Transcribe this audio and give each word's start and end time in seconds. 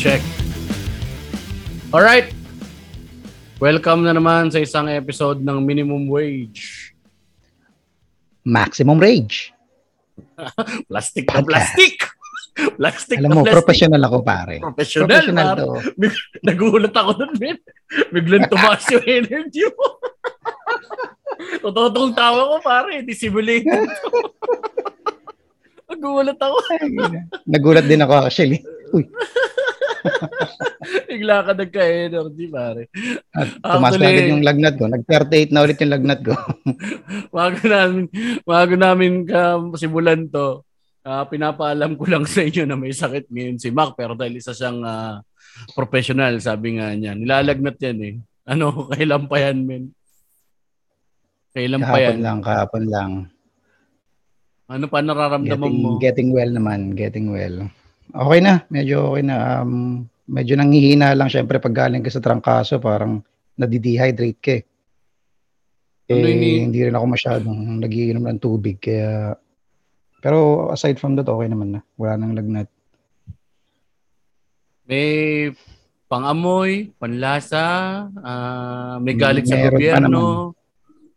check. 0.00 0.24
Alright. 1.92 2.32
Welcome 3.60 4.08
na 4.08 4.16
naman 4.16 4.48
sa 4.48 4.56
isang 4.56 4.88
episode 4.88 5.44
ng 5.44 5.60
Minimum 5.60 6.08
Wage. 6.08 6.96
Maximum 8.40 8.96
Rage. 8.96 9.52
Plastic 10.88 11.28
na 11.28 11.44
plastic! 11.44 12.00
plastic 12.80 13.20
Alam 13.20 13.28
mo, 13.28 13.40
plastic. 13.44 13.52
professional 13.60 14.00
ako 14.08 14.16
pare. 14.24 14.56
Professional, 14.64 15.04
Professional 15.04 15.48
pare. 15.52 15.60
to. 15.60 15.68
Nagulat 16.48 16.94
ako 16.96 17.10
dun, 17.20 17.32
man. 17.36 17.58
Biglang 18.08 18.48
tumaas 18.48 18.88
yung 18.88 19.04
energy 19.04 19.68
mo. 19.68 20.00
Totoo 21.60 21.92
tong 21.92 22.16
tawa 22.16 22.56
ko, 22.56 22.64
pare. 22.64 23.04
Di 23.04 23.12
simulated. 23.12 23.84
Nagulat 25.92 26.40
ako. 26.40 26.56
Nagulat 27.44 27.84
din 27.84 28.00
ako 28.00 28.24
actually. 28.24 28.64
Uy, 28.96 29.04
Bigla 31.10 31.44
ka 31.44 31.52
nagka-energy, 31.52 32.46
pare. 32.48 32.82
at 33.36 33.48
tumaas 33.60 33.94
na 34.00 34.08
agad 34.08 34.30
yung 34.32 34.46
lagnat 34.46 34.74
ko. 34.80 34.84
Nag-38 34.88 35.50
na 35.52 35.62
ulit 35.64 35.78
yung 35.80 35.94
lagnat 35.94 36.20
ko. 36.24 36.34
Bago 37.36 37.58
namin, 37.62 38.04
bago 38.42 38.74
namin 38.74 39.12
ka 39.28 39.60
simulan 39.76 40.26
to, 40.30 40.64
ah, 41.04 41.24
pinapaalam 41.28 41.94
ko 41.96 42.04
lang 42.08 42.24
sa 42.24 42.44
inyo 42.44 42.64
na 42.64 42.76
may 42.76 42.92
sakit 42.92 43.28
ngayon 43.28 43.56
si 43.60 43.68
Mac 43.72 43.94
pero 43.94 44.16
dahil 44.16 44.40
isa 44.40 44.56
siyang 44.56 44.80
ah, 44.84 45.20
professional, 45.76 46.38
sabi 46.40 46.78
nga 46.80 46.92
niya. 46.94 47.12
Nilalagnat 47.16 47.76
yan 47.80 47.98
eh. 48.00 48.14
Ano, 48.48 48.72
kailan 48.92 49.24
pa 49.28 49.36
yan, 49.38 49.58
men? 49.66 49.84
Kailan 51.50 51.82
pa 51.82 51.98
yan? 51.98 52.18
Kahapon 52.18 52.22
lang, 52.22 52.38
kahapon 52.40 52.84
lang. 52.86 53.10
Ano 54.70 54.86
pa 54.86 55.02
nararamdaman 55.02 55.66
Getting, 55.66 55.82
mo? 55.82 55.98
getting 55.98 56.30
well 56.30 56.50
naman, 56.54 56.94
getting 56.94 57.26
well. 57.34 57.66
Okay 58.10 58.40
na, 58.42 58.64
medyo 58.68 59.14
okay 59.14 59.22
na. 59.22 59.62
Um, 59.62 60.06
medyo 60.26 60.54
nanghihina 60.54 61.14
lang 61.14 61.26
syempre 61.26 61.58
pag 61.58 61.74
galing 61.74 62.02
ka 62.02 62.10
sa 62.10 62.22
trangkaso, 62.22 62.78
parang 62.78 63.22
nadidehydrate 63.54 64.40
ka 64.40 64.52
eh. 64.58 64.64
Ano 66.10 66.26
Eh, 66.26 66.34
ini- 66.34 66.60
hindi 66.66 66.80
rin 66.82 66.94
ako 66.94 67.06
masyadong 67.06 67.58
nagiinom 67.78 68.26
ng 68.26 68.40
tubig 68.42 68.82
kaya 68.82 69.38
pero 70.20 70.68
aside 70.68 71.00
from 71.00 71.16
that 71.16 71.24
okay 71.26 71.48
naman 71.48 71.78
na. 71.78 71.80
Wala 71.96 72.18
nang 72.18 72.36
lagnat. 72.36 72.68
May 74.84 75.48
pangamoy, 76.04 76.90
panlasa, 76.98 77.64
ah, 78.20 78.98
may 78.98 79.14
galit 79.14 79.46
sa 79.46 79.54
Meron 79.56 79.70
pa 79.70 79.76
gobyerno. 79.78 80.22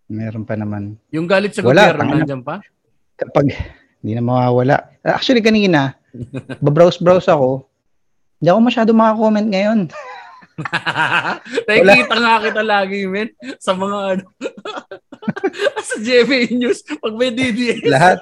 Meron 0.07 0.43
pa 0.45 0.55
naman. 0.55 0.83
Yung 1.09 1.25
galit 1.25 1.51
sa 1.51 1.65
Wala, 1.65 1.89
gobyerno, 1.89 2.21
nandiyan 2.21 2.43
pa? 2.45 2.61
kapag 3.17 3.49
hindi 3.99 4.13
na 4.13 4.23
mawawala. 4.23 4.75
Actually, 5.01 5.41
kanina, 5.41 5.95
babrowse-browse 6.61 7.29
ako, 7.29 7.65
hindi 8.37 8.47
ako 8.49 8.59
masyado 8.61 8.91
makakomment 8.93 9.47
ngayon. 9.49 9.79
Nakikita 11.67 12.15
nga 12.19 12.43
kita 12.45 12.61
lagi, 12.61 13.09
men, 13.09 13.33
sa 13.57 13.73
mga 13.73 13.97
ano, 14.17 14.25
sa 15.89 15.95
GMA 15.97 16.53
News, 16.53 16.85
pag 16.85 17.13
may 17.17 17.33
DDS, 17.33 17.89
Lahat. 17.89 18.21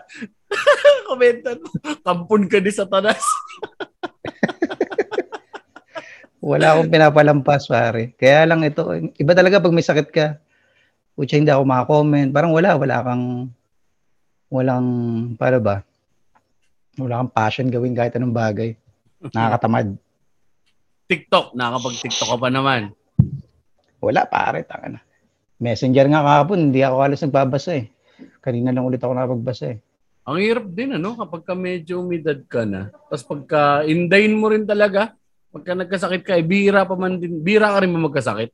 komentan 1.12 1.60
mo, 1.60 1.70
kampun 2.04 2.48
ka 2.48 2.60
di 2.60 2.72
sa 2.72 2.88
tanas. 2.88 3.24
Wala 6.42 6.74
akong 6.74 6.90
pinapalampas, 6.90 7.70
pare. 7.70 8.18
Kaya 8.18 8.50
lang 8.50 8.66
ito, 8.66 8.82
iba 9.16 9.34
talaga 9.38 9.62
pag 9.62 9.76
may 9.76 9.86
sakit 9.86 10.10
ka, 10.10 10.28
Pucha, 11.12 11.38
hindi 11.38 11.52
ako 11.54 11.68
makakomment. 11.68 12.34
Parang 12.34 12.56
wala, 12.56 12.80
wala 12.80 12.98
kang, 13.04 13.52
walang, 14.50 14.88
paano 15.36 15.60
ba? 15.62 15.86
Wala 17.00 17.24
kang 17.24 17.32
passion 17.32 17.68
gawin 17.72 17.96
kahit 17.96 18.18
anong 18.20 18.36
bagay. 18.36 18.76
Nakakatamad. 19.22 19.96
TikTok, 21.08 21.56
nakakapag-TikTok 21.56 22.28
ka 22.36 22.38
pa 22.40 22.50
naman. 22.52 22.92
Wala, 24.02 24.26
pare, 24.28 24.66
tanga 24.66 24.98
na. 24.98 25.02
Messenger 25.62 26.10
nga 26.10 26.26
kahapon, 26.26 26.72
hindi 26.72 26.82
ako 26.82 26.96
halos 27.00 27.22
nagbabasa 27.22 27.72
eh. 27.78 27.86
Kanina 28.42 28.74
lang 28.74 28.88
ulit 28.88 29.00
ako 29.00 29.14
nakapagbasa 29.14 29.78
eh. 29.78 29.78
Ang 30.26 30.38
hirap 30.42 30.66
din, 30.74 30.98
ano, 30.98 31.14
kapag 31.14 31.44
ka 31.46 31.54
medyo 31.54 32.02
umidad 32.02 32.40
ka 32.50 32.66
na. 32.66 32.90
Tapos 33.08 33.24
pagka 33.24 33.86
indayin 33.86 34.36
mo 34.36 34.50
rin 34.50 34.66
talaga, 34.66 35.14
pagka 35.54 35.78
nagkasakit 35.78 36.22
ka, 36.26 36.34
eh, 36.40 36.46
bira 36.46 36.88
pa 36.88 36.98
man 36.98 37.22
din, 37.22 37.40
bira 37.46 37.70
ka 37.70 37.84
rin 37.86 37.94
mo 37.94 38.10
magkasakit. 38.10 38.50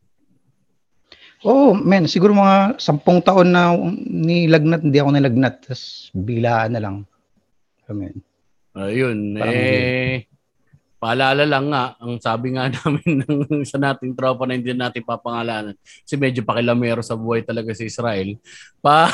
Oo, 1.46 1.72
oh, 1.72 1.72
men, 1.78 2.10
siguro 2.10 2.34
mga 2.34 2.82
sampung 2.82 3.22
taon 3.22 3.54
na 3.54 3.72
nilagnat, 4.10 4.82
hindi 4.82 4.98
ako 4.98 5.10
nilagnat. 5.14 5.56
Tapos 5.70 6.10
bilaan 6.12 6.74
na 6.74 6.82
lang. 6.82 6.96
Amen. 7.88 8.16
Ayun, 8.78 9.34
Parang 9.34 9.54
eh, 9.58 10.28
paalala 10.98 11.44
lang 11.48 11.66
nga, 11.72 11.98
ang 11.98 12.22
sabi 12.22 12.54
nga 12.54 12.70
namin 12.74 13.26
ng 13.26 13.66
sa 13.66 13.82
nating 13.82 14.14
tropa 14.14 14.46
na 14.46 14.54
hindi 14.54 14.70
natin 14.72 15.02
papangalanan, 15.02 15.74
si 16.04 16.14
medyo 16.14 16.46
pakilamero 16.46 17.02
sa 17.02 17.18
buhay 17.18 17.42
talaga 17.42 17.74
si 17.74 17.88
Israel. 17.90 18.38
Pa... 18.80 19.08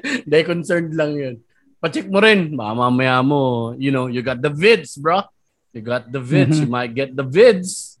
Hindi, 0.00 0.38
concerned 0.46 0.94
lang 0.94 1.12
yun. 1.16 1.34
Pacheck 1.80 2.06
mo 2.06 2.20
rin, 2.20 2.52
baka 2.54 2.72
mamaya 2.76 3.18
mo, 3.24 3.72
you 3.74 3.90
know, 3.90 4.06
you 4.06 4.20
got 4.20 4.38
the 4.38 4.52
vids, 4.52 4.94
bro. 4.94 5.24
You 5.72 5.80
got 5.82 6.06
the 6.06 6.20
vids, 6.20 6.60
Mhm. 6.60 6.62
you 6.62 6.70
might 6.70 6.92
get 6.92 7.10
the 7.14 7.24
vids. 7.24 7.98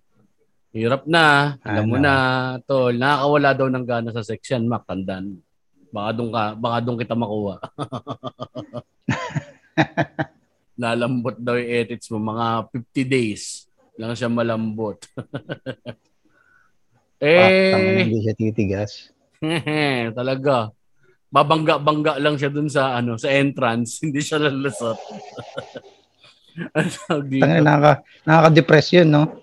Hirap 0.70 1.02
na, 1.08 1.56
alam 1.66 1.84
mo 1.88 1.96
Ano? 1.98 2.04
na, 2.04 2.14
tol, 2.62 2.94
nakakawala 2.94 3.50
daw 3.56 3.66
ng 3.66 3.82
gana 3.82 4.10
sa 4.14 4.22
section, 4.22 4.62
Mac, 4.68 4.86
tandaan. 4.86 5.34
mo. 5.34 5.38
Baka 5.90 6.10
doon 6.14 6.30
ka, 6.30 6.44
baka 6.54 6.76
doon 6.82 6.98
kita 6.98 7.14
makuha. 7.18 7.58
Lalambot 10.80 11.36
daw 11.36 11.58
yung 11.58 11.70
edits 11.70 12.08
mo, 12.08 12.18
mga 12.22 12.70
50 12.72 13.04
days 13.04 13.68
lang 14.00 14.16
siya 14.16 14.32
malambot. 14.32 14.96
Eh, 17.20 17.36
eh, 17.36 18.08
hindi 18.08 18.24
siya 18.24 18.32
titigas. 18.32 19.12
talaga. 20.16 20.72
Babangga-bangga 21.28 22.16
lang 22.16 22.40
siya 22.40 22.48
dun 22.48 22.72
sa 22.72 22.96
ano, 22.96 23.20
sa 23.20 23.28
entrance, 23.28 24.00
hindi 24.00 24.24
siya 24.24 24.40
lalasot. 24.40 24.96
ano? 26.72 26.88
Tanga 27.44 27.60
nakaka 27.60 27.92
nakaka-depress 28.24 28.86
'yun, 28.96 29.12
no? 29.12 29.36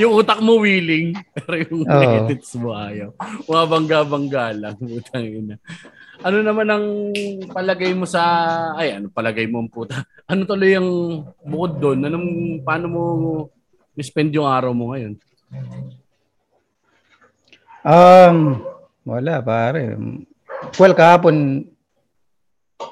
Yung 0.00 0.12
utak 0.16 0.40
mo 0.40 0.60
willing, 0.60 1.12
pero 1.36 1.54
yung 1.64 1.82
Oo. 1.84 2.02
edits 2.24 2.56
mo 2.56 2.72
ayaw. 2.72 3.12
Mga 3.44 3.64
bangga-bangga 3.68 4.44
lang. 4.56 4.76
Putang 4.80 5.26
ina. 5.26 5.56
Ano 6.24 6.40
naman 6.40 6.66
ang 6.70 6.86
palagay 7.52 7.92
mo 7.92 8.08
sa... 8.08 8.22
Ay, 8.78 8.96
ano 8.96 9.12
palagay 9.12 9.44
mo, 9.44 9.64
puta? 9.68 10.06
Ano 10.24 10.48
tuloy 10.48 10.72
yung 10.72 11.20
bukod 11.44 11.82
doon? 11.82 12.00
Anong, 12.06 12.28
paano 12.64 12.86
mo 12.88 13.02
spend 14.00 14.34
yung 14.34 14.48
araw 14.48 14.72
mo 14.72 14.94
ngayon? 14.94 15.14
Um, 17.84 18.64
wala 19.04 19.44
pare. 19.44 19.92
Well, 20.80 20.96
kahapon 20.96 21.68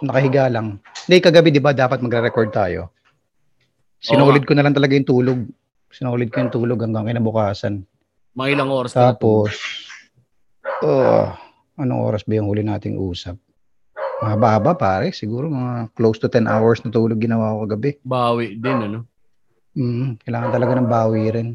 nakahiga 0.04 0.52
lang. 0.52 0.78
Hindi 1.08 1.16
kagabi 1.18 1.48
'di 1.50 1.62
ba 1.64 1.72
dapat 1.74 2.04
magre-record 2.04 2.52
tayo. 2.52 2.92
Sinulit 4.02 4.44
ko 4.44 4.52
na 4.54 4.62
lang 4.66 4.74
talaga 4.76 4.98
yung 4.98 5.08
tulog. 5.08 5.40
Sinulit 5.92 6.32
ko 6.32 6.40
yung 6.40 6.52
tulog 6.52 6.80
hanggang 6.80 7.04
kinabukasan. 7.04 7.84
Mga 8.32 8.48
ilang 8.56 8.70
oras 8.72 8.96
natulog? 8.96 9.12
Tapos 9.52 9.52
oh, 10.80 11.28
anong 11.76 12.02
oras 12.02 12.24
ba 12.24 12.40
yung 12.40 12.48
huli 12.48 12.64
nating 12.64 12.96
usap? 12.96 13.36
Mahaba 14.22 14.72
pare, 14.78 15.10
siguro 15.12 15.50
mga 15.50 15.92
close 15.92 16.16
to 16.16 16.30
10 16.30 16.46
hours 16.46 16.80
na 16.80 16.94
tulog 16.94 17.18
ginawa 17.18 17.58
ko 17.58 17.66
kagabi. 17.66 17.90
Bawi 18.06 18.56
din, 18.56 18.78
ano? 18.88 19.00
Mm, 19.74 20.22
kailangan 20.22 20.50
talaga 20.54 20.72
ng 20.78 20.88
bawi 20.88 21.22
rin. 21.28 21.48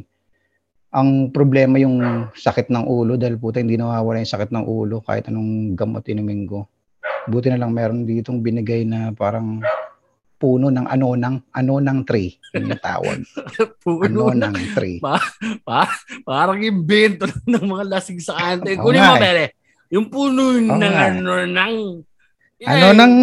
Ang 0.92 1.32
problema 1.32 1.80
yung 1.80 2.28
sakit 2.36 2.68
ng 2.70 2.86
ulo 2.86 3.16
dahil 3.16 3.40
puta 3.40 3.64
hindi 3.64 3.80
nawawala 3.80 4.20
yung 4.20 4.34
sakit 4.36 4.52
ng 4.52 4.66
ulo 4.68 5.00
kahit 5.02 5.32
anong 5.32 5.80
gamot 5.80 6.04
inumin 6.12 6.44
ko. 6.44 6.68
Buti 7.28 7.52
na 7.52 7.60
lang 7.60 7.72
meron 7.76 8.08
ditong 8.08 8.40
binigay 8.44 8.88
na 8.88 9.16
parang 9.16 9.64
puno 10.38 10.70
ng 10.70 10.86
anonang 10.86 11.42
anonang 11.52 12.06
tree. 12.06 12.38
Yun 12.54 12.72
yung 12.72 12.82
tawag. 12.82 13.20
Puno 13.84 14.30
na. 14.34 14.54
Anonang 14.54 14.70
tree. 14.78 15.02
Pa, 15.02 15.18
parang 16.22 16.62
invento 16.62 17.26
ng 17.50 17.66
mga 17.66 17.84
lasing 17.90 18.22
sa 18.22 18.38
kante. 18.38 18.78
Oo 18.78 18.90
Kunin 18.90 19.02
mo, 19.02 19.16
eh. 19.18 19.22
pere. 19.22 19.46
Yung 19.90 20.08
puno 20.14 20.54
ng 20.56 20.78
nga 20.78 21.10
eh. 21.10 21.18
ano 21.18 21.32
ng... 21.46 21.76
Ano 22.58 22.90
nang 22.90 23.14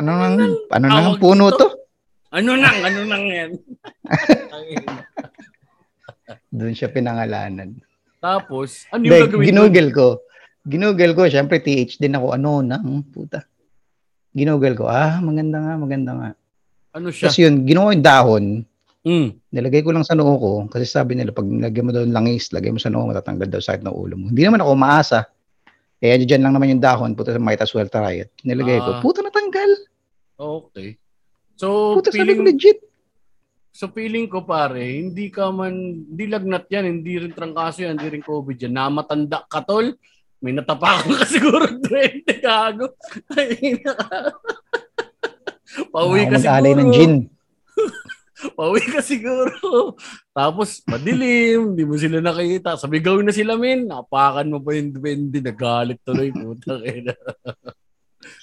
ano 0.00 0.10
nang 0.16 0.36
ano 0.72 0.86
nang 0.88 1.12
Tawag 1.12 1.20
puno 1.20 1.52
dito? 1.52 1.60
to? 1.60 1.68
Ano 2.32 2.56
nang, 2.56 2.78
ano 2.84 3.00
nang 3.04 3.24
yan? 3.28 3.50
Doon 6.56 6.72
siya 6.72 6.88
pinangalanan. 6.88 7.76
Tapos, 8.20 8.88
ano 8.90 9.04
yung 9.04 9.12
Hindi, 9.12 9.24
gagawin 9.28 9.46
ginugel 9.52 9.88
ko. 9.92 10.06
Ginugel 10.66 11.14
ko, 11.14 11.28
syempre 11.28 11.62
TH 11.62 12.00
din 12.00 12.16
ako, 12.16 12.32
ano 12.34 12.64
na, 12.64 12.80
puta. 13.12 13.44
Ginugel 14.36 14.76
ko, 14.76 14.84
ah, 14.84 15.16
maganda 15.24 15.64
nga, 15.64 15.74
maganda 15.80 16.12
nga. 16.12 16.30
Ano 16.92 17.08
siya? 17.08 17.32
Tapos 17.32 17.40
yun, 17.40 17.64
ginawa 17.64 17.96
yung 17.96 18.04
dahon, 18.04 18.44
Mm. 19.06 19.28
nilagay 19.48 19.80
ko 19.80 19.94
lang 19.94 20.02
sa 20.04 20.12
noo 20.12 20.34
ko, 20.36 20.52
kasi 20.68 20.84
sabi 20.84 21.16
nila, 21.16 21.30
pag 21.32 21.46
nilagay 21.46 21.80
mo 21.80 21.94
daw 21.94 22.04
ng 22.04 22.12
langis, 22.12 22.52
lagay 22.52 22.68
mo 22.68 22.76
sa 22.76 22.92
noo, 22.92 23.06
matatanggal 23.08 23.48
daw 23.48 23.62
sakit 23.62 23.80
ng 23.80 23.94
ulo 23.96 24.14
mo. 24.18 24.24
Hindi 24.28 24.42
naman 24.44 24.60
ako 24.60 24.70
umaasa. 24.74 25.30
Eh, 25.96 26.20
dyan 26.20 26.44
lang 26.44 26.52
naman 26.52 26.76
yung 26.76 26.82
dahon, 26.82 27.16
puta, 27.16 27.32
might 27.40 27.62
as 27.62 27.72
well 27.72 27.88
try 27.88 28.26
it. 28.26 28.34
Nilagay 28.44 28.76
ko, 28.82 28.90
Ah. 28.92 29.00
puta 29.00 29.24
natanggal. 29.24 29.70
Okay. 30.36 31.00
So, 31.56 31.96
Puta, 31.96 32.12
sabi 32.12 32.20
ko 32.20 32.20
feeling, 32.28 32.40
legit. 32.44 32.78
so 33.72 33.88
feeling 33.88 34.28
ko 34.28 34.44
pare, 34.44 35.00
hindi 35.00 35.32
ka 35.32 35.48
man, 35.48 35.72
hindi 36.12 36.28
lagnat 36.28 36.68
yan, 36.68 36.84
hindi 36.84 37.16
rin 37.16 37.32
trangkaso 37.32 37.80
yan, 37.88 37.96
hindi 37.96 38.20
rin 38.20 38.24
COVID 38.26 38.58
yan. 38.60 38.76
Namatanda 38.76 39.48
ka 39.48 39.64
tol, 39.64 39.96
may 40.40 40.52
natapakan 40.52 41.12
ka 41.20 41.24
siguro 41.24 41.64
20 41.68 42.24
gago. 42.44 42.92
Ay, 43.32 43.80
Pauwi 45.92 46.28
ka 46.28 46.38
Ako 46.38 46.44
siguro. 46.44 46.80
ng 46.80 46.90
gin. 46.94 47.14
Pauwi 48.56 48.82
ka 48.84 49.00
siguro. 49.00 49.96
Tapos, 50.32 50.80
madilim, 50.88 51.72
hindi 51.72 51.84
mo 51.84 51.96
sila 51.96 52.20
nakita. 52.20 52.76
Sabi, 52.76 53.00
gawin 53.00 53.28
na 53.28 53.34
sila, 53.34 53.56
men. 53.56 53.88
Napakan 53.88 54.52
mo 54.52 54.60
pa 54.60 54.76
yung 54.76 54.92
duwende. 54.92 55.40
Nagalit 55.40 56.00
tuloy. 56.04 56.32
Puta 56.32 56.80
kaya. 56.80 57.12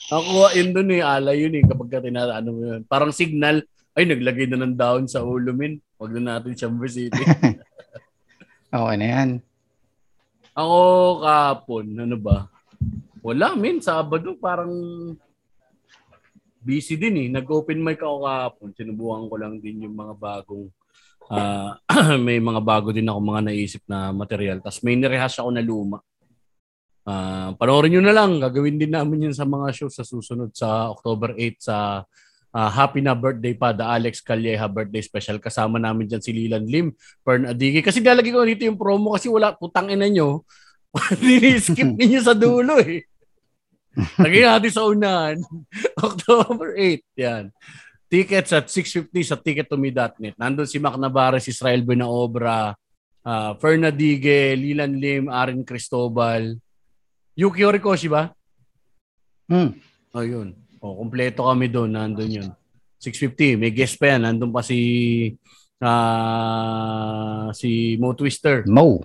Nakuha 0.09 0.47
yun 0.57 0.69
dun 0.73 0.93
eh. 0.93 1.01
Alay 1.01 1.45
yun 1.45 1.57
eh. 1.57 1.63
Kapag 1.65 1.89
ka 1.89 2.05
tinata, 2.05 2.37
ano 2.41 2.49
mo 2.53 2.61
yun. 2.73 2.81
Parang 2.85 3.13
signal. 3.13 3.61
Ay, 3.93 4.09
naglagay 4.09 4.49
na 4.49 4.65
ng 4.65 4.77
down 4.77 5.05
sa 5.05 5.21
ulo, 5.21 5.53
men. 5.53 5.77
Huwag 5.97 6.13
na 6.17 6.37
natin 6.37 6.57
siyang 6.57 6.77
City. 6.89 7.23
Okay 8.73 8.95
na 8.97 9.07
yan. 9.07 9.29
Ako 10.53 10.77
kahapon, 11.25 11.85
ano 11.97 12.17
ba? 12.21 12.45
Wala, 13.25 13.57
men. 13.57 13.81
Sabado, 13.81 14.37
parang 14.37 14.69
busy 16.61 16.93
din 16.95 17.25
eh. 17.25 17.27
Nag-open 17.33 17.81
mic 17.81 17.99
ako 17.99 18.27
kahapon. 18.29 18.69
Sinubukan 18.77 19.25
ko 19.27 19.35
lang 19.41 19.57
din 19.57 19.89
yung 19.89 19.97
mga 19.97 20.13
bagong 20.13 20.69
ah, 21.33 21.79
may 22.25 22.37
mga 22.37 22.61
bago 22.61 22.93
din 22.93 23.09
ako 23.09 23.19
mga 23.19 23.43
naisip 23.49 23.83
na 23.89 24.13
material. 24.13 24.61
Tapos 24.61 24.85
may 24.85 24.93
nirehash 24.93 25.41
ako 25.41 25.49
na 25.49 25.65
luma. 25.65 25.99
Ah, 27.03 27.51
panoorin 27.57 27.97
nyo 27.97 28.01
na 28.05 28.15
lang. 28.15 28.37
Gagawin 28.37 28.77
din 28.77 28.93
namin 28.93 29.31
yun 29.31 29.35
sa 29.35 29.49
mga 29.49 29.73
show 29.73 29.89
sa 29.89 30.05
susunod 30.05 30.53
sa 30.53 30.93
October 30.93 31.35
8 31.35 31.57
sa 31.57 32.05
ah, 32.53 32.69
Happy 32.69 33.01
na 33.01 33.17
birthday 33.17 33.57
pa, 33.57 33.73
the 33.73 33.83
Alex 33.83 34.21
Calleja 34.21 34.69
birthday 34.69 35.01
special. 35.01 35.41
Kasama 35.41 35.81
namin 35.81 36.05
dyan 36.05 36.21
si 36.21 36.31
Lilan 36.31 36.69
Lim, 36.69 36.93
Fern 37.25 37.49
Adigi. 37.49 37.81
Kasi 37.81 37.99
lalagay 37.99 38.29
ko 38.29 38.45
dito 38.45 38.63
yung 38.63 38.77
promo 38.77 39.17
kasi 39.17 39.27
wala, 39.27 39.57
putang 39.57 39.89
ina 39.89 40.05
nyo. 40.07 40.45
Dini-skip 41.21 41.89
ninyo 41.99 42.21
sa 42.21 42.37
dulo 42.37 42.77
eh. 42.79 43.03
Lagay 44.21 44.41
natin 44.45 44.71
sa 44.73 44.85
unahan. 44.85 45.37
October 46.07 46.77
8. 46.77 47.01
Yan. 47.17 47.43
Tickets 48.09 48.53
at 48.53 48.69
6.50 48.69 49.09
sa 49.25 49.37
tickettome.net. 49.37 50.37
Nandun 50.37 50.69
si 50.69 50.77
Mac 50.77 50.97
Navarez, 51.01 51.49
Israel 51.49 51.81
Benaobra, 51.81 52.77
uh, 53.25 53.51
Fernadige, 53.57 54.53
Lilan 54.53 54.93
Lim, 55.01 55.25
Aaron 55.33 55.65
Cristobal, 55.65 56.53
Yuki 57.33 57.65
Horikoshi 57.65 58.09
ba? 58.13 58.29
Hmm. 59.49 59.73
Oh, 60.13 60.21
yun. 60.21 60.53
O, 60.83 60.99
kompleto 60.99 61.47
kami 61.47 61.71
doon. 61.71 61.95
Nandun 61.95 62.27
yun. 62.43 62.49
6.50. 62.99 63.55
May 63.55 63.71
guest 63.71 63.95
pa 63.95 64.11
yan. 64.11 64.27
Nandun 64.27 64.51
pa 64.51 64.59
si 64.59 64.79
ah, 65.79 67.47
si 67.55 67.95
Mo 67.95 68.11
Twister. 68.11 68.67
Mo. 68.67 68.99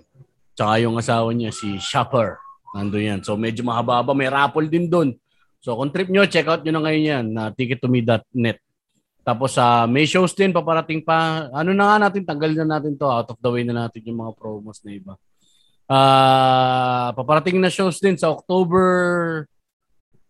Tsaka 0.58 0.82
yung 0.82 0.98
asawa 0.98 1.30
niya, 1.30 1.54
si 1.54 1.78
Shopper. 1.78 2.42
Nandun 2.75 3.06
yan. 3.14 3.20
So 3.22 3.38
medyo 3.38 3.62
mahaba-haba. 3.62 4.10
May 4.10 4.26
raffle 4.26 4.66
din 4.66 4.90
doon. 4.90 5.14
So 5.62 5.78
kung 5.78 5.94
trip 5.94 6.10
nyo, 6.10 6.26
check 6.26 6.50
out 6.50 6.66
nyo 6.66 6.75
na 6.75 6.82
ngayon 6.82 7.04
yan 7.06 7.25
na 7.30 7.54
tickettome.net. 7.54 8.58
Tapos 9.22 9.54
sa 9.54 9.86
may 9.86 10.02
shows 10.02 10.34
din, 10.34 10.50
paparating 10.50 11.06
pa. 11.06 11.46
Ano 11.54 11.70
na 11.70 11.94
nga 11.94 12.10
natin, 12.10 12.26
tanggal 12.26 12.58
na 12.58 12.78
natin 12.78 12.98
to. 12.98 13.06
Out 13.06 13.30
of 13.30 13.38
the 13.38 13.50
way 13.54 13.62
na 13.62 13.86
natin 13.86 14.02
yung 14.02 14.19
mga 14.19 14.34
promos 14.34 14.82
na 14.82 14.90
iba. 14.90 15.14
Ah, 15.86 17.14
paparating 17.14 17.62
na 17.62 17.70
shows 17.70 18.02
din 18.02 18.19
sa 18.19 18.34
October 18.34 19.46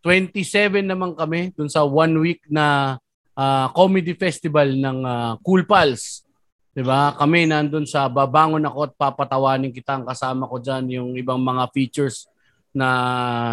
27 0.08 0.88
naman 0.88 1.12
kami 1.12 1.52
dun 1.52 1.68
sa 1.68 1.84
one 1.84 2.16
week 2.16 2.40
na 2.48 2.96
ah, 3.36 3.68
comedy 3.76 4.16
festival 4.16 4.72
ng 4.72 5.04
ah, 5.04 5.36
Cool 5.44 5.68
Pals. 5.68 6.24
'Di 6.72 6.80
ba? 6.80 7.12
Kami 7.12 7.44
nandun 7.44 7.84
sa 7.84 8.08
babangon 8.08 8.64
ako 8.64 8.88
at 8.88 8.92
papatawanin 8.96 9.68
kita 9.68 10.00
ang 10.00 10.08
kasama 10.08 10.48
ko 10.48 10.56
diyan 10.56 10.84
yung 10.96 11.10
ibang 11.20 11.36
mga 11.44 11.68
features 11.76 12.24
na 12.72 12.88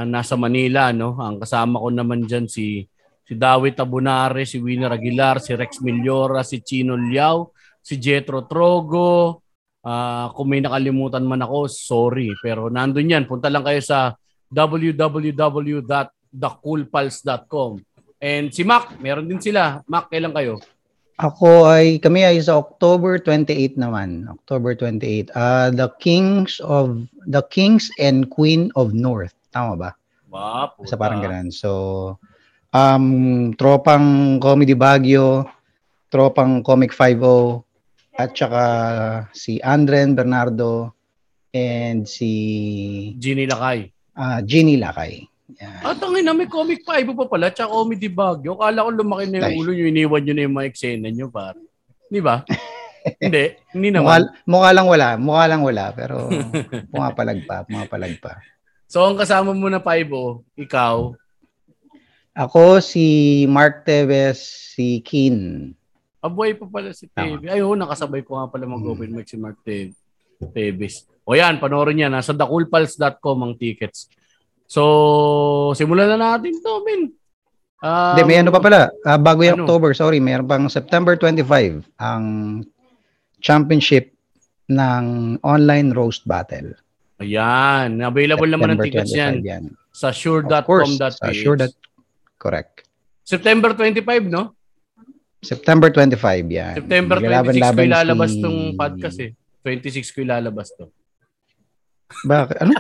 nasa 0.08 0.40
Manila 0.40 0.96
no. 0.96 1.20
Ang 1.20 1.44
kasama 1.44 1.84
ko 1.84 1.92
naman 1.92 2.24
diyan 2.24 2.48
si 2.48 2.88
si 3.26 3.34
David 3.36 3.76
Abunare, 3.82 4.48
si 4.48 4.62
Winner 4.62 4.94
Aguilar, 4.96 5.44
si 5.44 5.58
Rex 5.58 5.84
Milyora, 5.84 6.46
si 6.46 6.64
Chino 6.64 6.96
Liao, 6.96 7.52
si 7.84 8.00
Jetro 8.00 8.48
Trogo. 8.48 9.44
Ah, 9.84 10.32
kung 10.32 10.56
may 10.56 10.64
nakalimutan 10.64 11.28
man 11.28 11.44
ako, 11.44 11.68
sorry. 11.68 12.32
Pero 12.40 12.72
nandun 12.72 13.12
yan. 13.12 13.28
Punta 13.28 13.52
lang 13.52 13.68
kayo 13.68 13.84
sa 13.84 14.16
www.thecoolpulse.com. 16.36 17.72
And 18.24 18.50
si 18.52 18.64
Mac, 18.64 18.96
meron 19.00 19.28
din 19.28 19.40
sila. 19.40 19.84
Mac, 19.88 20.10
kailan 20.10 20.34
kayo? 20.34 20.60
Ako 21.16 21.64
ay, 21.72 21.96
kami 22.04 22.28
ay 22.28 22.44
sa 22.44 22.60
October 22.60 23.16
28 23.20 23.80
naman. 23.80 24.28
October 24.28 24.76
28. 24.76 25.32
Ah, 25.32 25.72
the 25.72 25.88
Kings 26.04 26.60
of, 26.60 27.08
the 27.32 27.44
Kings 27.48 27.88
and 28.04 28.28
Queen 28.28 28.68
of 28.76 28.92
North. 28.92 29.32
Tama 29.56 29.80
ba? 29.80 29.90
Ba, 30.28 30.76
puta. 30.76 30.92
Sa 30.92 31.00
parang 31.00 31.24
ganun. 31.24 31.48
So, 31.56 31.72
um, 32.76 33.56
tropang 33.56 34.38
Comedy 34.44 34.76
Baguio, 34.76 35.48
tropang 36.12 36.60
Comic 36.60 36.92
5 36.92 37.64
at 38.16 38.32
saka 38.36 38.64
si 39.36 39.60
Andren 39.64 40.16
Bernardo 40.16 40.96
and 41.56 42.04
si 42.08 42.32
Ginny 43.20 43.48
Lakay. 43.48 43.92
ah, 44.20 44.40
Ginny 44.44 44.76
Lakay. 44.80 45.28
Yan. 45.46 45.82
At 45.86 46.02
ang 46.02 46.18
ina, 46.18 46.34
may 46.34 46.50
comic 46.50 46.82
pa. 46.82 46.98
Iba 46.98 47.14
pa 47.14 47.30
pala. 47.30 47.54
Tsaka 47.54 47.70
comedy 47.70 48.10
Baguio. 48.10 48.58
Kala 48.58 48.82
ko 48.82 48.90
lumaki 48.90 49.30
na 49.30 49.46
yung 49.46 49.62
ulo 49.62 49.72
nyo. 49.72 49.86
Iniwan 49.86 50.22
nyo 50.26 50.34
na 50.34 50.44
yung 50.50 50.56
mga 50.58 50.70
eksena 50.74 51.08
nyo, 51.14 51.28
par. 51.30 51.54
Di 52.10 52.18
ba? 52.18 52.42
hindi. 53.22 53.54
Hindi 53.70 53.90
Mukha, 53.94 54.18
naman. 54.18 54.22
mukha 54.50 54.70
lang 54.74 54.88
wala, 54.90 55.08
mukha 55.22 55.46
lang 55.46 55.62
wala, 55.62 55.86
pero 55.94 56.26
pumapalag 56.90 57.46
pa, 57.46 57.62
pumapalag 57.62 58.18
pa. 58.18 58.42
So, 58.90 59.06
ang 59.06 59.18
kasama 59.18 59.54
mo 59.54 59.70
na 59.70 59.78
5 59.78 60.10
ikaw, 60.58 61.14
Ako 62.36 62.84
si 62.84 63.06
Mark 63.48 63.88
Tevez, 63.88 64.44
si 64.76 65.00
Keen. 65.00 65.72
Abuhay 66.20 66.52
pa 66.58 66.68
pala 66.68 66.92
si. 66.92 67.08
Tevez. 67.08 67.48
Ay, 67.48 67.64
oo, 67.64 67.80
nakasabay 67.80 68.28
ko 68.28 68.36
nga 68.36 68.52
pala 68.52 68.68
mag-open 68.68 69.08
mic 69.14 69.30
si 69.30 69.40
Mark 69.40 69.62
Te- 69.64 69.96
Tevez. 70.52 71.08
O 71.24 71.32
yan, 71.32 71.64
panoorin 71.64 71.96
niya. 71.96 72.10
Nasa 72.12 72.36
thecoolpals.com 72.36 73.38
ang 73.40 73.54
tickets. 73.56 74.12
So, 74.66 74.82
simulan 75.78 76.10
na 76.14 76.38
natin 76.38 76.58
to, 76.60 76.82
men. 76.82 77.14
Um, 77.86 78.18
Hindi, 78.18 78.24
may 78.26 78.38
ano 78.42 78.50
pa 78.50 78.62
pala, 78.64 78.90
ah, 79.06 79.20
bago 79.20 79.46
yung 79.46 79.62
ano? 79.62 79.66
October, 79.70 79.94
sorry, 79.94 80.18
mayroon 80.18 80.50
pang 80.50 80.66
September 80.66 81.14
25, 81.14 81.86
ang 82.02 82.24
championship 83.46 84.10
ng 84.66 85.38
online 85.46 85.94
roast 85.94 86.26
battle. 86.26 86.74
Ayan. 87.22 88.02
Available 88.02 88.50
naman 88.50 88.76
ang 88.76 88.80
September 88.82 89.06
tickets 89.06 89.14
yan 89.14 89.34
25 89.40 89.52
yan. 89.52 89.64
sa 89.94 90.10
sure.com.ph. 90.12 91.16
sa 91.22 91.30
sure 91.32 91.56
that, 91.56 91.72
correct. 92.42 92.90
September 93.24 93.72
25, 93.72 94.28
no? 94.28 94.52
September 95.46 95.94
25 95.94 96.50
yan. 96.50 96.76
September 96.82 97.18
26 97.22 97.62
ko 97.62 97.82
ilalabas 97.86 98.32
si- 98.34 98.42
tong 98.42 98.60
podcast 98.74 99.18
eh. 99.22 99.32
26 99.62 100.14
ko 100.14 100.18
ilalabas 100.26 100.74
to. 100.74 100.90
Bakit? 102.06 102.56
Ano? 102.62 102.72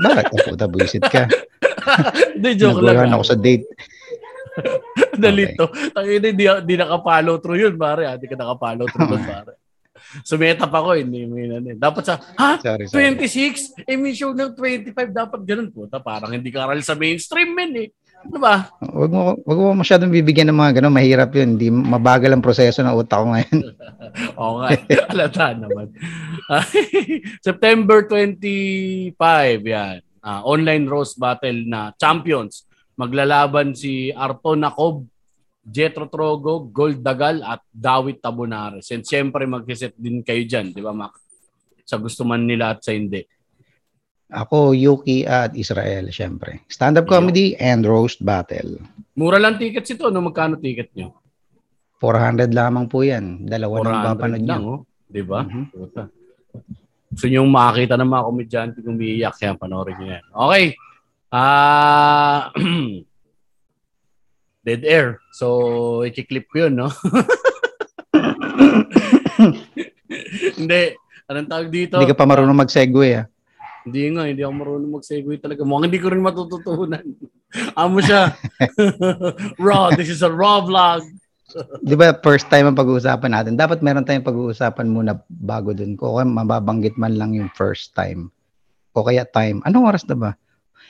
Bakit? 0.00 0.24
Oh, 0.32 0.40
puta, 0.52 0.66
buisit 0.66 1.04
ka. 1.06 1.28
Hindi, 2.36 2.50
joke 2.56 2.80
lang. 2.80 2.96
Nagulahan 2.96 3.12
ako 3.14 3.24
sa 3.24 3.36
date. 3.36 3.66
Dalito. 5.22 5.68
Tangina, 5.92 6.28
di, 6.32 6.44
di 6.44 6.74
nakapollow 6.76 7.36
through 7.40 7.60
yun, 7.60 7.74
pare. 7.76 8.08
ah. 8.08 8.16
Di 8.16 8.28
ka 8.28 8.36
nakapollow 8.36 8.86
through 8.88 9.08
doon, 9.16 9.24
pare. 9.32 9.52
Sumeta 10.26 10.68
pa 10.68 10.82
ko, 10.84 10.92
hindi 10.92 11.24
mo 11.24 11.40
yun. 11.40 11.62
ano 11.62 11.68
eh. 11.72 11.78
Dapat 11.78 12.02
sa, 12.04 12.14
ha? 12.18 12.58
Sorry, 12.60 12.84
sorry. 12.88 13.16
26? 13.16 13.86
Eh, 13.88 13.96
may 13.96 14.12
show 14.12 14.32
ng 14.34 14.52
25. 14.56 14.92
Dapat 15.08 15.40
ganun 15.46 15.68
po. 15.72 15.88
Parang 15.88 16.32
hindi 16.32 16.52
ka 16.52 16.68
aral 16.68 16.80
sa 16.84 16.96
mainstream, 16.98 17.52
men 17.56 17.72
eh. 17.76 17.88
Ano 18.22 18.38
ba? 18.38 18.70
Wag 18.78 19.10
mo 19.10 19.20
wag 19.42 19.58
mo 19.58 19.68
masyadong 19.74 20.14
bibigyan 20.14 20.46
ng 20.50 20.58
mga 20.58 20.72
ganun, 20.78 20.94
mahirap 20.94 21.30
'yun. 21.34 21.58
Hindi 21.58 21.68
mabagal 21.68 22.30
ang 22.30 22.44
proseso 22.44 22.80
ng 22.80 22.94
utak 22.94 23.18
ko 23.18 23.26
ngayon. 23.34 23.58
Oo 24.40 24.54
nga. 24.62 24.68
eh. 24.72 24.80
Alata 25.10 25.46
naman. 25.56 25.90
September 27.46 28.06
25, 28.06 29.18
yan. 29.62 29.98
Ah, 30.22 30.46
online 30.46 30.86
roast 30.86 31.18
battle 31.18 31.66
na 31.66 31.90
champions. 31.98 32.62
Maglalaban 32.94 33.74
si 33.74 34.14
Arton 34.14 34.62
Nakob, 34.62 35.02
Jetro 35.62 36.06
Trogo, 36.06 36.62
Gold 36.70 37.02
Dagal 37.02 37.42
at 37.42 37.58
Dawit 37.66 38.22
Tabunares. 38.22 38.86
And 38.94 39.02
siyempre 39.02 39.42
magkiset 39.44 39.98
din 39.98 40.22
kayo 40.22 40.46
dyan, 40.46 40.70
di 40.70 40.78
ba 40.78 40.94
Mac? 40.94 41.10
Sa 41.82 41.98
gusto 41.98 42.22
man 42.22 42.46
nila 42.46 42.78
at 42.78 42.86
sa 42.86 42.94
hindi. 42.94 43.26
Ako, 44.32 44.72
Yuki 44.72 45.28
at 45.28 45.52
Israel, 45.52 46.08
syempre. 46.08 46.64
Stand-up 46.72 47.04
comedy 47.04 47.52
and 47.60 47.84
roast 47.84 48.24
battle. 48.24 48.80
Mura 49.12 49.36
lang 49.36 49.60
tickets 49.60 49.92
ito, 49.92 50.08
no? 50.08 50.24
Magkano 50.24 50.56
ticket 50.56 50.88
nyo? 50.96 51.12
400 52.00 52.48
lamang 52.50 52.88
po 52.88 53.04
'yan. 53.04 53.44
Dalawa 53.46 53.78
nang 53.78 53.84
400 53.84 54.08
papanood 54.08 54.44
lang, 54.48 54.62
niyo. 54.64 54.72
oh. 54.72 54.80
Di 55.06 55.22
ba? 55.22 55.40
Mhm. 55.44 55.64
Puta. 55.70 56.02
Gusto 57.12 57.26
nyo 57.28 57.44
makakita 57.44 57.94
ng 58.00 58.08
mga 58.08 58.24
komedyante 58.24 58.78
kung 58.80 58.96
umiiyak, 58.96 59.36
kaya 59.36 59.52
panoorin 59.54 59.96
nyo 60.00 60.08
yan. 60.16 60.24
Okay. 60.32 60.64
Ah, 61.28 62.48
dead 64.66 64.82
air. 64.88 65.20
So, 65.36 66.00
i-clip 66.08 66.48
ko 66.48 66.66
yun, 66.66 66.80
no? 66.80 66.88
hindi. 70.58 70.82
Anong 71.28 71.48
tawag 71.48 71.68
dito? 71.72 71.96
Hindi 72.00 72.10
ka 72.10 72.18
pa 72.18 72.28
marunong 72.28 72.56
mag-segue 72.56 73.08
ah. 73.16 73.26
Hindi 73.82 74.02
nga, 74.14 74.22
hindi 74.30 74.42
ako 74.46 74.54
marunong 74.54 74.92
mag-segue 75.00 75.36
talaga. 75.42 75.66
Mukhang 75.66 75.86
hindi 75.90 76.00
ko 76.02 76.08
rin 76.14 76.22
matututunan. 76.22 77.04
Amo 77.80 77.98
siya. 77.98 78.32
raw, 79.66 79.90
this 79.92 80.08
is 80.08 80.22
a 80.22 80.30
raw 80.30 80.62
vlog. 80.62 81.02
Di 81.84 81.94
ba 81.98 82.16
first 82.24 82.48
time 82.48 82.70
ang 82.70 82.78
pag-uusapan 82.78 83.30
natin? 83.32 83.52
Dapat 83.58 83.84
meron 83.84 84.06
tayong 84.06 84.24
pag-uusapan 84.24 84.88
muna 84.88 85.18
bago 85.28 85.76
dun. 85.76 85.98
Kung 85.98 86.16
kaya 86.16 86.26
mababanggit 86.28 86.96
man 86.96 87.18
lang 87.18 87.36
yung 87.36 87.50
first 87.52 87.92
time. 87.92 88.32
O 88.96 89.04
kaya 89.04 89.26
time. 89.28 89.60
Anong 89.68 89.88
oras 89.88 90.04
na 90.08 90.16
ba? 90.16 90.30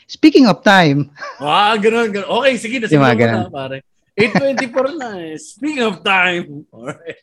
Speaking 0.07 0.51
of 0.51 0.61
time. 0.67 1.11
Ah, 1.39 1.79
ganun, 1.79 2.11
ganun. 2.11 2.29
Okay, 2.43 2.55
sige 2.59 2.77
na. 2.83 2.87
Sige 2.91 3.01
ganun? 3.01 3.49
na, 3.49 3.51
pare. 3.51 3.87
8.24 4.13 5.01
na 5.01 5.09
eh. 5.19 5.35
Speaking 5.41 5.85
of 5.89 6.05
time. 6.05 6.69
Alright. 6.69 7.23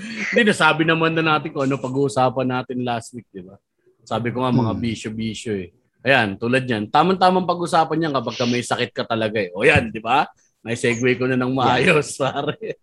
Hindi, 0.00 0.42
nasabi 0.48 0.82
naman 0.84 1.12
na 1.12 1.22
natin 1.22 1.50
kung 1.50 1.64
ano 1.64 1.76
pag-uusapan 1.76 2.46
natin 2.46 2.80
last 2.82 3.12
week, 3.12 3.26
di 3.30 3.44
ba? 3.44 3.56
Sabi 4.02 4.32
ko 4.32 4.42
nga 4.42 4.50
mga 4.50 4.72
Hmm. 4.74 4.80
bisyo-bisyo 4.80 5.52
eh. 5.60 5.68
Ayan, 6.00 6.40
tulad 6.40 6.64
yan. 6.64 6.88
Tamang-tamang 6.88 7.44
pag-usapan 7.44 7.96
niyan 8.00 8.14
kapag 8.16 8.36
ka 8.40 8.44
may 8.48 8.64
sakit 8.64 8.90
ka 8.90 9.04
talaga 9.04 9.36
eh. 9.36 9.52
O 9.52 9.60
yan, 9.60 9.92
di 9.92 10.00
ba? 10.00 10.24
May 10.64 10.76
segue 10.76 11.16
ko 11.16 11.28
na 11.28 11.36
ng 11.36 11.52
maayos, 11.52 12.16
pare. 12.16 12.56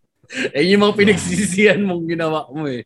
Eh, 0.51 0.75
yung 0.75 0.83
mga 0.83 1.00
pinagsisisihan 1.00 1.79
mong 1.79 2.03
ginawa 2.03 2.51
mo 2.51 2.67
eh. 2.67 2.83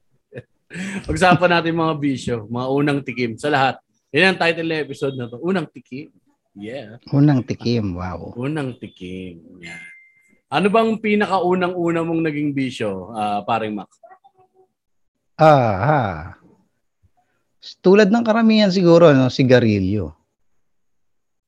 Pag-usapan 1.09 1.57
natin 1.57 1.73
mga 1.73 1.95
bisyo, 1.97 2.35
mga 2.45 2.67
unang 2.69 2.99
tikim 3.01 3.33
sa 3.33 3.49
lahat. 3.49 3.75
Yan 4.13 4.35
ang 4.35 4.39
title 4.39 4.69
ng 4.69 4.83
episode 4.85 5.15
na 5.17 5.25
to. 5.25 5.41
Unang 5.41 5.65
tikim. 5.73 6.13
Yeah. 6.53 7.01
Unang 7.09 7.41
tikim. 7.41 7.97
Wow. 7.97 8.37
Unang 8.37 8.77
tikim. 8.77 9.41
Yan. 9.57 9.81
Ano 10.53 10.67
bang 10.69 10.99
pinakaunang-una 10.99 12.03
mong 12.03 12.21
naging 12.27 12.53
bisyo, 12.53 13.09
ah 13.15 13.41
paring 13.41 13.73
Mac? 13.73 13.89
Ah, 15.41 15.73
ha. 15.81 16.01
Tulad 17.81 18.13
ng 18.13 18.21
karamihan 18.21 18.69
siguro, 18.69 19.09
no, 19.09 19.33
sigarilyo. 19.33 20.13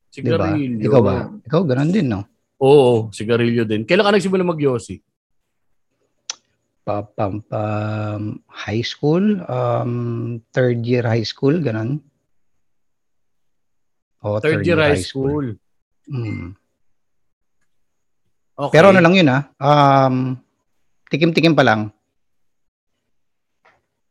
Diba? 0.09 0.49
Sigarilyo. 0.49 0.81
Ikaw 0.81 1.01
ba? 1.05 1.13
Ikaw, 1.45 1.61
ganun 1.61 1.93
din, 1.93 2.09
no? 2.09 2.25
Oo, 2.57 3.13
sigarilyo 3.13 3.69
din. 3.69 3.85
Kailan 3.85 4.09
ka 4.09 4.13
nagsimula 4.17 4.41
mag-yosi? 4.41 4.97
Pa, 6.81 7.05
pam, 7.05 7.45
pam, 7.45 8.41
high 8.49 8.81
school, 8.81 9.39
um, 9.45 10.41
third 10.49 10.81
year 10.81 11.05
high 11.05 11.25
school, 11.25 11.53
ganun. 11.61 12.01
O, 14.25 14.41
Third 14.41 14.65
year 14.65 14.81
high 14.81 15.05
school. 15.05 15.53
Mm. 16.09 16.57
Okay. 18.57 18.73
Pero 18.73 18.89
ano 18.89 19.01
lang 19.05 19.13
yun, 19.13 19.29
ah. 19.29 19.43
Um, 19.61 20.41
tikim-tikim 21.13 21.53
pa 21.53 21.61
lang. 21.61 21.93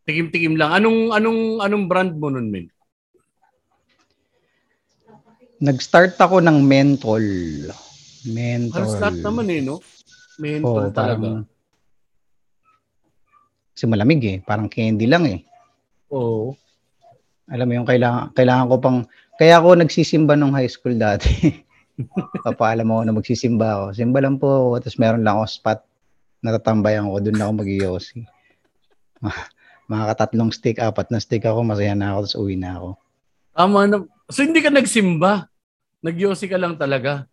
Tikim-tikim 0.03 0.59
lang. 0.59 0.75
Anong 0.75 1.15
anong 1.15 1.41
anong 1.63 1.85
brand 1.87 2.13
mo 2.19 2.27
nun, 2.27 2.51
men? 2.51 2.67
Nag-start 5.63 6.19
ako 6.19 6.43
ng 6.43 6.59
mentol. 6.67 7.23
Mentol. 8.27 8.83
Halos 8.83 8.99
lahat 8.99 9.19
naman 9.23 9.47
eh, 9.47 9.63
no? 9.63 9.79
Oo, 9.79 10.43
Menthol 10.43 10.91
talaga. 10.91 11.23
parang, 11.23 11.47
kasi 13.71 13.85
malamig 13.87 14.23
eh. 14.27 14.39
Parang 14.43 14.67
candy 14.67 15.07
lang 15.07 15.23
eh. 15.31 15.47
Oo. 16.11 16.59
Alam 17.47 17.67
mo 17.69 17.73
yung 17.79 17.89
kailangan, 17.89 18.35
kailangan 18.35 18.67
ko 18.71 18.77
pang, 18.83 18.99
kaya 19.39 19.63
ako 19.63 19.79
nagsisimba 19.79 20.35
nung 20.35 20.55
high 20.55 20.71
school 20.71 20.99
dati. 20.99 21.31
Papaalam 22.47 22.91
ako 22.91 23.01
na 23.07 23.15
magsisimba 23.15 23.67
ako. 23.79 23.85
Simba 23.95 24.19
lang 24.19 24.43
po 24.43 24.49
ako, 24.51 24.69
tapos 24.83 24.99
meron 24.99 25.23
lang 25.23 25.39
ako 25.39 25.47
spot. 25.47 25.81
Natatambayan 26.43 27.07
ko, 27.07 27.23
doon 27.23 27.39
ako 27.39 27.53
mag-yosi. 27.63 28.19
Makakatatlong 29.91 30.53
stick, 30.55 30.79
apat 30.79 31.11
na 31.11 31.19
stick 31.19 31.43
ako, 31.43 31.67
masaya 31.67 31.95
na 31.97 32.15
ako, 32.15 32.19
tapos 32.27 32.39
uwi 32.39 32.55
na 32.59 32.79
ako. 32.79 32.89
Tama 33.53 33.79
na. 33.89 33.97
So 34.31 34.41
hindi 34.47 34.61
ka 34.63 34.71
nagsimba? 34.73 35.47
Nagyosi 36.03 36.47
ka 36.51 36.59
lang 36.59 36.75
talaga? 36.75 37.27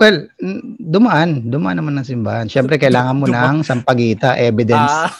Well, 0.00 0.32
dumaan. 0.80 1.52
Dumaan 1.52 1.76
naman 1.76 2.00
ng 2.00 2.08
simbahan. 2.08 2.48
Siyempre, 2.48 2.80
kailangan 2.80 3.16
mo 3.20 3.28
ng 3.28 3.60
sampagita, 3.60 4.32
evidence. 4.40 4.88
Ah, 4.88 5.12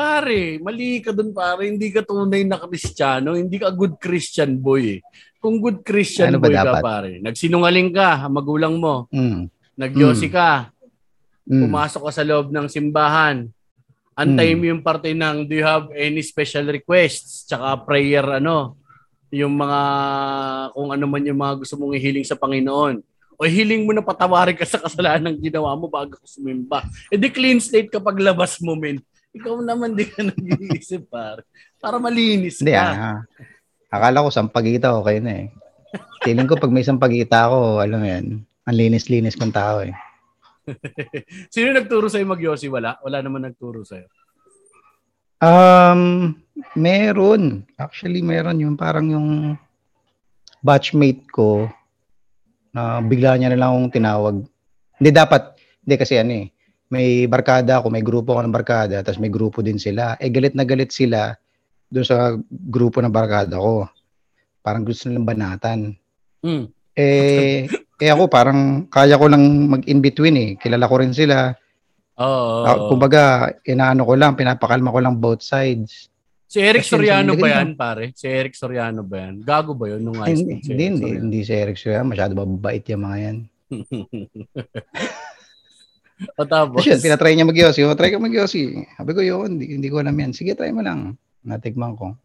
pare, 0.00 0.56
mali 0.56 1.04
ka 1.04 1.12
dun 1.12 1.36
pare. 1.36 1.68
Hindi 1.68 1.92
ka 1.92 2.00
tunay 2.00 2.48
na 2.48 2.56
kristyano. 2.56 3.36
Hindi 3.36 3.60
ka 3.60 3.68
good 3.68 4.00
Christian 4.00 4.56
boy 4.56 4.96
eh. 4.96 5.00
Kung 5.36 5.60
good 5.60 5.84
Christian 5.84 6.32
Ano 6.32 6.40
boy 6.40 6.50
ka 6.56 6.80
pare, 6.80 7.20
nagsinungaling 7.20 7.92
ka, 7.92 8.24
ang 8.26 8.34
magulang 8.34 8.74
mo, 8.80 9.06
Mm. 9.12 9.52
nagyosi 9.78 10.32
ka, 10.32 10.72
Mm. 11.46 11.68
pumasok 11.68 12.02
ka 12.08 12.12
sa 12.12 12.26
loob 12.26 12.50
ng 12.50 12.66
simbahan, 12.72 13.46
antay 14.18 14.50
Hmm. 14.50 14.58
mo 14.58 14.64
yung 14.66 14.82
parte 14.82 15.14
ng 15.14 15.46
do 15.46 15.54
you 15.54 15.62
have 15.62 15.86
any 15.94 16.18
special 16.20 16.66
requests, 16.66 17.46
tsaka 17.46 17.86
prayer 17.86 18.42
ano, 18.42 18.74
yung 19.30 19.54
mga 19.54 19.80
kung 20.74 20.90
ano 20.90 21.04
man 21.06 21.22
yung 21.22 21.38
mga 21.38 21.54
gusto 21.60 21.78
mong 21.78 21.94
ihiling 21.94 22.26
sa 22.26 22.34
Panginoon. 22.34 22.98
O 23.38 23.46
hiling 23.46 23.86
mo 23.86 23.94
na 23.94 24.02
patawarin 24.02 24.58
ka 24.58 24.66
sa 24.66 24.82
kasalanan 24.82 25.30
ng 25.30 25.38
ginawa 25.38 25.70
mo 25.72 25.86
bago 25.86 26.18
ka 26.18 26.26
sumimba. 26.26 26.82
E 27.06 27.14
di 27.14 27.30
clean 27.30 27.62
slate 27.62 27.86
kapag 27.86 28.18
labas 28.18 28.58
mo, 28.58 28.74
men. 28.74 28.98
Ikaw 29.30 29.62
naman 29.62 29.94
di 29.94 30.02
ka 30.02 30.24
nag-iisip, 30.26 31.06
pare. 31.06 31.46
Para 31.78 32.02
malinis 32.02 32.58
Hindi 32.58 32.74
ka. 32.74 32.82
ah. 32.82 33.18
Akala 33.88 34.26
ko 34.26 34.34
sampagita 34.34 34.90
okay 34.90 35.22
na 35.22 35.46
eh. 35.46 35.54
Feeling 36.20 36.50
ko 36.50 36.58
pag 36.58 36.74
may 36.74 36.82
sampagita 36.82 37.46
ako, 37.46 37.78
alam 37.78 37.98
mo 38.02 38.06
yan, 38.10 38.26
ang 38.42 38.74
linis-linis 38.74 39.38
kong 39.38 39.54
tao 39.54 39.86
eh. 39.86 39.94
Sino 41.54 41.68
nagturo 41.72 42.06
sa'yo 42.08 42.26
mag-yosi? 42.28 42.66
Wala? 42.68 43.00
Wala 43.00 43.18
naman 43.24 43.48
nagturo 43.48 43.82
sa'yo. 43.84 44.08
Um, 45.38 46.34
meron. 46.74 47.64
Actually, 47.78 48.20
meron 48.20 48.58
yung 48.58 48.74
parang 48.74 49.06
yung 49.08 49.28
batchmate 50.62 51.22
ko 51.30 51.70
na 52.74 52.98
bigla 53.02 53.38
niya 53.38 53.54
na 53.54 53.58
lang 53.58 53.70
akong 53.70 53.94
tinawag. 53.94 54.36
Hindi 54.98 55.10
dapat, 55.14 55.54
hindi 55.86 55.94
kasi 55.94 56.18
ano 56.18 56.32
eh, 56.34 56.46
may 56.90 57.28
barkada 57.30 57.78
ako, 57.78 57.86
may 57.92 58.02
grupo 58.02 58.34
ako 58.34 58.42
ng 58.48 58.56
barkada, 58.56 58.96
tapos 59.04 59.20
may 59.22 59.30
grupo 59.30 59.62
din 59.62 59.78
sila. 59.78 60.18
Eh, 60.18 60.32
galit 60.32 60.56
na 60.58 60.66
galit 60.66 60.90
sila 60.90 61.36
doon 61.88 62.06
sa 62.06 62.34
grupo 62.50 62.98
ng 63.00 63.12
barkada 63.12 63.56
ko. 63.56 63.86
Parang 64.60 64.82
gusto 64.84 65.06
nilang 65.08 65.28
banatan. 65.28 65.94
Hmm. 66.42 66.66
Eh, 66.98 67.68
eh 67.98 68.10
ako 68.14 68.30
parang 68.30 68.86
kaya 68.86 69.18
ko 69.18 69.26
lang 69.26 69.42
mag-in-between 69.70 70.36
eh. 70.38 70.50
Kilala 70.54 70.86
ko 70.86 71.02
rin 71.02 71.10
sila. 71.10 71.50
Oo. 72.18 72.66
Ah, 72.66 72.78
kumbaga, 72.90 73.50
inaano 73.66 74.06
ko 74.06 74.14
lang, 74.14 74.38
pinapakalma 74.38 74.94
ko 74.94 74.98
lang 75.02 75.18
both 75.18 75.42
sides. 75.42 76.10
Si 76.48 76.64
Eric 76.64 76.80
Kasi 76.80 76.96
Soriano 76.96 77.36
ba 77.36 77.60
yan, 77.60 77.76
pare? 77.76 78.16
Si 78.16 78.24
Eric 78.24 78.56
Soriano 78.56 79.04
ba 79.04 79.28
yan? 79.28 79.44
Gago 79.44 79.76
ba 79.76 79.92
yun 79.92 80.00
nung 80.00 80.16
high 80.16 80.32
school? 80.32 80.56
hindi, 80.64 80.64
si 80.64 80.72
hindi, 81.20 81.38
si 81.44 81.52
Eric 81.52 81.76
Soriano. 81.76 82.08
Masyado 82.08 82.32
mababait 82.32 82.80
yung 82.88 83.04
mga 83.04 83.18
yan. 83.20 83.36
o 86.40 86.48
tapos? 86.48 86.80
Yun, 86.88 87.04
pinatry 87.04 87.36
niya 87.36 87.44
mag-yosi. 87.44 87.84
O, 87.84 87.92
try 87.92 88.08
ka 88.08 88.16
mag-yosi. 88.16 88.88
Sabi 88.96 89.12
ko, 89.12 89.20
yun, 89.20 89.60
hindi, 89.60 89.76
hindi 89.76 89.88
ko 89.92 90.00
alam 90.00 90.16
yan. 90.16 90.32
Sige, 90.32 90.56
try 90.56 90.72
mo 90.72 90.80
lang. 90.80 91.20
Natikman 91.44 91.94
ko. 91.94 92.16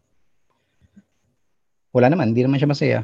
Wala 1.94 2.10
naman, 2.10 2.32
hindi 2.32 2.42
naman 2.42 2.58
siya 2.58 2.72
masaya. 2.72 3.00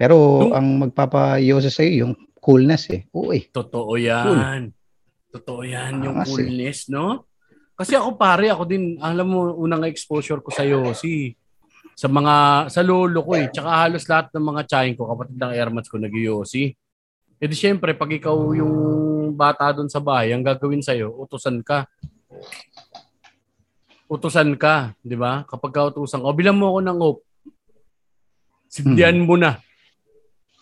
Pero 0.00 0.48
Yung- 0.48 0.54
ang 0.56 0.66
magpapayosi 0.88 1.68
sa'yo, 1.68 2.08
yung 2.08 2.14
coolness 2.40 2.88
eh. 2.88 3.04
Oo 3.12 3.36
eh. 3.36 3.52
Totoo 3.52 4.00
yan. 4.00 4.72
Totoo 5.28 5.60
yan, 5.60 6.00
yung 6.00 6.16
Ah, 6.16 6.24
coolness, 6.24 6.88
no? 6.88 7.28
Kasi 7.76 7.92
ako 7.92 8.16
pare, 8.16 8.48
ako 8.48 8.64
din, 8.64 8.96
alam 8.96 9.28
mo, 9.28 9.52
unang 9.60 9.84
exposure 9.84 10.40
ko 10.40 10.48
sa 10.48 10.64
Yossi. 10.64 11.36
Sa 11.92 12.08
mga, 12.08 12.66
sa 12.72 12.80
lolo 12.80 13.20
ko 13.20 13.36
eh. 13.36 13.52
Tsaka 13.52 13.68
halos 13.68 14.08
lahat 14.08 14.32
ng 14.32 14.46
mga 14.48 14.62
tsahin 14.64 14.96
ko, 14.96 15.04
kapatid 15.04 15.36
ng 15.36 15.52
airmats 15.52 15.92
ko, 15.92 16.00
nag-Yossi. 16.00 16.72
E 17.36 17.44
di 17.44 17.56
syempre, 17.56 17.92
pag 17.92 18.08
ikaw 18.08 18.56
yung 18.56 18.72
bata 19.36 19.68
doon 19.76 19.92
sa 19.92 20.00
bahay, 20.00 20.32
ang 20.32 20.40
gagawin 20.40 20.80
sa'yo, 20.80 21.12
utusan 21.12 21.60
ka. 21.60 21.84
Utusan 24.08 24.56
ka, 24.56 24.96
di 25.04 25.14
ba? 25.14 25.44
Kapag 25.44 25.70
ka 25.76 25.80
utusan 25.92 26.24
ka, 26.24 26.32
bilang 26.32 26.56
mo 26.56 26.72
ako 26.72 26.80
ng 26.88 26.98
hope. 27.04 27.22
Sindihan 28.66 29.20
mo 29.20 29.36
na. 29.36 29.60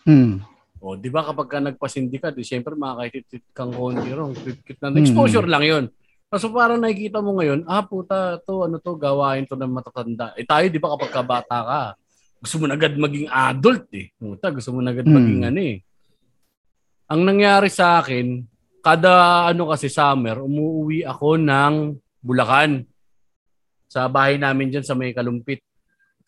Hmm. 0.07 0.43
O, 0.79 0.95
di 0.95 1.11
ba 1.11 1.27
kapag 1.27 1.47
ka 1.51 1.59
nagpasindi 1.59 2.17
ka, 2.23 2.31
di 2.31 2.43
syempre 2.47 2.71
makakaitit 2.71 3.51
kang 3.51 3.75
konti 3.75 4.15
ron. 4.15 4.31
Cute 4.31 4.79
na. 4.79 4.95
Exposure 4.95 5.43
lang 5.43 5.63
yun. 5.67 5.85
So 6.29 6.53
parang 6.53 6.77
nakikita 6.77 7.25
mo 7.25 7.33
ngayon, 7.41 7.65
ah 7.65 7.81
puta, 7.81 8.37
to 8.45 8.69
ano 8.69 8.77
to, 8.77 8.93
gawain 8.95 9.49
to 9.49 9.57
ng 9.57 9.73
matatanda. 9.73 10.37
Eh 10.37 10.45
tayo, 10.45 10.69
di 10.69 10.77
ba 10.77 10.93
kapag 10.93 11.09
kabata 11.09 11.57
ka, 11.65 11.81
gusto 12.39 12.55
mo 12.61 12.65
na 12.69 12.77
agad 12.77 12.93
maging 12.95 13.27
adult 13.27 13.89
eh. 13.91 14.13
Puta, 14.13 14.53
gusto 14.53 14.69
mo 14.71 14.79
na 14.79 14.93
agad 14.93 15.09
Hmm. 15.09 15.17
maging 15.17 15.41
ano 15.49 15.59
eh. 15.59 15.77
Ang 17.09 17.21
nangyari 17.25 17.67
sa 17.73 17.97
akin, 17.99 18.45
kada 18.85 19.49
ano 19.49 19.73
kasi 19.73 19.89
summer, 19.89 20.39
umuwi 20.39 21.01
ako 21.03 21.41
ng 21.41 21.73
Bulacan. 22.21 22.85
Sa 23.89 24.05
bahay 24.05 24.37
namin 24.37 24.69
dyan 24.69 24.85
sa 24.85 24.93
may 24.93 25.11
Kalumpit. 25.17 25.65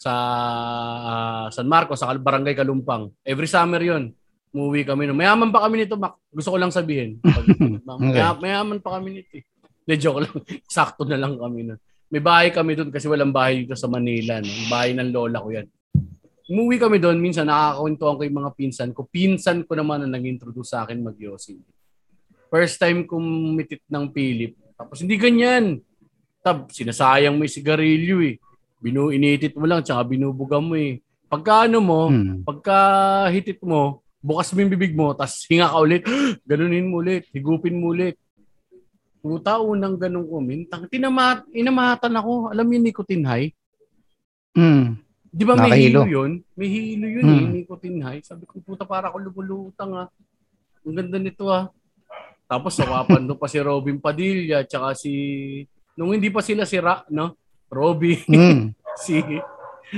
Sa 0.01 0.13
ah, 0.13 1.45
San 1.53 1.69
Marcos, 1.69 2.01
sa 2.01 2.09
Barangay 2.17 2.57
Kalumpang. 2.57 3.13
Every 3.21 3.45
summer 3.45 3.77
yon 3.77 4.17
Umuwi 4.49 4.81
kami. 4.83 5.05
No. 5.05 5.13
Mayaman 5.13 5.53
pa 5.53 5.63
kami 5.63 5.85
nito, 5.85 5.95
Mac. 5.95 6.17
Gusto 6.33 6.51
ko 6.51 6.57
lang 6.57 6.73
sabihin. 6.73 7.21
Pag, 7.87 8.01
Maya- 8.01 8.35
Mayaman 8.35 8.81
pa 8.81 8.97
kami 8.97 9.21
nito. 9.21 9.31
Eh. 9.37 9.45
De, 9.85 9.95
joke 9.95 10.25
lang. 10.25 10.35
Sakto 10.75 11.05
na 11.05 11.21
lang 11.21 11.37
kami 11.37 11.69
nun. 11.69 11.79
May 12.11 12.19
bahay 12.19 12.49
kami 12.51 12.75
doon 12.75 12.91
kasi 12.91 13.07
walang 13.07 13.31
bahay 13.31 13.63
dito 13.63 13.77
sa 13.77 13.87
Manila. 13.87 14.43
No? 14.43 14.51
Bahay 14.67 14.91
ng 14.91 15.13
lola 15.15 15.39
ko 15.39 15.49
yan. 15.53 15.67
Umuwi 16.51 16.75
kami 16.81 16.97
doon. 16.99 17.21
Minsan 17.21 17.47
nakakakwentuhan 17.47 18.15
ko 18.19 18.21
yung 18.27 18.39
mga 18.43 18.51
pinsan 18.57 18.89
ko. 18.91 19.07
Pinsan 19.07 19.63
ko 19.63 19.77
naman 19.79 20.03
na 20.03 20.19
nag-introduce 20.19 20.75
sa 20.75 20.83
akin 20.83 20.99
mag 20.99 21.15
First 22.51 22.83
time 22.83 23.07
kong 23.07 23.55
mitit 23.55 23.87
ng 23.87 24.11
Philip. 24.11 24.59
Tapos 24.75 24.99
hindi 24.99 25.15
ganyan. 25.15 25.79
Tab, 26.43 26.67
sinasayang 26.67 27.39
mo 27.39 27.47
yung 27.47 27.55
sigarilyo 27.55 28.17
eh. 28.27 28.35
Binu 28.81 29.13
initit 29.13 29.53
mo 29.53 29.69
lang, 29.69 29.85
tsaka 29.85 30.01
binubuga 30.03 30.57
mo 30.57 30.73
eh. 30.73 30.99
Pagka 31.29 31.69
ano 31.69 31.79
mo, 31.79 32.01
Hmm. 32.09 32.41
pagka 32.43 32.77
hitit 33.29 33.61
mo, 33.61 34.01
bukas 34.19 34.51
mo 34.51 34.59
yung 34.59 34.73
bibig 34.73 34.91
mo, 34.91 35.13
tapos 35.13 35.45
hinga 35.47 35.69
ka 35.69 35.77
ulit, 35.79 36.03
ganunin 36.49 36.89
mo 36.89 36.99
ulit, 36.99 37.29
higupin 37.31 37.77
mo 37.77 37.93
ulit. 37.93 38.17
Puta, 39.21 39.61
unang 39.61 39.95
ganun 39.95 40.25
kumin. 40.25 40.65
Tang, 40.65 40.89
tinama, 40.89 41.45
inamatan 41.53 42.17
ako. 42.17 42.49
Alam 42.49 42.65
mo 42.65 42.71
yung 42.73 42.87
nicotine 42.89 43.21
high? 43.21 43.47
Hmm. 44.57 44.97
Di 45.31 45.45
ba 45.45 45.53
may 45.55 45.69
Nakahilo. 45.71 46.01
hilo 46.03 46.09
yun? 46.09 46.31
May 46.57 46.67
hilo 46.67 47.07
yun 47.07 47.23
Hmm. 47.23 47.37
eh, 47.37 47.47
nicotine 47.61 48.01
high. 48.01 48.21
Sabi 48.25 48.49
ko, 48.49 48.57
puta, 48.59 48.81
para 48.83 49.07
ako 49.07 49.21
lumulutang 49.21 49.93
ah. 49.95 50.09
Ang 50.81 50.97
ganda 50.97 51.21
nito 51.21 51.45
ah. 51.47 51.69
Tapos 52.49 52.73
sawapan 52.73 53.21
doon 53.29 53.37
pa 53.37 53.45
si 53.45 53.61
Robin 53.61 54.01
Padilla, 54.01 54.65
tsaka 54.65 54.97
si... 54.97 55.13
Nung 55.93 56.11
hindi 56.11 56.33
pa 56.33 56.41
sila 56.41 56.65
sira, 56.65 57.05
no? 57.07 57.37
Robin, 57.71 58.19
Hmm. 58.27 58.59
si 59.03 59.23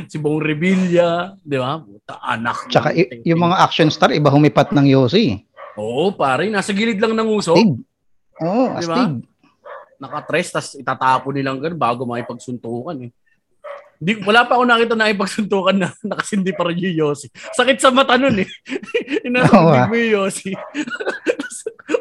si 0.05 0.17
Bong 0.17 0.39
Revilla, 0.39 1.33
di 1.37 1.57
ba? 1.57 1.77
Puta, 1.77 2.17
anak. 2.19 2.69
Tsaka 2.69 2.93
ting- 2.93 3.25
yung 3.25 3.41
mga 3.41 3.57
action 3.59 3.89
star, 3.89 4.09
iba 4.09 4.29
humipat 4.29 4.69
ng 4.71 4.85
Yossi. 4.87 5.41
Oo, 5.73 6.13
pare. 6.13 6.47
Nasa 6.47 6.69
gilid 6.69 6.97
lang 6.97 7.13
ng 7.13 7.27
uso. 7.27 7.53
Astig. 7.53 7.81
Oo, 8.39 8.63
Di 8.77 8.85
ba? 8.85 8.95
astig. 9.05 9.25
Nakatres, 9.97 10.47
tas 10.49 10.67
itatapo 10.73 11.29
nilang 11.29 11.57
ganun 11.57 11.79
bago 11.79 12.03
makipagsuntukan 12.03 13.07
eh. 13.07 13.11
Di, 13.95 14.19
wala 14.19 14.43
pa 14.43 14.59
ako 14.59 14.63
nakita 14.67 14.93
na 14.93 15.07
ipagsuntukan 15.07 15.75
na 15.77 15.87
nakasindi 16.09 16.51
pa 16.51 16.67
rin 16.67 16.81
yung 16.81 16.97
Yossi. 17.07 17.29
Sakit 17.53 17.77
sa 17.77 17.89
mata 17.89 18.17
nun 18.17 18.35
eh. 18.35 18.49
Inasundig 19.27 19.79
ah. 19.79 19.87
mo 19.87 19.95
yung 19.95 20.11
Yossi. 20.21 20.51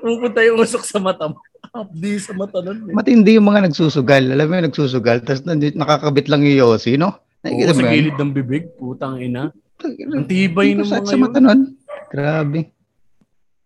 Pupunta 0.03 0.43
yung 0.43 0.59
usok 0.59 0.83
sa 0.83 0.99
mata 0.99 1.31
mo. 1.31 1.39
Abdi 1.81 2.21
sa 2.21 2.37
mata 2.37 2.61
nun 2.61 2.93
eh. 2.93 2.95
Matindi 2.95 3.41
yung 3.41 3.49
mga 3.49 3.73
nagsusugal. 3.73 4.29
Alam 4.29 4.45
mo 4.45 4.53
yung 4.61 4.69
nagsusugal, 4.69 5.25
tapos 5.25 5.41
nakakabit 5.49 6.29
lang 6.29 6.45
yung 6.45 6.59
Yossi, 6.69 7.01
no? 7.01 7.17
Oo, 7.17 7.43
Nakikita 7.43 7.73
mo 7.73 7.81
sa 7.81 7.91
gilid 7.91 8.17
ng 8.21 8.33
bibig. 8.33 8.65
Putang 8.77 9.17
ina. 9.19 9.51
Ang 9.83 10.25
tibay 10.29 10.77
ng 10.77 10.85
mga 10.87 11.09
sa 11.09 11.17
mata 11.19 11.41
nun. 11.41 11.75
Grabe. 12.13 12.71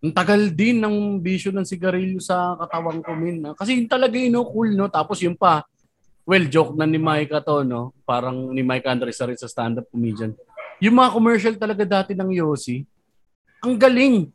Ang 0.01 0.13
tagal 0.13 0.49
din 0.49 0.79
ng 0.79 1.19
bisyo 1.19 1.51
ng 1.51 1.67
sigarilyo 1.67 2.17
sa 2.17 2.55
katawang 2.57 3.03
ko, 3.03 3.11
min. 3.13 3.43
Kasi 3.53 3.77
yun 3.77 3.89
talaga 3.89 4.15
yun, 4.15 4.33
no, 4.33 4.47
cool, 4.47 4.71
no? 4.71 4.87
Tapos 4.87 5.19
yun 5.21 5.35
pa, 5.35 5.67
well, 6.23 6.45
joke 6.47 6.73
na 6.73 6.87
ni 6.87 6.97
Micah 6.97 7.43
to, 7.43 7.61
no? 7.61 7.91
Parang 8.01 8.49
ni 8.49 8.63
Micah 8.63 8.93
Andres 8.93 9.19
rin 9.19 9.37
sa 9.37 9.51
stand-up 9.51 9.85
comedian. 9.91 10.33
Yung 10.79 10.95
mga 10.95 11.11
commercial 11.11 11.55
talaga 11.57 11.83
dati 11.83 12.13
ng 12.13 12.29
Yossi, 12.33 12.85
ang 13.59 13.75
galing. 13.75 14.29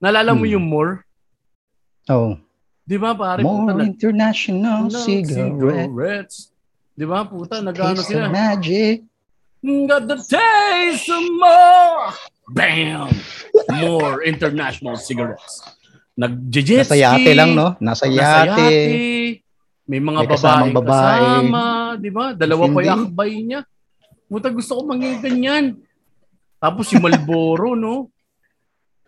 Nalala 0.00 0.32
mo 0.32 0.48
Hmm. 0.48 0.52
yung 0.58 0.64
more? 0.64 1.04
Oh. 2.08 2.34
Di 2.90 2.98
ba, 2.98 3.14
pare? 3.14 3.46
More 3.46 3.70
puta, 3.70 3.86
international 3.86 4.90
nag- 4.90 5.06
cigarette. 5.06 5.54
cigarettes. 5.54 6.36
Di 6.98 7.06
ba, 7.06 7.22
puta? 7.22 7.62
Nag-ano 7.62 8.02
sila? 8.02 8.26
magic. 8.26 9.06
Got 9.62 10.10
the 10.10 10.18
taste 10.18 11.06
of 11.06 11.22
more. 11.38 12.10
Bam! 12.50 13.14
More 13.78 14.24
international 14.32 14.98
cigarettes. 14.98 15.62
Nag-jet 16.18 16.82
Nasa 16.82 16.98
yate 16.98 17.30
lang, 17.38 17.54
no? 17.54 17.78
Nasa 17.78 18.10
Nasa 18.10 18.58
yate. 18.58 19.46
May 19.86 20.02
mga 20.02 20.20
May 20.22 20.28
babae, 20.28 20.70
babae. 20.74 21.20
kasama. 21.22 21.64
Di 21.94 22.10
ba? 22.10 22.34
Dalawa 22.34 22.64
pa 22.74 22.80
yung 22.82 22.94
akbay 23.06 23.32
niya. 23.38 23.60
Puta, 24.26 24.50
gusto 24.50 24.78
ko 24.78 24.82
mangyay 24.82 25.18
ganyan. 25.22 25.78
Tapos 26.58 26.90
si 26.90 26.98
Malboro, 26.98 27.78
no? 27.78 28.10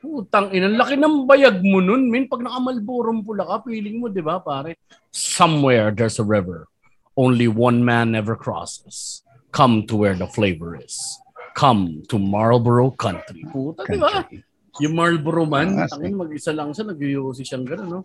Putang 0.02 0.50
ina, 0.50 0.66
laki 0.66 0.98
ng 0.98 1.30
bayag 1.30 1.62
mo 1.62 1.78
nun, 1.78 2.10
min. 2.10 2.26
Pag 2.26 2.42
nakamalborong 2.42 3.22
pula 3.22 3.46
ka, 3.46 3.62
feeling 3.62 4.02
mo, 4.02 4.10
di 4.10 4.18
ba, 4.18 4.42
pare? 4.42 4.74
Somewhere 5.14 5.94
there's 5.94 6.18
a 6.18 6.26
river. 6.26 6.66
Only 7.14 7.46
one 7.46 7.86
man 7.86 8.18
ever 8.18 8.34
crosses. 8.34 9.22
Come 9.54 9.86
to 9.86 9.94
where 9.94 10.18
the 10.18 10.26
flavor 10.26 10.74
is. 10.74 11.22
Come 11.54 12.02
to 12.10 12.18
Marlboro 12.18 12.90
Country. 12.98 13.46
Puta, 13.46 13.86
di 13.86 14.00
ba? 14.02 14.26
Yung 14.80 14.96
Marlboro 14.96 15.44
man, 15.46 15.76
Ah, 15.76 15.86
tangin 15.86 16.16
mag-isa 16.18 16.50
lang 16.50 16.72
siya, 16.72 16.88
nag-yosi 16.90 17.44
siyang 17.44 17.62
gano'n, 17.68 17.88
no? 17.92 18.00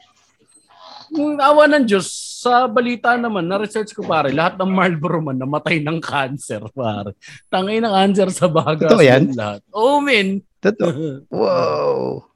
Yung 1.16 1.40
awa 1.40 1.70
ng 1.72 1.86
Diyos, 1.88 2.08
sa 2.38 2.68
balita 2.68 3.16
naman, 3.16 3.48
na-research 3.48 3.96
ko 3.96 4.06
pare, 4.06 4.30
lahat 4.32 4.60
ng 4.60 4.72
Marlboro 4.72 5.20
man 5.24 5.40
namatay 5.40 5.82
ng 5.82 6.00
cancer, 6.04 6.64
pare. 6.72 7.16
Tangay 7.48 7.80
ng 7.80 7.94
cancer 7.94 8.30
sa 8.32 8.48
bagas. 8.48 8.88
Totoo 8.88 9.04
yan? 9.04 9.34
Lahat. 9.34 9.62
Oh, 9.72 10.00
men. 10.04 10.44
Totoo. 10.60 10.92
Wow. 11.34 12.28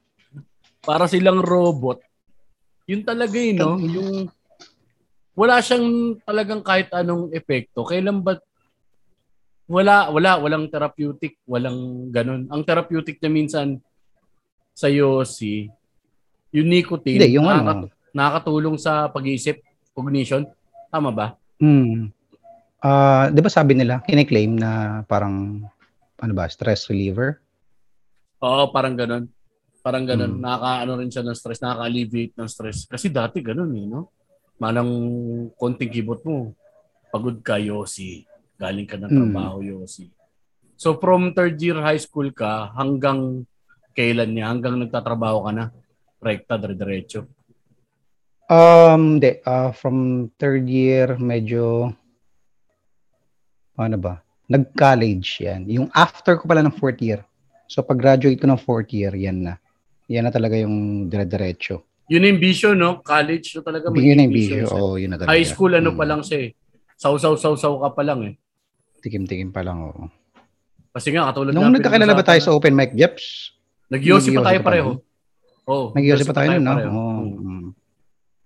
Para 0.82 1.06
silang 1.06 1.38
robot. 1.38 2.02
Yun 2.90 3.06
talaga 3.06 3.38
yun, 3.38 3.56
no? 3.56 3.78
Yung 3.78 4.10
wala 5.32 5.62
siyang 5.62 6.18
talagang 6.26 6.60
kahit 6.60 6.90
anong 6.92 7.30
epekto. 7.32 7.86
Kailan 7.86 8.20
ba 8.20 8.36
wala, 9.70 10.12
wala, 10.12 10.36
walang 10.36 10.68
therapeutic, 10.68 11.40
walang 11.48 12.12
ganun. 12.12 12.44
Ang 12.52 12.62
therapeutic 12.66 13.16
na 13.24 13.30
minsan 13.32 13.80
sa 14.76 14.92
Yossi, 14.92 15.72
yung 16.52 16.68
nicotine, 16.68 17.16
Hindi, 17.16 17.40
yung 17.40 17.48
ano. 17.48 17.88
Nakakatulong 18.12 18.76
sa 18.76 19.08
pag-iisip, 19.08 19.60
cognition. 19.92 20.48
Tama 20.88 21.12
ba? 21.12 21.36
Hmm. 21.60 22.12
Ah, 22.82 23.30
'di 23.30 23.40
ba 23.40 23.50
sabi 23.50 23.78
nila, 23.78 24.02
kiniklaim 24.02 24.58
na 24.58 25.02
parang 25.06 25.62
ano 26.18 26.32
ba, 26.34 26.46
stress 26.46 26.86
reliever? 26.86 27.38
Oo, 28.42 28.70
parang 28.70 28.94
ganun. 28.94 29.26
Parang 29.82 30.06
ganun. 30.06 30.38
Hmm. 30.38 30.42
Nakaka-ano 30.42 30.92
rin 30.98 31.10
siya 31.10 31.26
ng 31.26 31.34
stress, 31.34 31.58
nakaka-alleviate 31.62 32.34
ng 32.38 32.48
stress. 32.50 32.86
Kasi 32.86 33.10
dati 33.10 33.42
ganun 33.42 33.70
eh, 33.74 33.86
no? 33.86 34.10
Manang 34.62 34.90
konting 35.58 35.90
kibot 35.90 36.22
mo, 36.22 36.54
pagod 37.10 37.38
ka, 37.42 37.58
Yossi. 37.58 38.22
Galing 38.58 38.86
ka 38.86 38.94
ng 38.94 39.10
Hmm. 39.10 39.18
trabaho, 39.26 39.58
Yossi. 39.62 40.06
So 40.78 40.98
from 40.98 41.34
third 41.34 41.58
year 41.62 41.78
high 41.78 41.98
school 41.98 42.30
ka 42.34 42.70
hanggang 42.74 43.46
kailan 43.94 44.34
niya? 44.34 44.50
Hanggang 44.50 44.78
nagtatrabaho 44.78 45.46
ka 45.46 45.52
na? 45.54 45.64
Rekta, 46.22 46.58
dire-diretso. 46.58 47.26
Um, 48.52 49.16
hindi. 49.16 49.40
Ah, 49.48 49.72
from 49.72 50.28
third 50.36 50.68
year, 50.68 51.16
medyo, 51.16 51.88
ano 53.80 53.96
ba? 53.96 54.20
Nag-college 54.52 55.40
yan. 55.40 55.64
Yung 55.72 55.88
after 55.96 56.36
ko 56.36 56.44
pala 56.44 56.60
ng 56.60 56.76
fourth 56.76 57.00
year. 57.00 57.24
So, 57.64 57.80
pag-graduate 57.80 58.36
ko 58.36 58.52
ng 58.52 58.60
fourth 58.60 58.92
year, 58.92 59.16
yan 59.16 59.48
na. 59.48 59.54
Yan 60.12 60.28
na 60.28 60.32
talaga 60.34 60.60
yung 60.60 61.08
dire-diretso. 61.08 61.80
Yun 62.12 62.28
yung 62.28 62.40
vision, 62.42 62.76
no? 62.76 63.00
College, 63.00 63.56
no 63.56 63.64
talaga 63.64 63.88
Yun 63.88 64.20
yung 64.20 64.36
siya. 64.36 64.68
Oo, 64.68 65.00
yun 65.00 65.16
na 65.16 65.16
talaga. 65.16 65.32
High 65.32 65.48
school, 65.48 65.72
ano 65.72 65.96
Mm. 65.96 65.96
pa 65.96 66.04
lang 66.04 66.20
siya 66.20 66.38
eh. 66.44 66.50
Saw-saw-saw-saw 67.00 67.80
ka 67.80 67.88
pa 67.96 68.02
lang 68.04 68.20
eh. 68.28 68.34
Tikim-tikim 69.00 69.48
pa 69.48 69.64
lang, 69.64 69.80
oo. 69.80 70.12
Kasi 70.92 71.08
nga, 71.16 71.32
katulad 71.32 71.56
Nung 71.56 71.72
nagkakilala 71.72 72.12
ba 72.12 72.20
tayo 72.20 72.40
sa 72.44 72.52
open 72.52 72.76
mic, 72.76 72.92
Jeps? 72.92 73.56
na- 73.88 73.96
Nag-yossi 73.96 74.28
pa 74.36 74.44
nag-yossi 74.44 74.44
tayo 74.44 74.58
pa 74.60 74.66
pareho. 74.68 74.90
Oo. 75.72 75.86
Nag-iossi 75.96 76.24
pa 76.28 76.36
tayo 76.36 76.48
no? 76.60 76.72
Oo. 76.76 77.81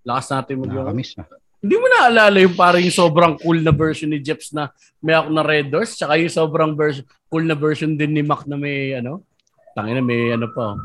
Lakas 0.06 0.30
natin 0.30 0.62
mag 0.62 0.70
Nakakamiss 0.70 1.18
na. 1.18 1.26
Hindi 1.56 1.74
mo 1.82 1.86
naalala 1.90 2.38
yung 2.38 2.54
parang 2.54 2.78
yung 2.78 2.94
sobrang 2.94 3.34
cool 3.42 3.58
na 3.58 3.74
version 3.74 4.06
ni 4.06 4.22
Jeps 4.22 4.54
na 4.54 4.70
may 5.02 5.18
ako 5.18 5.34
na 5.34 5.42
Red 5.42 5.66
Doors, 5.66 5.98
tsaka 5.98 6.14
yung 6.14 6.30
sobrang 6.30 6.78
version, 6.78 7.02
cool 7.26 7.42
na 7.42 7.58
version 7.58 7.98
din 7.98 8.14
ni 8.14 8.22
Mac 8.22 8.46
na 8.46 8.54
may 8.54 8.94
ano, 8.94 9.26
tangina 9.74 9.98
may 9.98 10.30
ano 10.30 10.46
pa, 10.54 10.78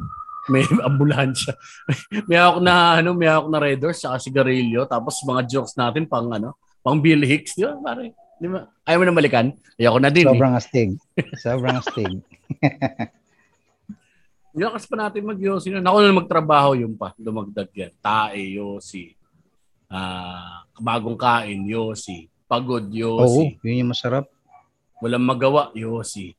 may 0.49 0.65
ambulansya. 0.89 1.53
may 2.29 2.39
ako 2.41 2.65
na 2.65 2.97
ano, 2.97 3.13
may 3.13 3.29
ako 3.29 3.45
na 3.53 3.61
Red 3.61 3.77
Doors, 3.77 4.01
tsaka 4.01 4.17
sigarilyo, 4.17 4.89
tapos 4.89 5.21
mga 5.21 5.41
jokes 5.45 5.77
natin 5.77 6.09
pang 6.09 6.25
ano, 6.33 6.57
pang 6.81 6.97
Bill 6.97 7.21
Hicks, 7.21 7.53
di 7.53 7.61
ba? 7.61 7.77
Pare, 7.77 8.17
di 8.41 8.49
ba? 8.49 8.65
Ayaw 8.89 8.97
mo 8.97 9.05
na 9.05 9.13
balikan? 9.13 9.53
Ayoko 9.77 9.99
na 10.01 10.09
din. 10.09 10.25
eh. 10.25 10.33
Sobrang 10.33 10.53
astig. 10.57 10.89
Sobrang 11.37 11.77
astig. 11.77 12.09
Lakas 14.51 14.83
pa 14.83 14.95
natin 14.99 15.23
mag-yosi 15.23 15.71
na. 15.71 15.79
Ako 15.79 15.97
na 16.03 16.19
magtrabaho 16.19 16.75
yung 16.75 16.95
pa. 16.99 17.15
Dumagdag 17.15 17.71
yan. 17.71 17.91
Tae, 18.03 18.59
yosi. 18.59 19.15
Ah, 19.87 20.67
bagong 20.75 21.15
kain, 21.15 21.63
yosi. 21.63 22.27
Pagod, 22.51 22.83
Oo, 22.83 22.91
yosi. 22.91 23.55
yun 23.63 23.87
yung 23.87 23.91
masarap. 23.95 24.27
Walang 24.99 25.23
magawa, 25.23 25.71
yosi. 25.71 26.35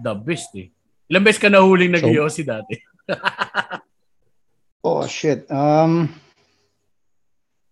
The 0.00 0.12
best 0.16 0.52
eh. 0.56 0.72
Ilang 1.06 1.24
beses 1.24 1.40
ka 1.40 1.52
nahuling 1.52 1.92
nag-yosi 1.92 2.42
dati? 2.44 2.74
Oh, 4.86 5.02
shit. 5.02 5.50
Um, 5.50 6.14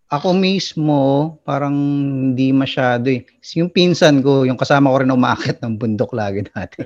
Ako 0.05 0.37
mismo, 0.37 1.33
parang 1.41 1.73
hindi 1.73 2.53
masyado 2.53 3.09
eh. 3.09 3.25
Yung 3.57 3.73
pinsan 3.73 4.21
ko, 4.21 4.45
yung 4.45 4.53
kasama 4.53 4.93
ko 4.93 5.01
rin 5.01 5.09
umakit 5.09 5.57
ng 5.65 5.81
bundok 5.81 6.13
lagi 6.13 6.45
dati. 6.45 6.85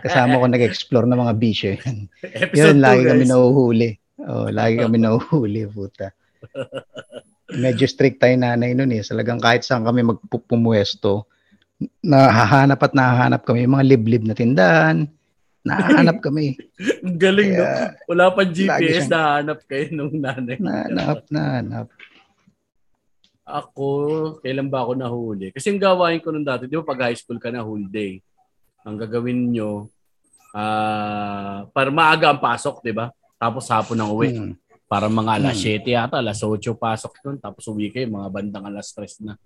kasama 0.00 0.40
ko 0.40 0.48
nag-explore 0.48 1.04
ng 1.04 1.20
mga 1.20 1.34
bisyo 1.36 1.76
yan. 1.76 2.08
Yun, 2.56 2.80
lagi 2.80 3.04
kami 3.04 3.28
nahuhuli. 3.28 3.90
Oh, 4.24 4.48
lagi 4.48 4.80
kami 4.80 4.96
nahuhuli, 4.96 5.68
puta. 5.68 6.16
Medyo 7.52 7.84
strict 7.84 8.24
tayo 8.24 8.32
nanay 8.32 8.72
nun 8.72 8.96
eh. 8.96 9.04
Salagang 9.04 9.44
kahit 9.44 9.60
saan 9.60 9.84
kami 9.84 10.00
magpupumwesto, 10.00 11.28
nahahanap 12.00 12.80
at 12.80 12.92
nahahanap 12.96 13.44
kami 13.44 13.68
yung 13.68 13.76
mga 13.76 13.88
liblib 13.92 14.24
na 14.24 14.32
tindahan. 14.32 15.04
Nahanap 15.64 16.20
kami. 16.20 16.60
Galing, 17.22 17.56
Kaya, 17.56 17.96
no? 17.96 18.12
Wala 18.12 18.24
pa 18.36 18.44
GPS, 18.44 19.08
nahanap 19.08 19.64
kayo 19.64 19.88
nung 19.96 20.12
nanay. 20.12 20.60
Nahanap, 20.60 21.24
nahanap. 21.32 21.86
Ako, 23.44 23.86
kailan 24.40 24.72
ba 24.72 24.88
ako 24.88 24.92
nahuli? 24.96 25.52
Kasi 25.52 25.68
yung 25.68 25.82
gawain 25.82 26.16
ko 26.24 26.32
nung 26.32 26.48
dati, 26.48 26.64
di 26.64 26.80
ba 26.80 26.84
pag 26.84 27.12
high 27.12 27.18
school 27.20 27.36
ka 27.36 27.52
na 27.52 27.60
whole 27.60 27.84
day, 27.92 28.24
ang 28.80 28.96
gagawin 28.96 29.52
nyo, 29.52 29.92
uh, 30.56 31.68
para 31.68 31.88
maaga 31.92 32.32
ang 32.32 32.40
pasok, 32.40 32.80
di 32.80 32.96
ba? 32.96 33.12
Tapos 33.36 33.68
hapon 33.68 34.00
ang 34.00 34.16
uwi. 34.16 34.32
Hmm. 34.32 34.56
Para 34.88 35.12
mga 35.12 35.40
alas 35.40 35.60
hmm. 35.60 35.84
7 35.84 35.96
yata, 35.96 36.16
alas 36.20 36.40
8 36.40 36.56
pasok 36.72 37.12
nun. 37.24 37.36
Tapos 37.36 37.68
uwi 37.68 37.92
kayo, 37.92 38.08
mga 38.08 38.28
bandang 38.32 38.64
alas 38.64 38.96
3 38.96 39.26
na. 39.28 39.36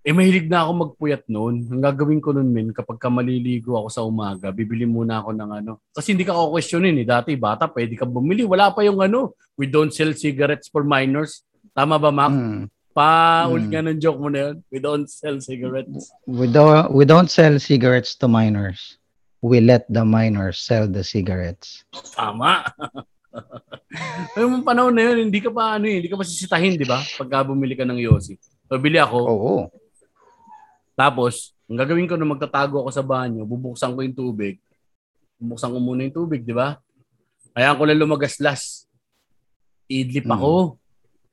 Eh, 0.00 0.16
mahilig 0.16 0.48
na 0.48 0.64
ako 0.64 0.96
magpuyat 0.96 1.28
noon. 1.28 1.68
Ang 1.68 1.82
gagawin 1.84 2.24
ko 2.24 2.32
noon, 2.32 2.48
min, 2.48 2.72
kapag 2.72 2.96
ka 2.96 3.12
maliligo 3.12 3.76
ako 3.76 3.88
sa 3.92 4.00
umaga, 4.00 4.48
bibili 4.48 4.88
muna 4.88 5.20
ako 5.20 5.36
ng 5.36 5.50
ano. 5.60 5.72
Kasi 5.92 6.16
hindi 6.16 6.24
ka 6.24 6.32
ako 6.32 6.56
questionin 6.56 6.96
eh. 6.96 7.04
Dati, 7.04 7.36
bata, 7.36 7.68
pwede 7.68 7.92
ka 8.00 8.08
bumili. 8.08 8.48
Wala 8.48 8.72
pa 8.72 8.80
yung 8.80 9.04
ano, 9.04 9.36
we 9.60 9.68
don't 9.68 9.92
sell 9.92 10.16
cigarettes 10.16 10.72
for 10.72 10.88
minors. 10.88 11.44
Tama 11.74 11.96
ba, 11.98 12.10
Mac? 12.10 12.32
Mm. 12.32 12.66
Pa-ulit 12.90 13.70
mm. 13.70 13.72
nga 13.72 13.82
ng 13.86 13.98
joke 14.02 14.20
mo 14.20 14.28
na 14.28 14.50
yun. 14.50 14.56
We 14.68 14.78
don't 14.82 15.06
sell 15.06 15.38
cigarettes. 15.38 16.10
We 16.26 16.50
don't, 16.50 16.90
we 16.90 17.06
don't 17.06 17.30
sell 17.30 17.54
cigarettes 17.62 18.18
to 18.18 18.26
minors. 18.26 18.98
We 19.40 19.62
let 19.62 19.86
the 19.88 20.04
minors 20.04 20.60
sell 20.60 20.90
the 20.90 21.06
cigarettes. 21.06 21.86
Tama. 22.12 22.66
yung 24.38 24.66
panahon 24.66 24.92
na 24.92 25.06
yun, 25.06 25.30
hindi 25.30 25.38
ka 25.38 25.54
pa 25.54 25.78
ano 25.78 25.86
eh, 25.86 26.02
hindi 26.02 26.10
ka 26.10 26.18
pa 26.18 26.26
sisitahin, 26.26 26.76
di 26.76 26.84
ba? 26.84 27.00
Pagka 27.16 27.46
bumili 27.46 27.78
ka 27.78 27.86
ng 27.86 27.98
Yossi. 27.98 28.36
So, 28.66 28.76
bili 28.76 28.98
ako. 28.98 29.18
Oo. 29.22 29.54
Tapos, 30.98 31.54
ang 31.70 31.78
gagawin 31.78 32.10
ko 32.10 32.18
na 32.18 32.26
magtatago 32.26 32.82
ako 32.82 32.90
sa 32.90 33.06
banyo, 33.06 33.46
bubuksan 33.46 33.94
ko 33.94 34.02
yung 34.02 34.18
tubig. 34.18 34.58
Bubuksan 35.38 35.72
ko 35.72 35.78
muna 35.78 36.04
yung 36.04 36.12
tubig, 36.14 36.42
di 36.42 36.52
ba? 36.52 36.76
Kaya 37.54 37.72
ko 37.78 37.82
lang 37.86 38.02
lumagaslas. 38.02 38.84
Idlip 39.90 40.26
mm. 40.26 40.34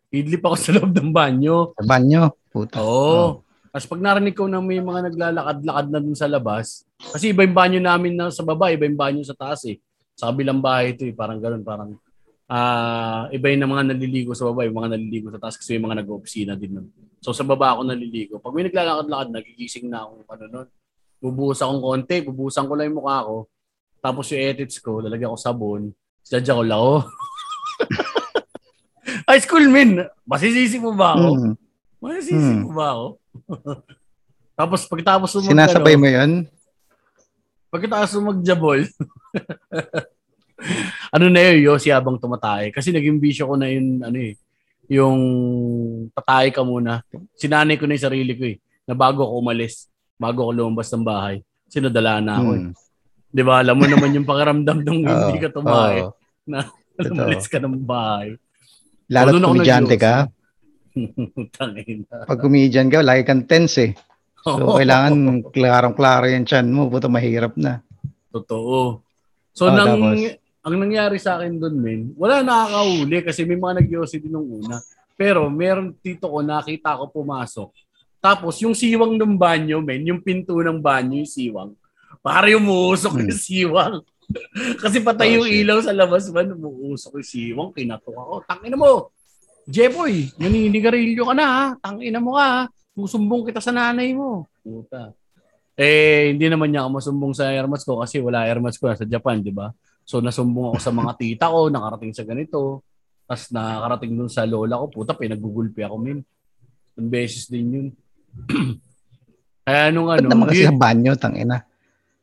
Idlip 0.07 0.43
ako 0.43 0.55
sa 0.55 0.71
loob 0.79 0.91
ng 0.95 1.11
banyo. 1.11 1.75
Sa 1.75 1.83
banyo? 1.83 2.21
Puta. 2.47 2.79
Oo. 2.79 2.87
Oh. 2.87 3.31
Tapos 3.77 3.87
pag 3.91 4.01
narinig 4.01 4.33
ko 4.33 4.47
na 4.47 4.63
may 4.63 4.79
mga 4.79 5.11
naglalakad-lakad 5.11 5.87
na 5.91 5.99
dun 5.99 6.17
sa 6.17 6.31
labas, 6.31 6.87
kasi 6.97 7.35
iba 7.35 7.43
yung 7.43 7.53
banyo 7.53 7.79
namin 7.83 8.15
na 8.15 8.31
sa 8.31 8.41
baba, 8.41 8.71
iba 8.71 8.87
yung 8.87 8.97
banyo 8.97 9.21
sa 9.21 9.35
taas 9.35 9.67
eh. 9.67 9.77
Sa 10.17 10.31
kabilang 10.31 10.63
bahay 10.63 10.97
ito 10.97 11.05
eh, 11.05 11.13
parang 11.13 11.37
ganun, 11.37 11.61
parang 11.61 11.91
uh, 12.49 13.27
iba 13.29 13.45
yung 13.51 13.69
mga 13.69 13.93
naliligo 13.93 14.31
sa 14.33 14.47
baba, 14.49 14.65
yung 14.65 14.79
mga 14.79 14.97
naliligo 14.97 15.27
sa 15.29 15.37
taas 15.37 15.59
kasi 15.59 15.77
yung 15.77 15.85
mga 15.91 16.01
nag-opisina 16.01 16.55
din 16.55 16.79
nun. 16.79 16.87
So 17.21 17.35
sa 17.35 17.43
baba 17.43 17.75
ako 17.77 17.85
naliligo. 17.85 18.39
Pag 18.39 18.55
may 18.55 18.65
naglalakad-lakad, 18.65 19.29
nagigising 19.29 19.91
na 19.91 20.07
akong 20.07 20.25
ano 20.25 20.45
nun. 20.47 20.67
Bubuhos 21.21 21.59
akong 21.61 21.81
konti, 21.83 22.23
bubuhusan 22.25 22.65
ko 22.65 22.73
lang 22.73 22.89
yung 22.89 23.03
mukha 23.03 23.27
ko. 23.27 23.45
Tapos 23.99 24.25
yung 24.31 24.41
edits 24.41 24.79
ko, 24.79 25.03
lalagyan 25.03 25.33
ko 25.33 25.37
sabon, 25.37 25.91
sadya 26.23 26.55
ko 26.55 26.63
lao. 26.63 27.03
High 29.37 29.45
school, 29.45 29.69
min. 29.69 30.01
Masisisi 30.25 30.81
mo 30.81 30.97
ba 30.97 31.13
ako? 31.13 31.29
Mm. 31.37 31.53
Masisisi 32.01 32.53
mm. 32.57 32.61
mo 32.65 32.69
ba 32.73 32.85
ako? 32.89 33.05
Tapos 34.57 34.79
pagkatapos 34.89 35.29
mo 35.29 35.45
Sinasabay 35.45 35.93
ano, 35.93 36.01
mo 36.01 36.07
'yan? 36.09 36.31
Pagkatapos 37.69 38.17
mo 38.17 38.33
magjabol. 38.33 38.81
ano 41.13 41.25
na 41.29 41.39
yun, 41.45 41.69
Yossi 41.69 41.93
habang 41.93 42.17
tumatay. 42.17 42.73
Kasi 42.73 42.89
naging 42.89 43.21
bisyo 43.21 43.45
ko 43.45 43.53
na 43.53 43.69
yun, 43.69 44.01
ano 44.01 44.17
eh, 44.17 44.33
yung 44.89 45.21
tatay 46.17 46.49
ka 46.49 46.65
muna. 46.65 47.05
Sinanay 47.37 47.77
ko 47.77 47.85
na 47.85 47.93
yung 47.93 48.07
sarili 48.09 48.33
ko 48.33 48.41
eh, 48.49 48.57
na 48.89 48.97
bago 48.97 49.21
ako 49.21 49.37
umalis, 49.37 49.85
bago 50.17 50.49
ako 50.49 50.65
lumabas 50.65 50.89
ng 50.89 51.05
bahay, 51.05 51.45
sinadala 51.69 52.25
na 52.25 52.41
ako 52.41 52.49
hmm. 52.57 52.57
eh. 52.57 52.65
Di 53.29 53.45
ba? 53.45 53.61
Alam 53.61 53.77
mo 53.77 53.85
naman 53.85 54.17
yung 54.17 54.25
pakiramdam 54.25 54.81
ng 54.81 54.99
hindi 55.29 55.37
ka 55.45 55.53
tumahay 55.53 56.09
oh. 56.09 56.17
na 56.49 56.65
umalis 57.05 57.45
ka 57.45 57.61
ng 57.61 57.77
bahay. 57.85 58.33
Lalo 59.07 59.39
na 59.39 59.47
komedyante 59.51 59.95
ka. 59.95 60.27
Pag 62.29 62.39
comedian 62.41 62.91
ka, 62.91 62.99
lagi 63.05 63.23
kang 63.23 63.45
tense 63.47 63.77
eh. 63.79 63.91
So, 64.43 64.63
oh. 64.63 64.75
kailangan 64.79 65.43
klarong-klaro 65.51 66.31
yung 66.31 66.47
chan 66.47 66.67
mo. 66.71 66.87
Puto, 66.87 67.11
mahirap 67.11 67.55
na. 67.59 67.83
Totoo. 68.31 69.03
So, 69.51 69.67
oh, 69.67 69.73
nang, 69.73 69.99
tapos. 69.99 70.39
ang 70.63 70.75
nangyari 70.77 71.17
sa 71.19 71.39
akin 71.39 71.59
doon, 71.59 71.75
men, 71.75 72.01
wala 72.15 72.45
nakakahuli 72.45 73.17
kasi 73.25 73.43
may 73.43 73.59
mga 73.59 73.83
nag 73.83 73.89
din 73.89 74.31
nung 74.31 74.47
una. 74.47 74.77
Pero, 75.17 75.49
meron 75.49 75.91
dito 75.99 76.29
ko, 76.29 76.39
nakita 76.45 76.95
ko 76.95 77.09
pumasok. 77.09 77.73
Tapos, 78.21 78.61
yung 78.61 78.77
siwang 78.77 79.17
ng 79.17 79.35
banyo, 79.35 79.81
men, 79.81 80.05
yung 80.05 80.21
pinto 80.21 80.55
ng 80.55 80.79
banyo, 80.79 81.25
yung 81.25 81.31
siwang, 81.31 81.71
para 82.21 82.47
yung 82.47 82.63
umuusok 82.63 83.17
hmm. 83.17 83.21
yung 83.27 83.35
siwang. 83.35 83.95
Kasi 84.83 84.99
patay 85.01 85.35
oh, 85.35 85.43
yung 85.43 85.47
shit. 85.47 85.59
ilaw 85.63 85.77
sa 85.79 85.95
labas 85.95 86.27
man, 86.29 86.51
umuusok 86.51 87.19
yung 87.19 87.27
siwang, 87.27 87.71
kinatok 87.71 88.15
ako. 88.15 88.33
Tangina 88.43 88.75
mo! 88.75 89.11
Jepoy, 89.67 90.31
naninigarilyo 90.39 91.27
ka 91.27 91.33
na 91.35 91.45
ha. 91.45 91.65
Tangina 91.79 92.23
mo 92.23 92.39
ka 92.39 92.45
ha. 92.45 92.59
Susumbong 92.95 93.47
kita 93.47 93.59
sa 93.59 93.75
nanay 93.75 94.15
mo. 94.15 94.47
Puta. 94.63 95.11
Eh, 95.77 96.33
hindi 96.33 96.49
naman 96.49 96.73
niya 96.73 96.87
ako 96.87 96.89
masumbong 96.97 97.33
sa 97.37 97.53
airmats 97.53 97.85
ko 97.85 98.01
kasi 98.01 98.17
wala 98.17 98.49
airmats 98.49 98.81
ko 98.81 98.89
sa 98.89 99.05
Japan, 99.05 99.45
di 99.45 99.53
ba? 99.53 99.69
So, 100.07 100.23
nasumbong 100.23 100.73
ako 100.73 100.79
sa 100.81 100.89
mga 100.89 101.11
tita 101.19 101.45
ko, 101.53 101.69
nakarating 101.69 102.17
sa 102.17 102.25
ganito. 102.25 102.81
Tapos 103.27 103.51
nakarating 103.53 104.17
dun 104.17 104.31
sa 104.31 104.47
lola 104.47 104.81
ko, 104.81 104.89
puta, 104.89 105.13
pinagugulpi 105.13 105.85
ako, 105.85 105.95
min. 106.01 106.23
Ang 106.97 107.09
beses 107.11 107.45
din 107.45 107.67
yun. 107.69 107.87
Kaya 109.67 109.91
nung 109.91 110.09
ano... 110.09 110.25
Ba't 110.25 110.33
naman 110.33 110.47
kasi 110.49 110.65
sa 110.65 110.73
banyo, 110.73 111.11
tangina? 111.19 111.57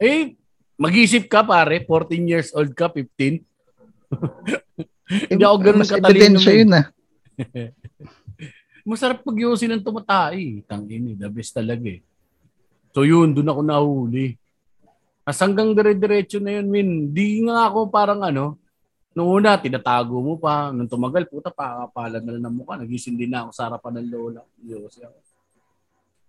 Eh, 0.03 0.35
Mag-isip 0.74 1.30
ka 1.30 1.46
pare, 1.46 1.82
14 1.87 2.30
years 2.30 2.50
old 2.54 2.74
ka, 2.74 2.90
15. 2.90 3.42
Hindi 5.30 5.42
ako 5.44 5.56
ganun 5.62 5.87
katalino. 5.87 6.38
Mas 6.40 6.48
yun 6.50 6.72
ah. 6.74 6.87
Masarap 8.88 9.24
pag 9.24 9.38
yosin 9.38 9.78
ng 9.78 9.84
tumatay. 9.84 10.60
Tangin 10.68 11.14
eh, 11.14 11.16
the 11.16 11.28
best 11.30 11.56
talaga 11.56 11.88
eh. 11.88 12.02
So 12.92 13.06
yun, 13.06 13.32
doon 13.32 13.48
ako 13.48 13.60
nahuli. 13.64 14.37
As 15.24 15.40
hanggang 15.40 15.72
dire-diretso 15.72 16.37
na 16.42 16.60
yun, 16.60 16.68
min. 16.68 16.88
Di 17.14 17.40
nga 17.48 17.72
ako 17.72 17.88
parang 17.88 18.20
ano, 18.20 18.60
Noong 19.14 19.30
una, 19.38 19.54
tinatago 19.54 20.18
mo 20.18 20.34
pa. 20.42 20.74
Nung 20.74 20.90
tumagal, 20.90 21.30
puta, 21.30 21.54
pakakapalan 21.54 22.18
na 22.18 22.30
lang 22.34 22.44
ng 22.50 22.54
mukha. 22.58 22.74
Nagising 22.74 23.14
din 23.14 23.30
na 23.30 23.46
ako 23.46 23.50
sa 23.54 23.70
harapan 23.70 24.02
ng 24.02 24.08
lola. 24.10 24.42
Yosi 24.58 25.06
ako. 25.06 25.18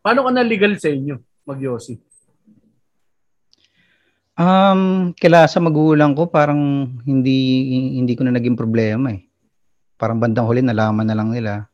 Paano 0.05 0.21
ka 0.21 0.29
na 0.29 0.45
legal 0.45 0.77
sa 0.77 0.93
inyo, 0.93 1.17
magyosi? 1.49 1.97
Um, 4.36 5.15
kila 5.15 5.48
sa 5.48 5.63
magulang 5.63 6.12
ko 6.12 6.28
parang 6.28 6.91
hindi 7.08 7.71
hindi 7.95 8.19
ko 8.19 8.28
na 8.28 8.36
naging 8.36 8.60
problema 8.60 9.15
eh. 9.15 9.24
Parang 9.95 10.19
bandang 10.19 10.43
huli 10.43 10.60
nalaman 10.60 11.08
na 11.08 11.15
lang 11.15 11.32
nila. 11.32 11.71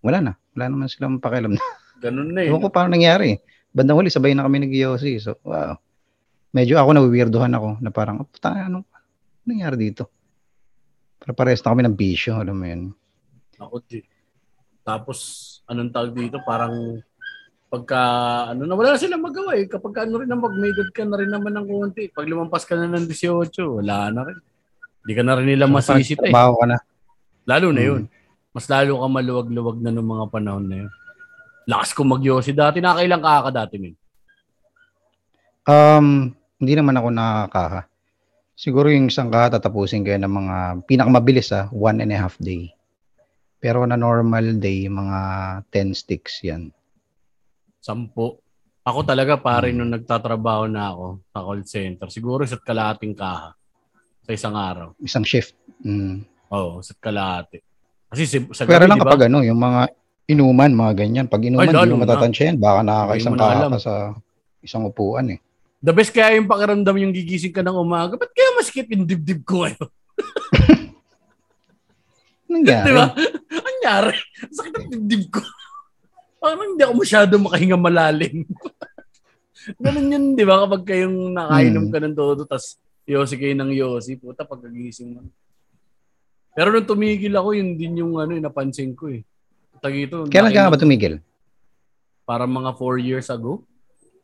Wala 0.00 0.24
na. 0.24 0.32
Wala 0.56 0.72
naman 0.72 0.88
silang 0.88 1.20
pakialam 1.20 1.52
na. 1.52 1.60
Ganun 2.04 2.32
na 2.32 2.42
eh. 2.42 2.48
Ewan 2.48 2.64
ko 2.64 2.72
paano 2.72 2.96
nangyari. 2.96 3.36
Bandang 3.72 4.00
huli 4.00 4.08
sabay 4.08 4.32
na 4.32 4.48
kami 4.48 4.64
nag 4.64 4.74
So, 5.20 5.36
wow. 5.44 5.76
Medyo 6.52 6.76
ako 6.76 6.92
nawiwirduhan 6.92 7.56
ako 7.56 7.80
na 7.80 7.88
parang, 7.88 8.20
oh, 8.20 8.28
puta, 8.28 8.52
ano, 8.52 8.84
ano 8.92 9.06
nangyari 9.48 9.88
dito? 9.88 10.12
Para 11.16 11.32
pares 11.32 11.64
na 11.64 11.72
kami 11.72 11.88
ng 11.88 11.96
bisyo, 11.96 12.36
alam 12.36 12.60
mo 12.60 12.66
yun. 12.68 12.82
Ako 13.56 13.80
din. 13.88 14.04
Tapos, 14.84 15.18
anong 15.64 15.88
tawag 15.94 16.12
dito? 16.12 16.36
Parang 16.44 17.00
pagka 17.72 18.00
ano 18.52 18.68
na 18.68 18.76
wala 18.76 18.92
na 18.92 19.00
silang 19.00 19.24
magawa 19.24 19.56
eh. 19.56 19.64
Kapag 19.64 20.04
ano 20.04 20.20
rin 20.20 20.28
na 20.28 20.36
mag 20.36 20.52
ka 20.92 21.08
na 21.08 21.16
rin 21.16 21.32
naman 21.32 21.56
ng 21.56 21.66
konti. 21.72 22.12
Pag 22.12 22.28
lumampas 22.28 22.68
ka 22.68 22.76
na 22.76 22.84
ng 22.84 23.08
18 23.08 23.48
wala 23.64 24.12
na 24.12 24.28
rin. 24.28 24.38
Hindi 25.00 25.12
ka 25.16 25.22
na 25.24 25.34
rin 25.40 25.48
nila 25.48 25.64
masisip 25.64 26.20
eh. 26.20 26.28
ka 26.28 26.68
na. 26.68 26.76
Lalo 27.48 27.72
na 27.72 27.80
hmm. 27.80 27.88
yun. 27.88 28.02
Mas 28.52 28.68
lalo 28.68 29.00
ka 29.00 29.06
maluwag-luwag 29.08 29.80
na 29.80 29.88
ng 29.88 30.04
mga 30.04 30.24
panahon 30.28 30.66
na 30.68 30.76
yun. 30.84 30.92
Lakas 31.64 31.96
ko 31.96 32.04
magyosi. 32.04 32.52
Dati 32.52 32.84
nakailang 32.84 33.24
kaka 33.24 33.48
dati 33.64 33.80
min? 33.80 33.96
Um 35.64 36.28
hindi 36.60 36.72
naman 36.76 37.00
ako 37.00 37.08
nakakaka 37.08 37.80
siguro 38.52 38.92
yung 38.92 39.08
isang 39.08 39.32
kaka 39.32 39.56
tatapusin 39.58 40.04
kayo 40.04 40.20
ng 40.20 40.28
mga 40.28 40.56
pinakamabilis 40.84 41.50
ah 41.56 41.72
one 41.72 42.04
and 42.04 42.12
a 42.12 42.20
half 42.20 42.36
day. 42.36 42.68
Pero 43.64 43.88
na 43.88 43.96
normal 43.96 44.60
day 44.60 44.92
mga 44.92 45.18
10 45.72 45.96
sticks 45.96 46.44
yan 46.44 46.68
Sampo. 47.82 48.38
Ako 48.86 49.02
talaga 49.02 49.38
pare 49.38 49.70
hmm. 49.70 49.76
nung 49.78 49.90
nagtatrabaho 49.90 50.70
na 50.70 50.94
ako 50.94 51.06
sa 51.34 51.38
call 51.42 51.62
center, 51.66 52.06
siguro 52.10 52.46
sa 52.46 52.58
kalahating 52.62 53.14
kaha 53.18 53.50
sa 54.22 54.30
isang 54.30 54.54
araw. 54.54 54.94
Isang 55.02 55.26
shift. 55.26 55.58
Mm. 55.82 56.22
Oo, 56.54 56.78
sa 56.78 56.94
kalahati. 56.94 57.58
Kasi 58.06 58.22
si, 58.22 58.38
sa 58.54 58.62
Pero 58.62 58.86
gabi, 58.86 58.90
lang 58.94 58.98
di 58.98 59.02
ba? 59.02 59.10
kapag 59.10 59.26
ano, 59.26 59.42
yung 59.42 59.58
mga 59.58 59.90
inuman, 60.30 60.70
mga 60.70 60.94
ganyan. 60.94 61.26
Pag 61.26 61.42
inuman, 61.50 61.66
Ay, 61.66 61.74
hindi 61.74 61.90
mo 61.90 62.06
matatansya 62.06 62.54
yan. 62.54 62.56
Baka 62.62 62.80
nakakaisang 62.86 63.34
alam. 63.34 63.74
ka 63.74 63.80
sa 63.82 64.14
isang 64.62 64.86
upuan 64.86 65.34
eh. 65.34 65.42
The 65.82 65.90
best 65.90 66.14
kaya 66.14 66.38
yung 66.38 66.46
pakiramdam 66.46 66.94
yung 66.94 67.10
gigising 67.10 67.50
ka 67.50 67.66
ng 67.66 67.74
umaga. 67.74 68.14
Ba't 68.14 68.30
kaya 68.30 68.54
masikip 68.54 68.86
yung 68.94 69.02
dibdib 69.02 69.42
ko? 69.42 69.66
Anong 72.46 72.62
nangyari? 72.62 72.86
Di 72.86 72.92
ba? 72.94 73.06
Anyari? 73.50 74.14
Sakit 74.54 74.72
ang 74.78 74.88
dibdib 74.92 75.34
ko. 75.34 75.42
Parang 76.42 76.74
hindi 76.74 76.82
ako 76.82 76.94
masyado 76.98 77.32
makahinga 77.38 77.78
malalim. 77.78 78.42
Ganun 79.82 80.10
yun, 80.10 80.24
di 80.34 80.42
ba? 80.42 80.66
Kapag 80.66 80.82
kayong 80.82 81.30
nakainom 81.30 81.86
Hmm. 81.86 81.92
ka 81.94 81.98
ng 82.02 82.16
todo, 82.18 82.42
tas 82.42 82.74
yosi 83.06 83.38
kayo 83.38 83.54
ng 83.54 83.70
yosi, 83.70 84.18
puta, 84.18 84.42
pagkagising 84.42 85.14
mo. 85.14 85.22
Pero 86.50 86.74
nung 86.74 86.84
tumigil 86.84 87.30
ako, 87.32 87.54
yun 87.54 87.78
din 87.78 88.02
yung 88.02 88.18
ano, 88.18 88.34
yung 88.34 88.42
napansin 88.42 88.90
ko 88.92 89.06
eh. 89.06 89.22
Tagito, 89.78 90.26
Kailan 90.26 90.50
ka 90.50 90.66
nga 90.66 90.72
ba 90.74 90.82
tumigil? 90.82 91.22
Para 92.26 92.42
mga 92.44 92.74
4 92.74 92.98
years 92.98 93.30
ago. 93.30 93.62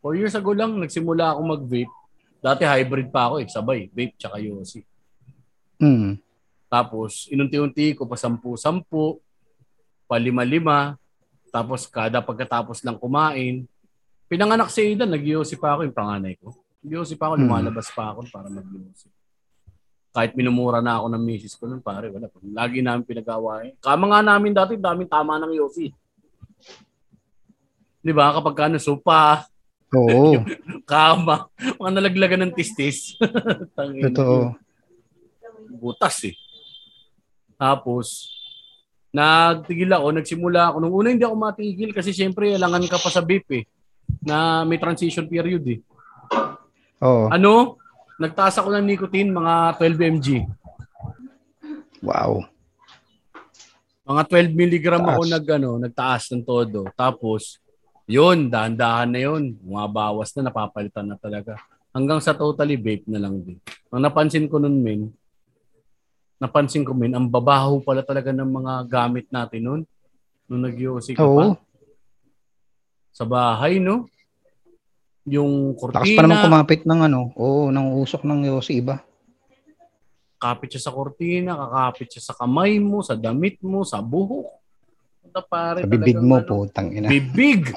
4 0.03 0.19
years 0.19 0.35
ago 0.35 0.51
lang, 0.51 0.75
nagsimula 0.75 1.35
ako 1.35 1.41
mag-vape. 1.55 1.95
Dati 2.39 2.63
hybrid 2.63 3.11
pa 3.11 3.31
ako 3.31 3.35
eh, 3.43 3.47
sabay, 3.47 3.81
vape 3.91 4.19
tsaka 4.19 4.43
yosi. 4.43 4.83
Hmm. 5.79 6.19
Tapos, 6.67 7.31
inunti-unti 7.31 7.95
ko 7.95 8.05
pa 8.05 8.15
sampu-sampu, 8.15 9.23
pa 10.05 10.19
lima-lima, 10.19 10.99
tapos 11.49 11.89
kada 11.89 12.21
pagkatapos 12.21 12.85
lang 12.85 12.97
kumain. 12.97 13.65
Pinanganak 14.29 14.69
si 14.69 14.85
Aidan, 14.85 15.09
nag 15.09 15.25
pa 15.57 15.73
ako 15.75 15.89
yung 15.89 15.97
panganay 15.97 16.37
ko. 16.37 16.53
nag 16.85 17.17
pa 17.17 17.33
ako, 17.33 17.35
Hmm. 17.37 17.45
lumalabas 17.49 17.89
pa 17.91 18.13
ako 18.13 18.29
para 18.29 18.47
mag 18.47 18.65
Kahit 20.09 20.33
minumura 20.35 20.81
na 20.81 20.99
ako 21.01 21.07
ng 21.15 21.23
misis 21.23 21.55
ko 21.55 21.69
nun, 21.69 21.81
pare, 21.81 22.09
wala. 22.11 22.29
Lagi 22.43 22.81
namin 22.81 23.05
pinag-awain. 23.05 23.77
Kama 23.79 24.05
nga 24.09 24.21
namin 24.25 24.53
dati, 24.53 24.75
daming 24.77 25.09
tama 25.09 25.37
ng 25.39 25.53
yosi. 25.57 25.93
Di 27.99 28.13
ba? 28.13 28.33
Kapag 28.33 28.55
ka 28.57 28.63
ano, 28.69 28.79
sopa, 28.81 29.47
Oo. 29.93 30.37
kama, 30.91 31.49
mga 31.81 31.91
nalaglagan 31.93 32.41
ng 32.49 32.53
tistis. 32.57 33.17
Totoo. 34.09 34.53
butas 35.69 36.17
eh. 36.25 36.35
Tapos, 37.57 38.33
nagtigil 39.13 39.91
ako, 39.93 40.07
nagsimula 40.15 40.61
ako. 40.73 40.77
Nung 40.85 40.95
una 40.95 41.09
hindi 41.13 41.25
ako 41.25 41.37
matigil 41.37 41.91
kasi 41.97 42.13
syempre 42.13 42.53
alangan 42.55 42.85
ka 42.87 43.01
pa 43.01 43.09
sa 43.09 43.25
vape 43.25 43.65
eh. 43.65 43.65
Na 44.25 44.65
may 44.65 44.81
transition 44.81 45.29
period 45.29 45.65
eh. 45.69 45.81
Oo. 47.03 47.31
Ano? 47.31 47.79
Nagtaas 48.19 48.59
ako 48.59 48.75
ng 48.75 48.87
nicotine, 48.87 49.31
mga 49.31 49.79
12 49.79 50.15
mg. 50.19 50.27
Wow. 52.03 52.47
Mga 54.09 54.23
12 54.27 54.59
milligram 54.59 55.05
ako 55.07 55.23
nag, 55.29 55.45
ano, 55.47 55.71
nagtaas 55.79 56.33
ng 56.35 56.43
todo. 56.43 56.91
Tapos, 56.99 57.63
yun, 58.09 58.49
dahan-dahan 58.51 59.11
na 59.13 59.21
yun. 59.21 59.55
Bumabawas 59.61 60.35
na, 60.35 60.49
napapalitan 60.49 61.07
na 61.07 61.21
talaga. 61.21 61.61
Hanggang 61.95 62.19
sa 62.19 62.35
totally 62.35 62.75
vape 62.75 63.07
na 63.07 63.21
lang 63.23 63.39
din. 63.45 63.61
Ang 63.93 64.03
napansin 64.03 64.49
ko 64.49 64.59
nun, 64.59 64.81
men, 64.81 65.13
napansin 66.39 66.87
ko, 66.87 66.95
men, 66.95 67.15
ang 67.15 67.27
babaho 67.27 67.83
pala 67.83 68.07
talaga 68.07 68.31
ng 68.31 68.47
mga 68.47 68.73
gamit 68.87 69.27
natin 69.29 69.61
nun. 69.63 69.81
Nung 70.49 70.65
nag 70.65 70.79
ka 70.79 71.27
Oo. 71.27 71.37
pa. 71.37 71.45
Sa 73.13 73.27
bahay, 73.27 73.83
no? 73.83 74.07
Yung 75.29 75.77
Lakas 75.77 76.09
pa 76.17 76.23
naman 76.25 76.39
kortina, 76.41 76.47
kumapit 76.47 76.83
ng 76.89 77.01
ano. 77.05 77.21
Oo, 77.37 77.69
ng 77.69 77.99
usok 78.01 78.25
ng 78.25 78.49
yosi 78.49 78.81
iba. 78.81 79.03
kapit 80.39 80.71
siya 80.71 80.87
sa 80.89 80.95
kortina, 80.95 81.59
kakapit 81.59 82.15
siya 82.15 82.31
sa 82.31 82.35
kamay 82.39 82.79
mo, 82.79 83.03
sa 83.03 83.19
damit 83.19 83.59
mo, 83.59 83.83
sa 83.83 83.99
buhok. 83.99 84.47
Punta 85.19 85.43
pare, 85.43 85.83
Sa 85.83 85.91
bibig 85.91 86.15
talagang 86.15 86.31
mo, 86.31 86.37
ano, 86.39 86.47
putang 86.47 86.89
ina. 86.95 87.11
Bibig! 87.11 87.75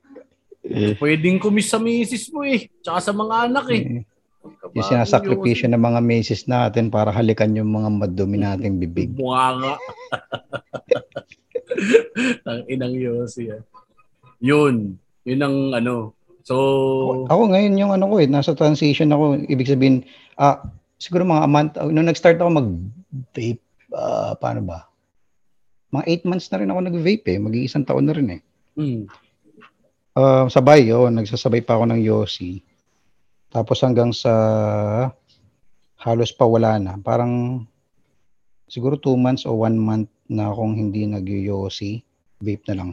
Pwedeng 1.00 1.38
kumis 1.38 1.70
sa 1.70 1.78
misis 1.78 2.26
mo 2.34 2.42
eh. 2.42 2.66
Tsaka 2.82 2.98
sa 2.98 3.12
mga 3.14 3.34
anak 3.46 3.66
eh. 3.70 3.82
Eh, 4.40 4.80
Yung 4.80 4.86
sinasakripisyo 4.86 5.68
ng 5.68 5.82
mga 5.82 6.00
meses 6.00 6.48
natin 6.48 6.88
para 6.88 7.12
halikan 7.12 7.52
yung 7.52 7.68
mga 7.68 7.88
madumi 7.92 8.40
nating 8.40 8.80
bibig. 8.80 9.12
Mukha 9.12 9.60
nga. 9.60 9.74
ang 12.48 12.60
inang 12.66 12.94
Yossi 12.96 13.52
ah. 13.52 13.60
Yun. 14.40 14.96
Yun 15.28 15.40
ang 15.44 15.56
ano. 15.76 16.16
So, 16.40 16.56
Ako 17.28 17.52
ngayon 17.52 17.76
yung 17.76 17.92
ano 17.92 18.08
ko 18.08 18.16
eh, 18.16 18.26
nasa 18.26 18.56
transition 18.56 19.12
ako. 19.12 19.44
Ibig 19.44 19.68
sabihin, 19.68 20.08
ah, 20.40 20.64
siguro 20.96 21.28
mga 21.28 21.44
a 21.44 21.50
month, 21.50 21.72
nung 21.92 22.08
nag-start 22.08 22.40
ako 22.40 22.50
mag-vape, 22.64 23.60
ah, 23.92 24.32
paano 24.40 24.64
ba? 24.64 24.88
Mga 25.92 26.24
8 26.24 26.30
months 26.30 26.48
na 26.48 26.58
rin 26.64 26.70
ako 26.72 26.80
nag-vape 26.80 27.26
eh. 27.28 27.38
Mag-iisang 27.38 27.84
taon 27.84 28.08
na 28.08 28.16
rin 28.16 28.28
eh. 28.38 28.40
mm, 28.80 29.04
Ah, 30.16 30.48
sabay, 30.50 30.90
oh, 30.90 31.06
nagsasabay 31.06 31.62
pa 31.62 31.78
ako 31.78 31.84
ng 31.92 32.00
Yossi. 32.02 32.64
Tapos 33.50 33.82
hanggang 33.82 34.14
sa 34.14 34.32
halos 36.00 36.30
pa 36.32 36.46
wala 36.46 36.78
na. 36.78 36.96
Parang 37.02 37.66
siguro 38.70 38.94
2 38.96 39.18
months 39.18 39.44
o 39.44 39.58
1 39.58 39.74
month 39.74 40.08
na 40.30 40.48
akong 40.54 40.78
hindi 40.78 41.04
nag-Yossi. 41.04 42.00
Vape 42.40 42.64
na 42.70 42.74
lang. 42.78 42.90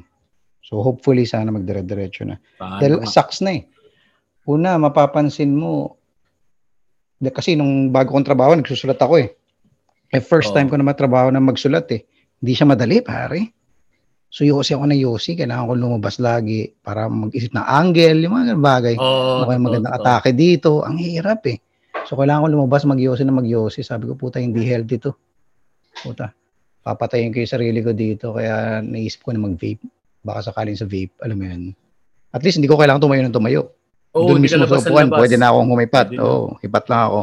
So 0.65 0.83
hopefully 0.83 1.23
sana 1.23 1.53
magdire-diretso 1.53 2.27
na. 2.27 2.35
paano 2.59 2.83
Dahil 2.83 2.93
sucks 3.07 3.39
na 3.39 3.55
eh. 3.55 3.63
Una, 4.47 4.75
mapapansin 4.75 5.55
mo, 5.55 5.95
kasi 7.19 7.55
nung 7.55 7.91
bago 7.91 8.11
kong 8.11 8.27
trabaho, 8.27 8.51
nagsusulat 8.55 8.99
ako 8.99 9.23
eh. 9.23 9.31
Eh, 10.11 10.23
first 10.23 10.51
Oo. 10.51 10.55
time 10.55 10.67
ko 10.67 10.75
na 10.75 10.87
matrabaho 10.87 11.31
na 11.31 11.39
magsulat 11.39 11.87
eh. 11.95 12.03
Hindi 12.39 12.51
siya 12.55 12.67
madali, 12.67 12.99
pare. 13.03 13.56
So, 14.27 14.43
yosi 14.43 14.75
ako 14.75 14.85
na 14.85 14.93
yosi. 14.93 15.33
Kailangan 15.33 15.65
ko 15.65 15.73
lumabas 15.73 16.19
lagi 16.19 16.67
para 16.73 17.07
mag-isip 17.07 17.51
ng 17.51 17.63
angle, 17.63 18.19
yung 18.21 18.35
mga 18.35 18.59
bagay. 18.59 18.95
Oo, 18.95 19.41
ano 19.41 19.47
kaya 19.47 19.59
magandang 19.59 19.93
totoo. 19.93 20.03
atake 20.03 20.29
dito. 20.35 20.71
Ang 20.83 20.97
hirap 20.99 21.41
eh. 21.47 21.57
So, 22.03 22.15
kailangan 22.15 22.43
ko 22.43 22.49
lumabas 22.53 22.83
mag-yosi 22.83 23.23
na 23.23 23.33
mag-yosi. 23.33 23.81
Sabi 23.81 24.05
ko, 24.05 24.13
puta, 24.13 24.37
hindi 24.37 24.61
healthy 24.61 24.99
to. 24.99 25.15
Puta, 25.97 26.29
papatayin 26.83 27.31
ko 27.31 27.39
yung 27.39 27.49
sarili 27.49 27.79
ko 27.79 27.91
dito. 27.91 28.31
Kaya 28.31 28.79
naisip 28.79 29.23
ko 29.23 29.31
na 29.31 29.41
mag-vape. 29.41 29.81
Baka 30.19 30.43
sakaling 30.45 30.75
sa 30.75 30.83
vape, 30.83 31.15
alam 31.19 31.35
mo 31.35 31.45
yun. 31.47 31.71
At 32.29 32.43
least 32.43 32.59
hindi 32.59 32.67
ko 32.67 32.75
kailangan 32.75 32.99
tumayo 32.99 33.23
ng 33.23 33.33
tumayo. 33.33 33.61
Oo, 34.11 34.27
Doon 34.27 34.39
hindi 34.39 34.51
ka 34.51 34.59
mismo 34.59 34.59
sa 34.59 34.65
labas 34.67 34.77
ng 34.77 34.87
upuan, 34.87 35.07
labas. 35.07 35.19
pwede 35.19 35.35
na 35.35 35.47
akong 35.47 35.69
humipat. 35.71 36.07
Pwede 36.09 36.19
na. 36.19 36.23
Oo, 36.25 36.45
hipat 36.59 36.85
lang 36.85 37.01
ako. 37.01 37.21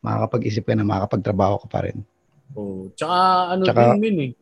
Makakapag-isip 0.00 0.62
ka 0.64 0.72
na, 0.72 0.82
makakapagtrabaho 0.82 1.54
ka 1.60 1.66
pa 1.68 1.80
rin. 1.84 1.98
Oo. 2.54 2.88
Tsaka 2.90 3.16
ano 3.52 3.62
Tsaka- 3.62 3.84
din 3.92 4.00
min 4.00 4.16
eh. 4.22 4.32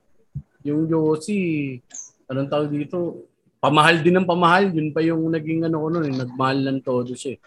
Yung 0.64 0.88
Yossi, 0.88 1.76
anong 2.24 2.48
tawag 2.48 2.72
dito? 2.72 3.28
Pamahal 3.60 4.00
din 4.00 4.16
ng 4.16 4.24
pamahal. 4.24 4.72
Yun 4.72 4.92
pa 4.92 5.00
yung 5.00 5.28
naging 5.28 5.64
ano 5.64 5.76
ko 5.78 5.88
nun 5.88 6.08
eh. 6.08 6.14
Nagmahal 6.14 6.58
ng 6.64 6.80
todo 6.80 7.12
siya 7.12 7.36
eh. 7.36 7.38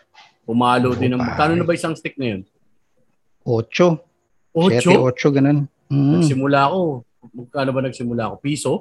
Pumalo 0.45 0.93
Oo, 0.93 0.97
din 0.97 1.17
ng... 1.17 1.21
Kano 1.34 1.53
na 1.53 1.65
ba 1.65 1.73
isang 1.73 1.97
stick 1.97 2.13
na 2.15 2.38
yun? 2.38 2.41
Ocho. 3.41 4.06
Ocho? 4.53 4.69
Siyete, 4.69 4.95
ocho, 4.95 5.27
ganun. 5.30 5.65
Mm, 5.89 6.21
Nagsimula 6.21 6.69
ako. 6.69 6.82
Magkano 7.34 7.69
ba 7.69 7.82
nagsimula 7.84 8.21
ako? 8.23 8.36
Piso? 8.38 8.71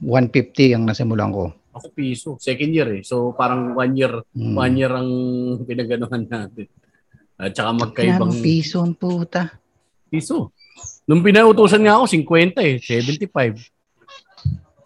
150 0.00 0.74
ang 0.74 0.84
nasimulan 0.84 1.28
ko. 1.28 1.52
Ako 1.70 1.86
piso. 1.92 2.30
Second 2.40 2.72
year 2.72 2.88
eh. 2.90 3.02
So 3.04 3.30
parang 3.30 3.76
one 3.76 3.94
year, 3.94 4.24
Mm. 4.32 4.54
one 4.56 4.74
year 4.74 4.90
ang 4.90 5.10
pinaganuhan 5.68 6.24
natin. 6.24 6.66
At 7.36 7.52
saka 7.52 7.70
magkaibang 7.70 8.32
Kailangan 8.32 8.42
piso 8.42 8.76
ang 8.80 8.96
puta. 8.96 9.60
piso. 10.08 10.52
Nung 11.08 11.24
pinautusan 11.24 11.82
nga 11.82 11.98
ako, 11.98 12.06
50 12.06 12.54
eh. 12.60 12.76
75. 12.78 13.66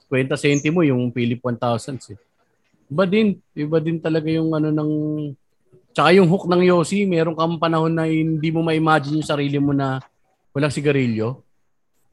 50 0.08 0.36
centimo 0.38 0.80
yung 0.84 1.10
Philip 1.10 1.40
1000 1.40 2.14
eh. 2.14 2.18
Iba 2.88 3.04
din. 3.08 3.40
Iba 3.56 3.78
din 3.80 3.98
talaga 3.98 4.28
yung 4.30 4.52
ano 4.52 4.68
ng... 4.70 4.90
Tsaka 5.94 6.10
yung 6.14 6.26
hook 6.26 6.50
ng 6.50 6.62
Yossi, 6.66 7.06
meron 7.06 7.38
kang 7.38 7.56
panahon 7.56 7.94
na 7.94 8.10
hindi 8.10 8.50
mo 8.50 8.66
ma-imagine 8.66 9.22
yung 9.22 9.30
sarili 9.30 9.62
mo 9.62 9.70
na 9.70 10.02
walang 10.50 10.74
sigarilyo 10.74 11.38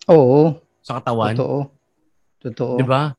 Oo, 0.06 0.62
sa 0.86 1.02
katawan. 1.02 1.34
totoo. 1.34 1.60
Totoo. 2.42 2.78
Di 2.78 2.86
ba? 2.86 3.14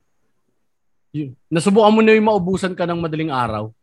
Nasubukan 1.50 1.90
mo 1.90 2.00
na 2.02 2.14
yung 2.14 2.30
maubusan 2.30 2.78
ka 2.78 2.86
ng 2.86 3.02
madaling 3.02 3.34
araw. 3.34 3.74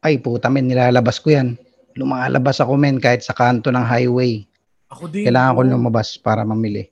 Ay, 0.00 0.16
puta 0.16 0.48
men, 0.48 0.64
nilalabas 0.64 1.20
ko 1.20 1.36
yan. 1.36 1.60
Lumalabas 1.92 2.64
ako 2.64 2.80
men 2.80 2.96
kahit 2.96 3.20
sa 3.20 3.36
kanto 3.36 3.68
ng 3.68 3.84
highway. 3.84 4.47
Ako 4.88 5.04
din. 5.06 5.24
Kailangan 5.24 5.52
ko 5.52 5.60
lumabas 5.64 6.16
para 6.16 6.42
mamili. 6.42 6.88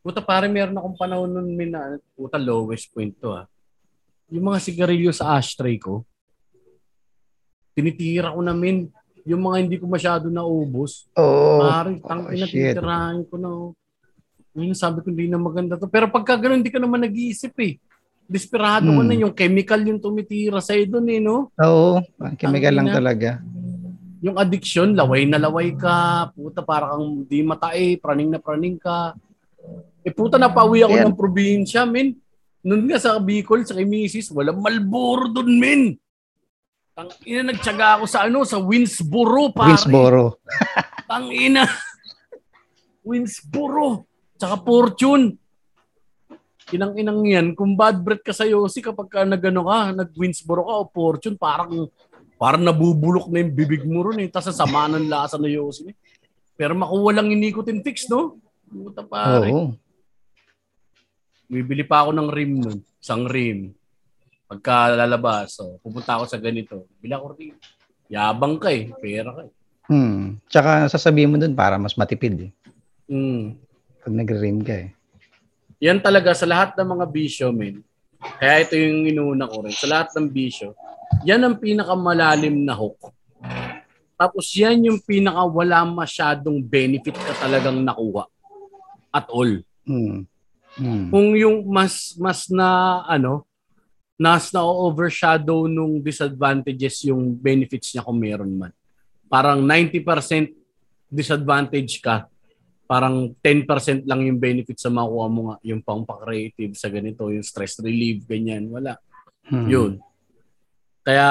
Puta 0.00 0.22
pare, 0.22 0.48
meron 0.48 0.78
akong 0.78 0.96
panahon 0.96 1.28
nun 1.28 1.48
min 1.52 1.70
na, 1.70 1.98
puta 2.16 2.40
lowest 2.40 2.88
point 2.88 3.12
to 3.18 3.34
ah. 3.34 3.44
Yung 4.30 4.46
mga 4.46 4.62
sigarilyo 4.62 5.10
sa 5.10 5.36
ashtray 5.36 5.76
ko, 5.76 6.06
tinitira 7.74 8.32
ko 8.32 8.40
na 8.40 8.54
min. 8.54 8.88
Yung 9.28 9.42
mga 9.44 9.56
hindi 9.60 9.76
ko 9.76 9.84
masyado 9.84 10.32
naubos. 10.32 11.04
Oo. 11.14 11.60
Pare, 11.60 12.00
tang 12.00 12.24
oh, 12.24 12.32
tinitirahan 12.32 13.20
ko 13.28 13.34
na. 13.36 13.48
oh. 13.50 13.70
Ngayon 14.56 14.74
sabi 14.74 15.04
ko, 15.04 15.12
hindi 15.12 15.28
na 15.28 15.38
maganda 15.38 15.76
to. 15.76 15.86
Pero 15.86 16.08
pagka 16.08 16.34
ganun, 16.34 16.64
hindi 16.64 16.72
ka 16.72 16.80
naman 16.80 17.04
nag-iisip 17.04 17.54
eh. 17.60 17.76
Desperado 18.24 18.86
ko 18.88 19.02
Hmm. 19.02 19.10
na 19.10 19.14
yung 19.18 19.34
chemical 19.34 19.82
yung 19.84 19.98
tumitira 19.98 20.62
sa'yo 20.62 20.86
dun 20.86 21.06
eh, 21.10 21.18
no? 21.18 21.50
Oo, 21.58 21.98
chemical 22.38 22.72
lang 22.72 22.88
talaga. 22.88 23.42
Yung 24.20 24.36
addiction, 24.36 24.92
laway 24.92 25.24
na 25.24 25.40
laway 25.40 25.72
ka, 25.72 26.28
puta 26.36 26.60
para 26.60 26.92
kang 26.92 27.24
di 27.24 27.40
matae, 27.40 27.96
praning 27.96 28.28
na 28.28 28.40
praning 28.40 28.76
ka. 28.76 29.16
Eh 30.04 30.12
puta 30.12 30.36
napauwi 30.36 30.84
ako 30.84 30.96
Yan. 30.96 31.04
ng 31.08 31.16
probinsya, 31.16 31.88
men. 31.88 32.16
Noon 32.60 32.84
nga 32.84 33.00
sa 33.00 33.16
Bicol, 33.16 33.64
sa 33.64 33.72
Mrs., 33.80 34.36
walang 34.36 34.60
Malboro 34.60 35.32
doon, 35.32 35.56
men. 35.56 35.82
Tang 36.92 37.08
ina 37.24 37.48
nagtiyaga 37.48 37.96
ako 37.96 38.04
sa 38.04 38.28
ano, 38.28 38.44
sa 38.44 38.60
Winsboro, 38.60 39.56
pare. 39.56 39.72
Winsboro. 39.72 40.36
Tang 41.08 41.32
ina. 41.32 41.64
Winsboro. 43.00 44.04
Tsaka 44.36 44.60
Fortune. 44.60 45.32
Inang 46.76 46.92
inang 47.00 47.24
yan. 47.24 47.46
Kung 47.56 47.72
bad 47.72 48.04
breath 48.04 48.20
ka 48.20 48.36
sa 48.36 48.44
Yossi 48.44 48.84
kapag 48.84 49.08
ka 49.08 49.24
nagano 49.24 49.64
ka, 49.64 49.96
nag-Winsboro 49.96 50.68
ka 50.68 50.74
o 50.76 50.84
Fortune, 50.92 51.40
parang 51.40 51.88
parang 52.40 52.64
nabubulok 52.64 53.28
na 53.28 53.44
yung 53.44 53.52
bibig 53.52 53.84
mo 53.84 54.00
ron 54.00 54.24
eh. 54.24 54.32
Tapos 54.32 54.56
sama 54.56 54.88
ng 54.88 55.12
lasa 55.12 55.36
na 55.36 55.44
Yossi. 55.44 55.92
Eh. 55.92 55.96
Pero 56.56 56.72
makuha 56.72 57.20
lang 57.20 57.28
yung 57.28 57.44
nicotine 57.44 57.84
fix, 57.84 58.08
no? 58.08 58.40
Puta 58.64 59.04
pare. 59.04 59.52
Oo. 59.52 59.76
Bibili 61.44 61.84
pa 61.84 62.00
ako 62.00 62.16
ng 62.16 62.28
rim 62.32 62.52
nun. 62.64 62.78
Isang 62.96 63.28
rim. 63.28 63.76
Pagka 64.48 64.96
lalabas, 64.96 65.60
so, 65.60 65.76
pupunta 65.84 66.16
ako 66.16 66.24
sa 66.32 66.40
ganito. 66.40 66.88
Bila 66.96 67.20
ko 67.20 67.36
rin. 67.36 67.52
Yabang 68.08 68.56
ka 68.56 68.72
eh. 68.72 68.88
Pera 68.96 69.36
ka 69.36 69.42
eh. 69.44 69.52
Hmm. 69.90 70.40
Tsaka 70.48 70.88
sasabihin 70.88 71.34
mo 71.34 71.36
dun 71.36 71.52
para 71.52 71.76
mas 71.76 71.98
matipid 71.98 72.48
eh. 72.48 72.50
Mm. 73.10 73.58
Pag 74.06 74.14
nagre-rim 74.14 74.62
ka 74.62 74.74
eh. 74.86 74.94
Yan 75.82 75.98
talaga 75.98 76.30
sa 76.30 76.46
lahat 76.46 76.78
ng 76.78 76.88
mga 76.94 77.06
bisyo, 77.10 77.50
men. 77.50 77.82
Kaya 78.38 78.62
ito 78.62 78.78
yung 78.78 79.10
inuuna 79.10 79.50
ko 79.50 79.66
rin. 79.66 79.74
Sa 79.74 79.90
lahat 79.90 80.14
ng 80.14 80.30
bisyo, 80.30 80.78
yan 81.24 81.42
ang 81.44 81.56
pinakamalalim 81.58 82.64
na 82.64 82.74
hook. 82.74 83.12
Tapos 84.20 84.52
yan 84.52 84.84
yung 84.84 85.00
pinaka 85.00 85.48
wala 85.48 85.80
masyadong 85.88 86.60
benefit 86.60 87.16
ka 87.16 87.48
talagang 87.48 87.80
nakuha. 87.80 88.28
At 89.08 89.26
all. 89.32 89.64
Hmm. 89.88 90.28
Hmm. 90.76 91.08
Kung 91.08 91.34
yung 91.34 91.66
mas 91.66 92.14
mas 92.20 92.46
na 92.52 93.00
ano, 93.08 93.48
nas 94.20 94.52
na 94.52 94.60
overshadow 94.60 95.64
nung 95.64 96.04
disadvantages 96.04 97.08
yung 97.08 97.32
benefits 97.32 97.96
niya 97.96 98.04
kung 98.04 98.20
meron 98.20 98.52
man. 98.52 98.72
Parang 99.24 99.64
90% 99.64 100.52
disadvantage 101.08 102.04
ka. 102.04 102.28
Parang 102.84 103.32
10% 103.40 104.04
lang 104.04 104.20
yung 104.28 104.36
benefits 104.36 104.84
sa 104.84 104.92
makuha 104.92 105.26
mo 105.32 105.40
nga. 105.48 105.56
Yung 105.64 105.80
pang 105.80 106.04
creative 106.04 106.76
sa 106.76 106.92
ganito, 106.92 107.32
yung 107.32 107.46
stress 107.46 107.80
relief, 107.80 108.28
ganyan. 108.28 108.68
Wala. 108.68 109.00
Hmm. 109.48 109.66
Yun. 109.70 109.92
Kaya, 111.00 111.28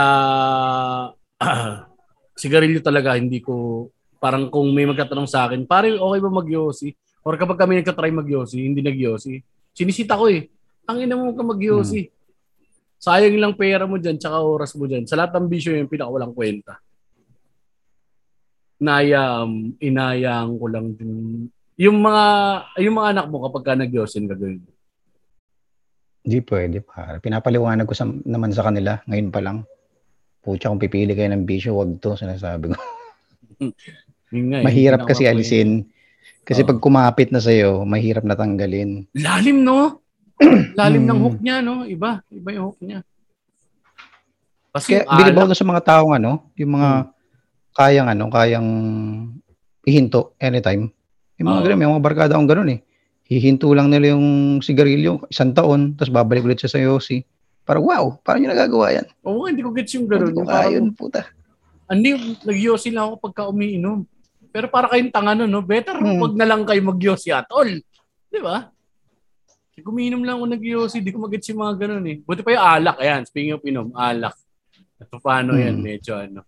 sigarilyo 2.42 2.82
talaga, 2.82 3.16
hindi 3.20 3.40
ko, 3.44 3.88
parang 4.18 4.50
kung 4.50 4.74
may 4.74 4.90
magkatanong 4.90 5.30
sa 5.30 5.46
akin, 5.48 5.70
pare, 5.70 5.94
okay 5.94 6.20
ba 6.20 6.32
magyosi? 6.32 6.90
Or 7.24 7.38
kapag 7.38 7.60
kami 7.60 7.80
nagka-try 7.80 8.10
magyosi, 8.10 8.64
hindi 8.64 8.82
nagyosi, 8.82 9.38
sinisita 9.76 10.18
ko 10.18 10.32
eh. 10.32 10.48
Ang 10.90 11.06
ina 11.06 11.14
mo 11.14 11.36
ka 11.36 11.46
magyosi. 11.46 12.10
Sayang 13.00 13.38
lang 13.40 13.54
pera 13.56 13.86
mo 13.86 13.96
dyan, 13.96 14.20
tsaka 14.20 14.44
oras 14.44 14.74
mo 14.76 14.90
dyan. 14.90 15.06
Sa 15.08 15.16
lahat 15.16 15.38
ng 15.38 15.48
bisyo 15.48 15.72
yung 15.78 15.88
pinakawalang 15.88 16.36
kwenta. 16.36 16.82
Inayam, 18.80 19.76
inayang 19.80 20.56
ko 20.58 20.66
lang 20.68 20.96
din. 20.98 21.48
Yung 21.80 22.00
mga, 22.04 22.26
yung 22.82 22.96
mga 23.00 23.10
anak 23.16 23.26
mo 23.32 23.38
kapag 23.48 23.64
ka 23.64 23.74
nagyosin 23.78 24.28
gagawin 24.28 24.60
mo. 24.60 24.72
Hindi 26.24 26.40
pwede 26.44 26.78
pa. 26.84 27.18
Pinapaliwanag 27.24 27.88
ko 27.88 27.96
sa, 27.96 28.06
naman 28.06 28.52
sa 28.52 28.68
kanila 28.68 29.00
ngayon 29.08 29.30
pa 29.32 29.40
lang. 29.40 29.64
Pucha, 30.40 30.72
kung 30.72 30.80
pipili 30.80 31.16
kayo 31.16 31.32
ng 31.32 31.48
bisyo, 31.48 31.76
wag 31.76 32.00
to, 32.00 32.16
sinasabi 32.16 32.72
ko. 32.72 32.76
Nga, 34.30 34.58
eh, 34.62 34.64
mahirap 34.64 35.04
yung 35.04 35.10
kasi 35.10 35.24
alisin. 35.26 35.90
Kasi 36.46 36.62
Oo. 36.64 36.70
pag 36.70 36.80
kumapit 36.80 37.30
na 37.34 37.42
sa'yo, 37.42 37.84
mahirap 37.84 38.22
na 38.24 38.38
tanggalin. 38.38 39.10
Lalim, 39.16 39.66
no? 39.66 40.00
Lalim 40.80 41.04
ng 41.04 41.18
Hmm. 41.20 41.26
hook 41.28 41.38
niya, 41.42 41.58
no? 41.60 41.84
Iba. 41.84 42.24
Iba 42.30 42.50
yung 42.56 42.72
hook 42.72 42.80
niya. 42.80 43.00
Kasi 44.70 45.02
Kaya 45.02 45.04
yung 45.04 45.34
alak, 45.34 45.50
dun 45.50 45.58
sa 45.58 45.66
mga 45.66 45.82
taong 45.84 46.14
ano, 46.16 46.32
yung 46.56 46.72
mga 46.78 46.90
Hmm. 46.94 47.08
kayang 47.74 48.10
ano, 48.12 48.24
kayang 48.30 48.70
ihinto 49.84 50.38
anytime. 50.38 50.94
Yung 51.42 51.48
mga 51.50 51.58
Oo. 51.58 51.64
ganun, 51.66 51.80
may 51.80 51.90
mga 51.90 52.04
barkada 52.06 52.32
akong 52.38 52.50
ganun 52.50 52.74
eh. 52.76 52.80
Hihinto 53.30 53.70
lang 53.72 53.88
nila 53.88 54.18
yung 54.18 54.26
sigarilyo 54.60 55.30
isang 55.30 55.54
taon, 55.54 55.94
tapos 55.94 56.10
babalik 56.10 56.42
ulit 56.44 56.58
siya 56.58 56.72
sa 56.72 56.82
Yossi. 56.82 57.22
Parang 57.62 57.86
wow, 57.86 58.18
paano 58.20 58.42
nyo 58.42 58.50
nagagawa 58.50 58.88
yan? 58.92 59.06
oo, 59.22 59.46
hindi 59.46 59.62
ko 59.62 59.70
gets 59.70 59.94
yung 59.94 60.04
Hindi 60.04 60.18
gano'n. 60.18 60.34
ko 60.34 60.40
Yung 60.42 60.50
kaya 60.50 60.70
yun, 60.74 60.86
puta. 60.92 61.22
hindi, 61.86 62.10
nagyosi 62.42 62.90
lang 62.90 63.06
ako 63.08 63.16
pagka 63.22 63.44
umiinom. 63.46 64.02
Pero 64.50 64.66
para 64.66 64.90
kayong 64.90 65.14
tanga 65.14 65.38
nun, 65.38 65.46
no? 65.48 65.62
Better 65.62 65.94
Hmm. 65.94 66.18
wag 66.18 66.34
na 66.34 66.46
lang 66.46 66.66
kayo 66.66 66.82
magyosi 66.84 67.30
at 67.30 67.46
all. 67.50 67.70
Di 68.26 68.42
ba? 68.42 68.74
Kung 69.80 69.94
umiinom 69.94 70.26
lang 70.26 70.36
ako 70.36 70.46
nagyosi, 70.50 70.98
di 71.00 71.14
ko 71.14 71.22
magets 71.22 71.48
yung 71.48 71.62
mga 71.62 71.74
ganun 71.80 72.04
eh. 72.04 72.18
Buti 72.20 72.42
pa 72.42 72.52
yung 72.52 72.66
alak. 72.68 72.98
Ayan, 72.98 73.22
speaking 73.24 73.54
of 73.54 73.64
inom, 73.64 73.94
alak. 73.94 74.34
At 74.98 75.08
paano 75.16 75.54
yan, 75.54 75.78
Hmm. 75.78 75.86
medyo 75.86 76.18
ano. 76.18 76.42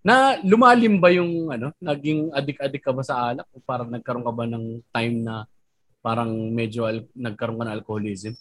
Na 0.00 0.14
lumalim 0.38 1.00
ba 1.00 1.08
yung 1.10 1.50
ano, 1.50 1.72
naging 1.80 2.30
adik-adik 2.30 2.78
ka 2.78 2.92
ba 2.92 3.02
sa 3.02 3.32
alak 3.32 3.48
o 3.50 3.58
parang 3.58 3.88
nagkaroon 3.88 4.22
ka 4.22 4.30
ba 4.30 4.44
ng 4.44 4.64
time 4.86 5.16
na 5.18 5.48
parang 6.06 6.30
medyo 6.54 6.86
al- 6.86 7.10
nagkaroon 7.18 7.58
ka 7.58 7.64
ng 7.66 7.74
alcoholism? 7.74 8.38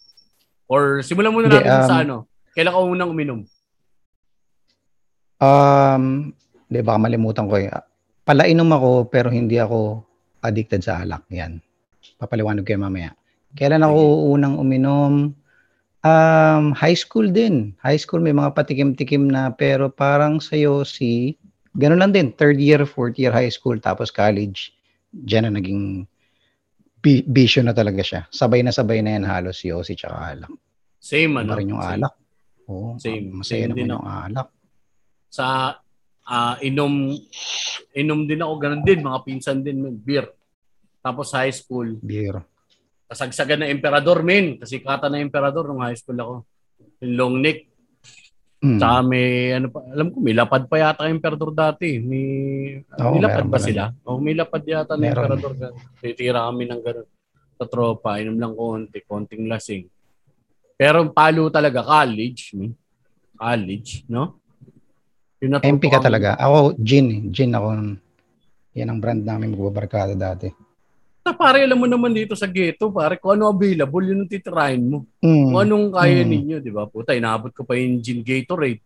Or 0.70 1.02
simulan 1.02 1.34
muna 1.34 1.50
natin 1.50 1.90
sa 1.90 1.98
um, 1.98 2.04
ano, 2.06 2.18
kailan 2.54 2.74
ka 2.78 2.80
unang 2.86 3.10
uminom? 3.10 3.40
Um, 5.42 6.30
di 6.70 6.86
baka 6.86 7.02
malimutan 7.02 7.50
ko 7.50 7.58
eh. 7.58 7.74
Palainom 8.22 8.70
ako 8.70 9.10
pero 9.10 9.34
hindi 9.34 9.58
ako 9.58 10.06
addicted 10.46 10.86
sa 10.86 11.02
alak. 11.02 11.26
Yan. 11.34 11.58
Papaliwanag 12.22 12.70
yan 12.70 12.86
mamaya. 12.86 13.18
Kailan 13.58 13.82
ako 13.82 14.30
unang 14.38 14.62
uminom? 14.62 15.34
Um, 16.06 16.66
high 16.78 16.94
school 16.94 17.26
din. 17.34 17.74
High 17.82 17.98
school 17.98 18.22
may 18.22 18.34
mga 18.34 18.54
patikim-tikim 18.54 19.26
na 19.26 19.50
pero 19.50 19.90
parang 19.90 20.38
sa 20.38 20.54
si 20.86 21.34
ganun 21.74 22.02
lang 22.02 22.14
din. 22.14 22.30
Third 22.30 22.62
year, 22.62 22.86
fourth 22.86 23.18
year 23.18 23.34
high 23.34 23.50
school 23.50 23.82
tapos 23.82 24.14
college. 24.14 24.70
Diyan 25.14 25.50
na 25.50 25.58
naging 25.58 26.06
bisyo 27.24 27.62
na 27.62 27.72
talaga 27.72 28.02
siya. 28.02 28.22
Sabay 28.28 28.66
na 28.66 28.70
sabay 28.70 29.00
na 29.00 29.14
yan 29.14 29.26
halos 29.26 29.62
yosi 29.62 29.94
tsaka 29.94 30.34
alak. 30.34 30.50
Same 30.98 31.38
Ano 31.38 31.54
rin 31.54 31.70
yung 31.70 31.80
Same. 31.80 31.94
alak. 32.02 32.14
Oo, 32.66 32.98
Same. 32.98 33.30
masaya 33.32 33.70
Same 33.70 33.74
din 33.74 33.86
naman 33.86 33.94
yung 33.94 34.06
alak. 34.10 34.48
sa 35.30 35.78
ah, 36.24 36.56
inom 36.60 37.14
inom 37.94 38.20
din 38.24 38.40
ako 38.40 38.54
ganun 38.58 38.82
din 38.82 39.04
mga 39.04 39.20
pinsan 39.22 39.62
din 39.62 39.78
men 39.78 39.94
beer 39.96 40.26
tapos 41.00 41.30
high 41.32 41.52
school 41.52 42.00
Beer. 42.00 42.42
kasagsagan 43.06 43.62
na 43.62 43.70
emperador 43.70 44.24
men 44.24 44.58
kasi 44.58 44.80
kata 44.80 45.06
na 45.06 45.20
emperador 45.20 45.68
nung 45.68 45.84
high 45.84 45.94
school 45.94 46.18
ako 46.18 46.34
yung 47.04 47.14
long 47.14 47.36
neck 47.38 47.70
Mm. 48.66 48.78
tsaka 48.78 48.98
may 49.04 49.28
ano 49.54 49.68
pa 49.68 49.80
alam 49.86 50.08
ko 50.08 50.18
may 50.18 50.34
lapad 50.34 50.66
pa 50.66 50.76
yata 50.80 51.06
yung 51.06 51.16
emperador 51.16 51.52
dati 51.52 52.00
may, 52.00 52.26
Oo, 52.96 53.14
may 53.14 53.22
lapad 53.22 53.46
pala. 53.46 53.62
sila 53.62 53.84
o 54.02 54.18
may 54.18 54.34
lapad 54.34 54.64
yata 54.64 54.94
na 54.94 55.06
emperador 55.08 55.54
titira 55.96 56.50
kami 56.50 56.66
ng 56.66 56.82
ganun 56.82 57.08
sa 57.54 57.66
tropa 57.66 58.18
inom 58.18 58.36
lang 58.36 58.54
konti 58.54 59.00
konting 59.02 59.46
lasing 59.46 59.86
pero 60.74 61.06
palo 61.10 61.48
talaga 61.48 61.80
college 61.80 62.52
men. 62.54 62.74
college 63.34 64.02
no 64.08 64.42
Yung 65.38 65.62
MP 65.62 65.86
ka 65.86 66.00
kami- 66.00 66.06
talaga. 66.06 66.30
Ako, 66.38 66.74
gin. 66.80 67.06
eh. 67.08 67.20
Gin 67.30 67.54
ako. 67.54 67.68
Yan 68.74 68.88
ang 68.88 68.98
brand 68.98 69.22
namin 69.22 69.54
magbabarkada 69.54 70.16
dati. 70.16 70.50
Na 71.26 71.34
pare, 71.34 71.66
alam 71.66 71.82
mo 71.82 71.90
naman 71.90 72.14
dito 72.14 72.38
sa 72.38 72.46
ghetto, 72.46 72.94
pare, 72.94 73.18
kung 73.18 73.34
ano 73.34 73.50
available, 73.50 74.06
yun 74.06 74.22
ang 74.22 74.30
titirahin 74.30 74.86
mo. 74.86 75.10
Mm. 75.26 75.50
Kung 75.50 75.58
anong 75.58 75.88
kaya 75.90 76.22
Mm. 76.22 76.30
ninyo, 76.30 76.56
di 76.62 76.70
ba? 76.70 76.86
Puta, 76.86 77.18
inabot 77.18 77.50
ko 77.50 77.66
pa 77.66 77.74
yung 77.74 77.98
gin 77.98 78.22
Gatorade. 78.22 78.78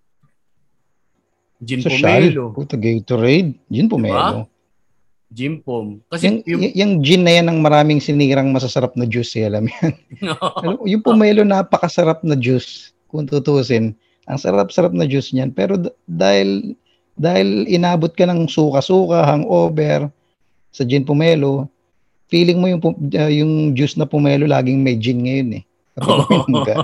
Gin 1.60 1.84
Social. 1.84 2.32
Pomelo. 2.32 2.44
Puta, 2.56 2.80
Gatorade. 2.80 3.60
Gin 3.68 3.92
pomelo. 3.92 4.48
Gin 5.30 5.60
Pom. 5.60 6.00
Kasi 6.08 6.26
Yung, 6.26 6.38
yung... 6.48 6.62
yung 6.72 6.92
gin 7.04 7.28
na 7.28 7.36
yan 7.36 7.52
ang 7.52 7.60
maraming 7.60 8.00
sinirang 8.00 8.56
masasarap 8.56 8.96
na 8.96 9.04
juice. 9.04 9.36
Eh, 9.36 9.44
alam 9.44 9.68
yan. 9.68 9.92
Mo, 10.64 10.88
yung 10.88 11.04
pomelo, 11.04 11.44
napakasarap 11.44 12.24
na 12.24 12.40
juice. 12.40 12.96
Kung 13.12 13.28
tutusin. 13.28 14.00
Ang 14.26 14.40
sarap-sarap 14.40 14.96
na 14.96 15.04
juice 15.04 15.36
niyan. 15.36 15.52
Pero 15.52 15.76
dahil 16.08 16.74
dahil 17.20 17.68
inabot 17.68 18.16
ka 18.16 18.24
ng 18.24 18.48
suka-suka, 18.48 19.28
hangover 19.28 20.08
sa 20.72 20.88
gin 20.88 21.04
pomelo, 21.04 21.68
feeling 22.30 22.62
mo 22.62 22.70
yung, 22.70 22.82
uh, 22.86 23.28
yung 23.28 23.52
juice 23.74 23.98
na 23.98 24.06
pomelo 24.06 24.46
laging 24.46 24.80
may 24.80 24.96
gin 24.96 25.26
ngayon 25.26 25.50
eh. 25.60 25.64
Kapag 25.98 26.18
uminom 26.24 26.54
ka. 26.64 26.76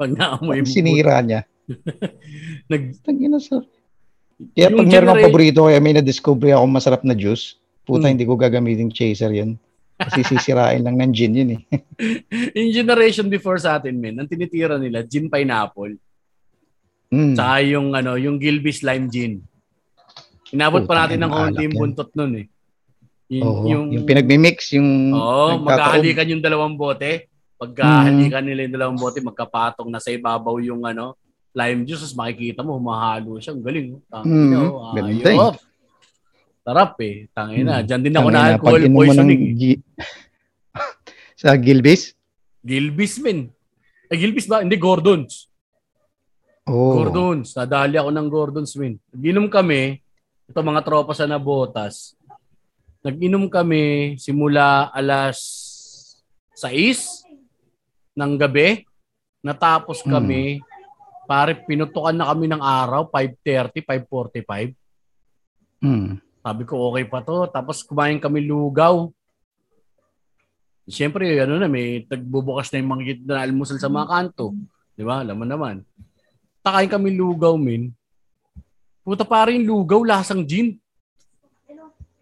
Pag 0.00 0.10
naamoy 0.14 0.62
mo. 0.62 0.66
Sinira 0.66 1.20
niya. 1.20 1.42
Nag, 2.70 2.82
Tangina 3.02 3.36
sa... 3.36 3.60
Kaya 4.54 4.68
pag 4.68 4.72
meron 4.72 4.80
akong 4.80 4.90
generate- 4.92 5.24
paborito, 5.26 5.60
kaya 5.66 5.80
may 5.80 5.94
na-discover 5.94 6.52
ako 6.52 6.64
masarap 6.68 7.02
na 7.02 7.12
juice, 7.12 7.56
puta, 7.82 8.06
Hmm. 8.06 8.16
hindi 8.16 8.24
ko 8.24 8.36
gagamitin 8.36 8.88
chaser 8.88 9.32
yun. 9.32 9.58
Kasi 9.96 10.20
sisirain 10.22 10.84
lang 10.84 11.00
ng 11.00 11.12
gin 11.12 11.32
yun 11.32 11.50
eh. 11.56 11.60
yung 12.56 12.68
generation 12.70 13.32
before 13.32 13.56
sa 13.56 13.80
atin, 13.80 13.96
men, 13.96 14.20
ang 14.20 14.28
tinitira 14.28 14.76
nila, 14.76 15.00
gin 15.02 15.26
pineapple. 15.26 15.96
Mm. 17.08 17.32
Tsaka 17.32 17.54
yung, 17.64 17.88
ano, 17.96 18.20
yung 18.20 18.36
Gilbey's 18.36 18.84
Lime 18.84 19.08
Gin. 19.08 19.40
Inabot 20.52 20.84
pa 20.84 20.92
Putang 20.92 21.00
natin 21.08 21.18
ng 21.24 21.30
ina, 21.32 21.36
konti 21.36 21.48
alak 21.56 21.64
yung 21.64 21.74
yan. 21.74 21.80
buntot 21.80 22.10
nun 22.12 22.32
eh. 22.36 22.46
Yung, 23.28 23.42
Oo, 23.42 23.66
yung, 23.66 23.84
yung 23.90 24.04
pinagmi-mix, 24.04 24.70
yung 24.72 25.10
Oo, 25.10 25.18
nagkataob. 25.52 25.66
magkahalikan 25.66 26.30
yung 26.30 26.40
dalawang 26.40 26.74
bote. 26.74 27.26
Pagkahalikan 27.56 28.44
nila 28.44 28.60
yung 28.62 28.74
dalawang 28.74 28.96
bote, 28.96 29.18
magkapatong 29.18 29.88
na 29.88 29.98
sa 29.98 30.10
ibabaw 30.10 30.60
yung 30.60 30.84
ano, 30.84 31.18
lime 31.50 31.82
juice, 31.82 32.12
makikita 32.12 32.60
mo, 32.60 32.76
humahalo 32.76 33.36
siya. 33.36 33.52
Ang 33.52 33.64
galing. 33.64 33.86
oh. 33.92 34.02
Tangina, 34.06 34.56
Mm, 34.56 34.68
oh, 34.68 34.92
ganda 34.92 35.26
ayop. 35.26 35.54
Sarap 36.62 36.92
eh. 37.00 37.14
Tangina. 37.30 37.72
Mm. 37.76 37.84
Diyan 37.84 38.00
din 38.00 38.14
ako 38.14 38.28
na 38.28 38.36
Tangina, 38.36 38.52
alcohol 38.52 38.72
pag 38.72 38.80
inom 38.80 38.92
mo 38.92 39.00
ng 39.00 39.08
poisoning. 39.08 39.40
eh. 39.40 39.52
G- 39.54 39.82
sa 41.40 41.56
Gilbis? 41.56 42.02
Gilbis, 42.60 43.14
men. 43.18 43.38
Eh, 44.06 44.16
Gilbis 44.16 44.46
ba? 44.46 44.60
Hindi, 44.60 44.76
Gordons. 44.76 45.50
Oh. 46.64 46.94
Gordons. 46.96 47.54
Nadali 47.54 47.96
ako 47.96 48.10
ng 48.12 48.28
Gordons, 48.28 48.72
men. 48.76 48.98
Nag-inom 49.10 49.46
kami, 49.46 49.98
ito 50.44 50.60
mga 50.60 50.82
tropa 50.82 51.10
sa 51.10 51.24
Nabotas. 51.24 52.14
Nag-inom 53.06 53.46
kami 53.46 54.18
simula 54.18 54.90
alas 54.90 55.38
6 56.58 57.22
ng 58.18 58.34
gabi. 58.34 58.82
Natapos 59.46 60.02
Hmm. 60.02 60.18
kami, 60.18 60.58
pare, 61.30 61.54
pinutukan 61.54 62.10
na 62.10 62.26
kami 62.26 62.50
ng 62.50 62.58
araw, 62.58 63.06
5.30, 63.06 63.78
5.45. 63.86 64.74
Hmm. 65.78 66.18
Sabi 66.42 66.62
ko, 66.66 66.90
okay 66.90 67.06
pa 67.06 67.22
to. 67.22 67.46
Tapos 67.46 67.86
kumain 67.86 68.18
kami 68.18 68.42
lugaw. 68.42 69.06
Siyempre, 70.90 71.30
ano 71.42 71.62
na, 71.62 71.70
may 71.70 72.02
tagbubukas 72.10 72.74
na 72.74 72.82
yung 72.82 72.90
mga 72.90 73.22
na 73.22 73.42
almusal 73.46 73.78
sa 73.78 73.86
mga 73.86 74.06
kanto. 74.06 74.50
Di 74.98 75.06
ba? 75.06 75.22
Alam 75.22 75.42
mo 75.42 75.46
naman. 75.46 75.86
Takain 76.58 76.90
kami 76.90 77.14
lugaw, 77.14 77.54
min. 77.54 77.94
Puta 79.06 79.22
pa 79.22 79.46
rin 79.46 79.62
lugaw, 79.62 80.02
lasang 80.02 80.42
gin. 80.42 80.74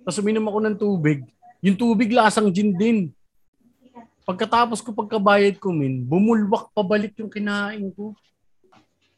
Tapos 0.04 0.20
uminom 0.20 0.44
ako 0.44 0.58
ng 0.60 0.76
tubig. 0.76 1.18
Yung 1.64 1.80
tubig, 1.80 2.12
lasang 2.12 2.52
gin 2.52 2.76
din. 2.76 3.08
Pagkatapos 4.28 4.84
ko 4.84 4.92
pagkabayad 4.92 5.56
ko, 5.56 5.72
min, 5.72 6.04
bumulwak 6.04 6.68
pabalik 6.76 7.16
yung 7.16 7.32
kinain 7.32 7.88
ko. 7.92 8.12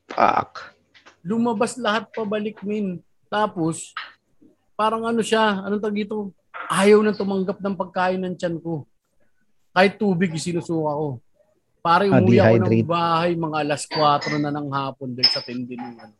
Fuck. 0.06 0.78
lumabas 1.26 1.74
lahat 1.74 2.06
pabalik 2.14 2.62
min. 2.62 3.02
Tapos, 3.26 3.90
parang 4.78 5.02
ano 5.02 5.18
siya, 5.26 5.66
anong 5.66 5.82
tag 5.82 5.98
dito? 5.98 6.30
Ayaw 6.70 7.02
na 7.02 7.10
tumanggap 7.10 7.58
ng 7.58 7.74
pagkain 7.74 8.22
ng 8.22 8.38
tiyan 8.38 8.62
ko. 8.62 8.86
Kahit 9.74 9.98
tubig, 9.98 10.30
sinusuka 10.38 10.94
ko. 10.94 11.08
Pare, 11.82 12.06
Ah, 12.10 12.22
umuwi 12.22 12.38
ako 12.38 12.56
ng 12.62 12.86
bahay 12.86 13.30
mga 13.34 13.56
alas 13.58 13.82
4 13.90 14.38
na 14.38 14.54
ng 14.54 14.70
hapon 14.70 15.18
dahil 15.18 15.30
sa 15.30 15.42
tindi 15.42 15.74
ng 15.74 15.98
ano. 15.98 16.14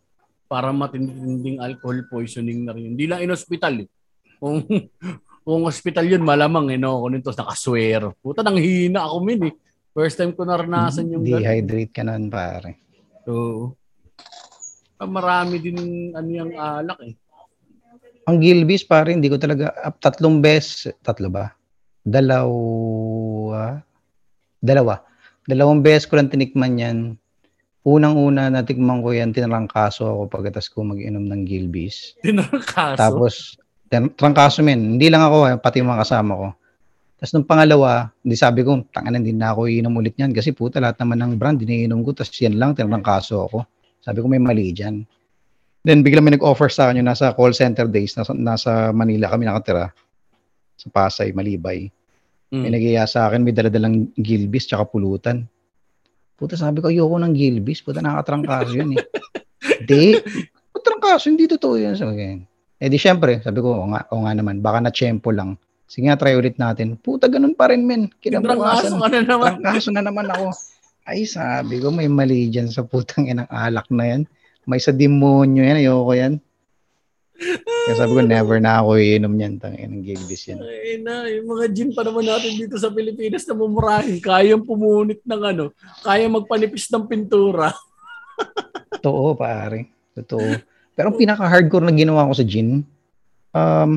Para 0.46 0.70
matinding 0.70 1.58
alcohol 1.62 2.02
poisoning 2.10 2.66
na 2.66 2.74
rin. 2.74 2.94
Hindi 2.94 3.06
lang 3.06 3.22
in 3.22 3.30
hospital 3.30 3.86
eh. 3.86 3.88
Kung, 4.36 4.64
kung 5.46 5.62
hospital 5.64 6.04
yun, 6.06 6.24
malamang 6.24 6.72
eh, 6.74 6.78
no? 6.78 7.02
Kung 7.02 7.16
nito 7.16 7.32
nakaswear. 7.32 8.12
Puta, 8.20 8.42
nang 8.44 8.58
hina 8.60 9.06
ako 9.06 9.16
min 9.22 9.40
eh. 9.50 9.54
First 9.96 10.20
time 10.20 10.36
ko 10.36 10.44
naranasan 10.44 11.08
yung 11.08 11.24
ganun. 11.24 11.40
Dehydrate 11.40 11.92
ka 11.92 12.04
nun, 12.04 12.28
pare. 12.28 12.84
Oo. 13.26 13.72
Ah, 14.96 15.08
marami 15.08 15.60
din 15.60 16.12
ano 16.12 16.28
yung 16.28 16.52
alak 16.56 17.00
eh. 17.04 17.14
Ang 18.26 18.42
Gilbis, 18.42 18.82
pare, 18.84 19.14
hindi 19.14 19.30
ko 19.30 19.38
talaga, 19.40 19.72
ah, 19.76 19.94
tatlong 19.94 20.42
beses, 20.42 20.92
tatlo 21.00 21.32
ba? 21.32 21.52
Dalawa, 22.04 23.80
dalawa. 24.58 24.94
Dalawang 25.46 25.80
beses 25.80 26.10
ko 26.10 26.18
lang 26.18 26.26
tinikman 26.26 26.74
yan. 26.76 26.98
Unang-una 27.86 28.50
natikman 28.50 28.98
ko 28.98 29.14
yan, 29.14 29.30
tinarangkaso 29.30 30.02
ako 30.10 30.22
pagkatas 30.26 30.66
ko 30.66 30.82
mag-inom 30.82 31.22
ng 31.22 31.46
Gilbis. 31.46 32.18
Tinarkaso. 32.18 32.98
Tapos, 32.98 33.34
trangkaso 33.90 34.62
men, 34.66 34.98
hindi 34.98 35.06
lang 35.08 35.22
ako, 35.22 35.36
eh, 35.46 35.56
pati 35.58 35.80
yung 35.80 35.90
mga 35.90 36.02
kasama 36.02 36.32
ko. 36.34 36.46
Tapos 37.16 37.32
nung 37.32 37.48
pangalawa, 37.48 38.12
hindi 38.20 38.36
sabi 38.36 38.60
ko, 38.60 38.84
tangan 38.92 39.16
hindi 39.16 39.32
na 39.32 39.56
ako 39.56 39.72
iinom 39.72 39.94
ulit 39.96 40.20
yan 40.20 40.36
kasi 40.36 40.52
puta 40.52 40.82
lahat 40.82 41.00
naman 41.00 41.16
ng 41.24 41.32
brand 41.40 41.56
iniinom 41.56 42.04
ko 42.04 42.12
tapos 42.12 42.36
yan 42.36 42.60
lang 42.60 42.76
tinrangkaso 42.76 43.48
ako. 43.48 43.64
Sabi 44.04 44.20
ko 44.20 44.26
may 44.28 44.42
mali 44.42 44.68
dyan. 44.76 45.00
Then 45.80 46.04
bigla 46.04 46.20
may 46.20 46.36
nag-offer 46.36 46.68
sa 46.68 46.90
akin 46.90 47.00
yung 47.00 47.08
nasa 47.08 47.32
call 47.32 47.56
center 47.56 47.88
days, 47.88 48.12
nasa, 48.20 48.36
nasa 48.36 48.70
Manila 48.92 49.32
kami 49.32 49.48
nakatira. 49.48 49.94
Sa 50.76 50.92
Pasay, 50.92 51.32
Malibay. 51.32 51.88
May 52.52 52.68
Mm. 52.68 52.74
nagiya 52.78 53.04
sa 53.08 53.26
akin, 53.26 53.42
may 53.42 53.50
daladalang 53.50 54.12
gilbis 54.14 54.70
tsaka 54.70 54.86
pulutan. 54.86 55.48
Puta, 56.36 56.54
sabi 56.54 56.78
ko, 56.84 56.92
ayoko 56.92 57.16
ng 57.16 57.32
gilbis. 57.32 57.80
Puta, 57.80 58.04
nakatrangkaso 58.04 58.76
yun 58.76 58.94
eh. 58.94 59.02
Hindi. 59.82 60.20
Trangkaso, 60.86 61.26
hindi 61.32 61.50
totoo 61.50 61.74
yun. 61.80 61.98
Okay. 61.98 62.46
Eh 62.76 62.92
di 62.92 63.00
syempre, 63.00 63.40
sabi 63.40 63.64
ko, 63.64 63.72
o 63.72 63.88
nga, 63.88 64.04
o 64.12 64.20
nga 64.24 64.32
naman, 64.36 64.60
baka 64.60 64.84
na 64.84 64.92
tiyempo 64.92 65.32
lang. 65.32 65.56
Sige 65.88 66.10
nga, 66.10 66.18
try 66.18 66.36
ulit 66.36 66.60
natin. 66.60 66.98
Puta, 67.00 67.30
ganun 67.30 67.56
pa 67.56 67.72
rin, 67.72 67.86
men. 67.86 68.12
Kinabukasan, 68.20 69.00
ka 69.00 69.08
na 69.08 69.22
naman. 69.22 69.62
trangkaso 69.62 69.90
na 69.94 70.02
naman 70.04 70.28
ako. 70.28 70.52
Ay, 71.06 71.24
sabi 71.24 71.78
ko, 71.78 71.94
may 71.94 72.10
mali 72.10 72.50
dyan 72.50 72.68
sa 72.68 72.82
putang 72.82 73.30
inang 73.30 73.48
alak 73.48 73.86
na 73.88 74.04
yan. 74.04 74.22
May 74.66 74.82
sa 74.82 74.90
demonyo 74.90 75.62
yan, 75.62 75.78
ayoko 75.78 76.12
yan. 76.12 76.34
Kaya 77.86 77.94
sabi 77.94 78.12
ko, 78.18 78.22
never 78.26 78.58
na 78.58 78.82
ako 78.82 78.98
iinom 78.98 79.34
yan. 79.38 79.62
Tangin 79.62 79.92
ng 79.94 80.02
gilbis 80.02 80.50
yan. 80.50 80.58
Ay 80.58 80.98
na, 80.98 81.30
yung 81.30 81.46
mga 81.46 81.64
gin 81.70 81.90
pa 81.94 82.02
naman 82.02 82.26
natin 82.26 82.58
dito 82.58 82.74
sa 82.80 82.90
Pilipinas 82.90 83.46
na 83.46 83.54
mumurahin. 83.54 84.18
Kayang 84.18 84.66
pumunit 84.66 85.22
ng 85.22 85.42
ano, 85.54 85.64
kaya 86.02 86.26
magpanipis 86.26 86.90
ng 86.90 87.06
pintura. 87.06 87.70
Totoo, 88.98 89.38
pare. 89.38 90.10
Totoo. 90.18 90.75
Pero 90.96 91.12
ang 91.12 91.20
pinaka-hardcore 91.20 91.84
na 91.84 91.92
ginawa 91.92 92.24
ko 92.24 92.32
sa 92.32 92.42
gin, 92.42 92.80
um, 93.52 93.90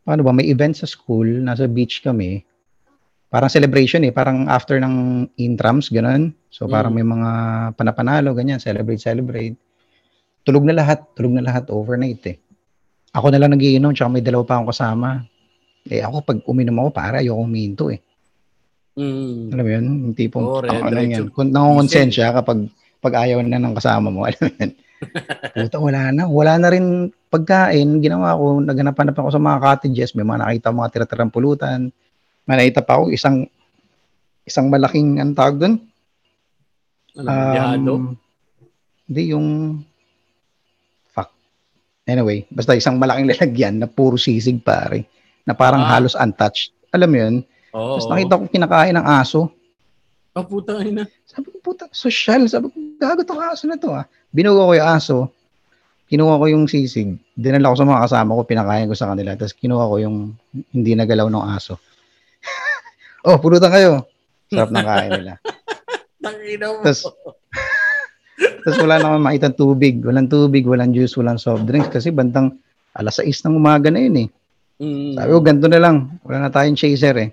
paano 0.00 0.20
ba, 0.24 0.32
may 0.32 0.48
event 0.48 0.72
sa 0.72 0.88
school, 0.88 1.28
nasa 1.44 1.68
beach 1.68 2.00
kami, 2.00 2.40
parang 3.28 3.52
celebration 3.52 4.00
eh, 4.00 4.14
parang 4.16 4.48
after 4.48 4.80
ng 4.80 5.28
intrams, 5.36 5.92
ganun. 5.92 6.32
So 6.48 6.64
parang 6.64 6.96
Mm. 6.96 6.98
may 6.98 7.06
mga 7.06 7.30
panapanalo, 7.76 8.32
ganyan, 8.32 8.56
celebrate, 8.56 9.04
celebrate. 9.04 9.54
Tulog 10.40 10.64
na 10.64 10.72
lahat, 10.72 11.04
tulog 11.12 11.36
na 11.36 11.44
lahat 11.44 11.68
overnight 11.68 12.22
eh. 12.32 12.36
Ako 13.12 13.28
na 13.28 13.36
lang 13.36 13.52
nagiinom, 13.52 13.92
tsaka 13.92 14.08
may 14.08 14.24
dalawa 14.24 14.44
pa 14.48 14.56
akong 14.56 14.72
kasama. 14.72 15.08
Eh 15.84 16.00
ako, 16.00 16.24
pag 16.24 16.38
uminom 16.48 16.80
ako, 16.80 16.88
para 16.96 17.20
ayoko 17.20 17.44
huminto 17.44 17.92
eh. 17.92 18.00
Mm. 18.96 19.52
Alam 19.52 19.64
mo 19.68 19.70
yun? 19.70 19.86
Yung 20.08 20.14
tipong, 20.16 20.46
Oo, 20.48 20.64
ang 20.64 20.80
ano 20.88 20.96
diretso. 20.96 21.28
yan. 21.28 21.34
Kung 21.34 21.52
nangongonsensya 21.52 22.32
kapag 22.32 22.72
pag 23.04 23.14
ayaw 23.28 23.44
na 23.44 23.60
ng 23.60 23.76
kasama 23.76 24.08
mo, 24.08 24.24
alam 24.26 24.40
mo 24.40 24.48
yun. 24.56 24.72
Puta, 25.56 25.76
wala 25.80 26.12
na. 26.12 26.24
Wala 26.24 26.56
na 26.56 26.68
rin 26.72 27.10
pagkain. 27.28 28.00
Ginawa 28.00 28.36
ko, 28.36 28.60
naghanap-hanap 28.60 29.16
ako 29.16 29.28
sa 29.32 29.42
mga 29.42 29.58
cottages. 29.60 30.16
May 30.16 30.24
mga 30.24 30.40
nakita 30.42 30.72
mga 30.72 30.92
tira-tirang 30.92 31.32
pulutan. 31.32 31.92
May 32.46 32.54
nakita 32.60 32.80
pa 32.80 33.00
ako 33.00 33.12
isang 33.12 33.44
isang 34.46 34.70
malaking, 34.70 35.18
ang 35.18 35.34
tawag 35.34 35.58
doon? 35.58 35.74
Ano, 37.18 37.92
um, 37.92 38.04
Hindi, 39.06 39.22
yung 39.34 39.46
fuck. 41.10 41.30
Anyway, 42.06 42.46
basta 42.50 42.78
isang 42.78 42.98
malaking 42.98 43.26
lalagyan 43.32 43.74
na 43.82 43.88
puro 43.90 44.14
sisig 44.14 44.62
pare. 44.62 45.06
Na 45.46 45.54
parang 45.54 45.82
Ah. 45.82 45.98
halos 45.98 46.14
untouched. 46.18 46.74
Alam 46.90 47.10
mo 47.10 47.16
yun? 47.18 47.34
Oo. 47.74 47.98
Tapos 47.98 48.08
nakita 48.10 48.40
ko 48.40 48.44
kinakain 48.50 48.96
ng 48.96 49.06
aso. 49.06 49.50
Oh, 50.36 50.44
puta 50.44 50.84
ina. 50.84 51.08
Sabi 51.24 51.48
ko, 51.48 51.56
puta, 51.64 51.88
social. 51.96 52.44
Sabi 52.44 52.68
ko, 52.68 52.76
gago 53.00 53.24
tong 53.24 53.40
aso 53.40 53.64
na 53.64 53.80
to 53.80 53.88
ah. 53.88 54.04
Binuga 54.36 54.68
ko 54.68 54.72
yung 54.76 54.88
aso. 54.92 55.16
Kinuha 56.12 56.36
ko 56.36 56.44
yung 56.52 56.64
sisig. 56.68 57.16
Dinala 57.32 57.72
ko 57.72 57.76
sa 57.80 57.88
mga 57.88 58.04
kasama 58.04 58.36
ko, 58.36 58.42
pinakain 58.44 58.84
ko 58.84 58.92
sa 58.92 59.08
kanila. 59.16 59.32
Tapos 59.32 59.56
kinuha 59.56 59.88
ko 59.88 59.96
yung 59.96 60.16
hindi 60.76 60.92
nagalaw 60.92 61.32
ng 61.32 61.46
aso. 61.56 61.80
oh, 63.26 63.40
pulutan 63.40 63.72
kayo. 63.72 64.04
Sarap 64.52 64.70
ng 64.76 64.84
kain 64.84 65.10
nila. 65.24 65.32
Tapos, 66.82 67.06
tapos 68.66 68.78
wala 68.82 68.98
naman 68.98 69.22
makita 69.22 69.54
tubig. 69.54 70.02
Walang 70.02 70.26
tubig, 70.26 70.66
walang 70.66 70.90
juice, 70.90 71.14
walang 71.14 71.38
soft 71.38 71.62
drinks. 71.70 71.86
Kasi 71.86 72.10
bandang 72.10 72.58
alas 72.98 73.22
6 73.22 73.46
ng 73.46 73.54
umaga 73.54 73.94
na 73.94 74.02
yun 74.02 74.26
eh. 74.26 74.28
Mm. 74.82 75.14
Sabi 75.14 75.30
ko, 75.30 75.38
ganito 75.38 75.68
na 75.70 75.78
lang. 75.78 76.18
Wala 76.26 76.46
na 76.46 76.50
tayong 76.50 76.74
chaser 76.74 77.14
eh. 77.14 77.30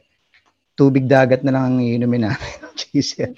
Tubig 0.78 1.10
dagat 1.10 1.41
na 1.41 1.58
lang 1.58 1.64
ang 1.74 1.78
iinumin 1.82 2.30
namin. 2.30 2.54
chaser. 2.78 3.34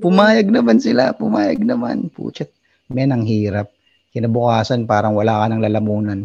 Pumayag 0.00 0.48
naman 0.48 0.78
sila, 0.78 1.14
pumayag 1.14 1.60
naman. 1.60 2.10
Puchat, 2.10 2.50
men, 2.88 3.10
ang 3.10 3.24
hirap. 3.24 3.70
Kinabukasan, 4.10 4.86
parang 4.86 5.14
wala 5.14 5.42
ka 5.42 5.46
ng 5.50 5.62
lalamunan. 5.62 6.20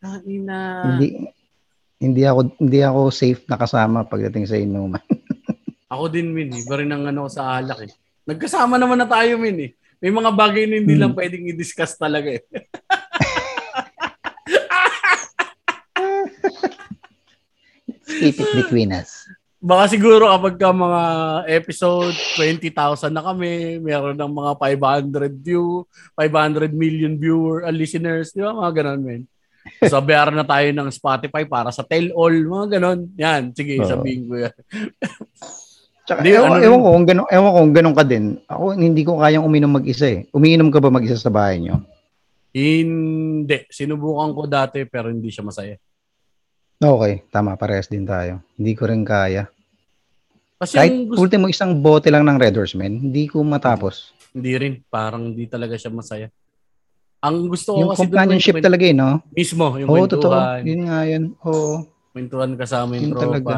Tangina. 0.00 0.82
Hindi, 0.88 1.28
hindi 2.00 2.22
ako, 2.24 2.40
hindi 2.58 2.80
ako 2.80 3.00
safe 3.08 3.42
na 3.46 3.54
kasama 3.54 4.02
pagdating 4.02 4.44
sa 4.48 4.56
inuman. 4.58 5.02
Ako 5.92 6.08
din, 6.08 6.32
Min. 6.32 6.48
Iba 6.48 6.80
rin 6.80 6.88
ang 6.88 7.04
ano 7.04 7.28
sa 7.28 7.60
alak 7.60 7.84
eh. 7.84 7.92
Nagkasama 8.24 8.80
naman 8.80 8.96
na 8.96 9.04
tayo, 9.04 9.36
Min 9.36 9.60
eh. 9.60 9.70
May 10.00 10.08
mga 10.08 10.32
bagay 10.32 10.64
na 10.64 10.80
hindi 10.80 10.96
Hmm. 10.96 11.04
lang 11.04 11.12
pwedeng 11.12 11.44
i-discuss 11.52 12.00
talaga 12.00 12.32
eh. 12.32 12.40
Keep 18.08 18.40
it 18.40 18.50
between 18.56 18.92
us. 18.92 19.28
Baka 19.62 19.94
siguro 19.94 20.26
kapag 20.26 20.58
ka 20.58 20.74
mga 20.74 21.02
episode 21.46 22.18
20,000 22.34 23.14
na 23.14 23.22
kami, 23.22 23.78
meron 23.78 24.18
ng 24.18 24.32
mga 24.34 24.52
500 24.58 25.38
view, 25.38 25.86
500 26.18 26.74
million 26.74 27.14
viewer, 27.14 27.62
uh, 27.62 27.70
listeners, 27.70 28.34
di 28.34 28.42
ba? 28.42 28.50
Mga 28.50 28.82
ganun, 28.82 29.00
men. 29.06 29.22
So, 29.86 30.02
na 30.02 30.42
tayo 30.42 30.66
ng 30.74 30.90
Spotify 30.90 31.46
para 31.46 31.70
sa 31.70 31.86
tell 31.86 32.10
all, 32.10 32.34
mga 32.34 32.82
ganun. 32.82 33.14
Yan, 33.14 33.54
sige, 33.54 33.78
Oo. 33.78 33.86
sabihin 33.86 34.26
ko 34.26 34.34
yan. 34.42 34.56
Tsaka, 36.02 36.18
Hindi, 36.18 36.34
ewan, 36.34 36.50
ano 36.58 36.62
ewan 36.66 36.80
ko 36.82 36.88
kung 36.90 37.06
ganun, 37.06 37.26
ewan 37.30 37.46
ko 37.46 37.58
kung 37.62 37.74
ganun 37.78 37.94
ka 37.94 38.02
din. 38.02 38.24
Ako, 38.50 38.64
hindi 38.74 39.02
ko 39.06 39.12
kayang 39.22 39.46
uminom 39.46 39.78
mag-isa 39.78 40.06
eh. 40.10 40.26
Umiinom 40.34 40.74
ka 40.74 40.82
ba 40.82 40.90
mag-isa 40.90 41.14
sa 41.14 41.30
bahay 41.30 41.62
nyo? 41.62 41.78
Hindi. 42.50 43.70
Sinubukan 43.70 44.34
ko 44.34 44.42
dati 44.50 44.82
pero 44.90 45.06
hindi 45.06 45.30
siya 45.30 45.46
masaya. 45.46 45.78
Okay, 46.82 47.22
tama. 47.30 47.54
Parehas 47.54 47.86
din 47.86 48.02
tayo. 48.02 48.42
Hindi 48.58 48.74
ko 48.74 48.90
rin 48.90 49.06
kaya. 49.06 49.46
Kasi 50.58 50.74
Kahit 50.74 50.90
yung 50.90 51.06
gusto, 51.06 51.22
ultimo 51.22 51.46
isang 51.46 51.78
bote 51.78 52.10
lang 52.10 52.22
ng 52.22 52.38
Red 52.38 52.54
Horse, 52.54 52.74
man, 52.74 52.98
hindi 53.00 53.26
ko 53.26 53.42
matapos. 53.42 54.10
hindi 54.32 54.56
rin. 54.56 54.74
Parang 54.88 55.30
hindi 55.30 55.44
talaga 55.44 55.76
siya 55.76 55.92
masaya. 55.92 56.26
Ang 57.20 57.46
gusto 57.46 57.76
ko 57.76 57.78
Yung 57.78 57.90
kasi 57.92 58.00
doon, 58.00 58.06
companionship 58.08 58.54
kwento- 58.56 58.66
talaga 58.66 58.84
eh, 58.84 58.94
no? 58.96 59.10
mismo, 59.30 59.66
yung 59.76 59.86
Oo, 59.86 60.06
totoo. 60.06 60.32
kwentuhan. 60.32 60.60
Yun 60.64 60.80
nga 60.82 60.98
yun. 61.04 61.24
Oo. 61.44 61.74
Kwentuhan 62.10 62.52
kasama 62.56 62.90
yung 62.96 63.04
Yun 63.04 63.12
tropa. 63.12 63.24
talaga. 63.28 63.54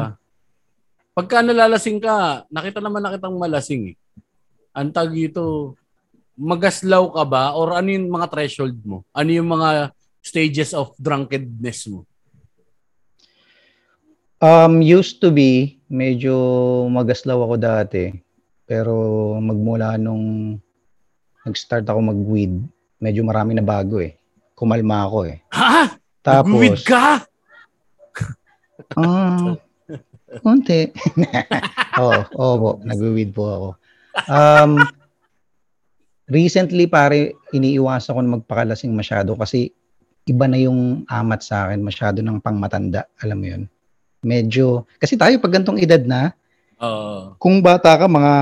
Pagka 1.15 1.37
nalalasing 1.41 1.97
ka, 1.97 2.15
nakita 2.47 2.77
naman 2.77 3.01
na 3.01 3.09
kitang 3.09 3.33
malasing 3.33 3.81
eh. 3.89 3.95
Ang 4.69 4.91
tag 4.91 5.15
ito, 5.15 5.73
magaslaw 6.35 7.07
ka 7.09 7.23
ba? 7.23 7.55
Or 7.55 7.71
ano 7.71 7.87
yung 7.87 8.11
mga 8.11 8.27
threshold 8.27 8.75
mo? 8.83 9.07
Ano 9.09 9.29
yung 9.31 9.47
mga 9.47 9.89
stages 10.19 10.75
of 10.75 10.91
drunkenness 10.99 11.87
mo? 11.87 12.03
Um, 14.45 14.85
used 14.85 15.25
to 15.25 15.33
be, 15.33 15.81
medyo 15.89 16.37
magaslaw 16.93 17.49
ako 17.49 17.55
dati. 17.57 18.13
Pero 18.69 18.93
magmula 19.41 19.97
nung 19.97 20.57
nag-start 21.45 21.89
ako 21.89 22.13
mag-weed, 22.13 22.61
medyo 23.01 23.25
marami 23.25 23.57
na 23.57 23.65
bago 23.65 23.97
eh. 23.97 24.13
Kumalma 24.53 25.09
ako 25.09 25.19
eh. 25.33 25.41
Ha? 25.49 25.97
Tapos, 26.21 26.53
Nag-weed 26.53 26.81
ka? 26.85 27.25
Ah, 28.93 29.57
konti. 30.45 30.93
Oo, 32.01 32.21
oo 32.37 32.55
po. 32.61 32.69
Nag-weed 32.85 33.33
po 33.33 33.43
ako. 33.49 33.69
Um, 34.29 34.71
recently, 36.29 36.85
pare, 36.85 37.33
iniiwasan 37.49 38.13
ko 38.13 38.19
na 38.21 38.35
magpakalasing 38.41 38.93
masyado 38.93 39.33
kasi 39.33 39.73
iba 40.29 40.45
na 40.45 40.61
yung 40.61 41.05
amat 41.09 41.41
sa 41.41 41.65
akin. 41.65 41.81
Masyado 41.81 42.21
ng 42.21 42.41
pangmatanda. 42.41 43.09
Alam 43.25 43.37
mo 43.41 43.47
yun? 43.49 43.63
Medyo, 44.25 44.89
kasi 44.97 45.13
tayo 45.13 45.37
pag 45.37 45.53
gantong 45.53 45.77
edad 45.77 46.01
na, 46.01 46.33
Oo. 46.81 47.37
kung 47.37 47.61
bata 47.61 47.93
ka, 47.93 48.09
mga 48.09 48.33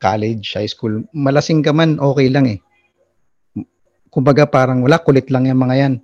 college, 0.00 0.56
high 0.56 0.70
school, 0.72 1.04
malasing 1.12 1.60
ka 1.60 1.76
man, 1.76 2.00
okay 2.00 2.32
lang 2.32 2.48
eh. 2.48 2.58
Kumbaga 4.08 4.48
parang 4.48 4.80
wala, 4.80 4.96
kulit 4.96 5.28
lang 5.28 5.44
yung 5.44 5.60
mga 5.60 5.76
yan. 5.76 5.94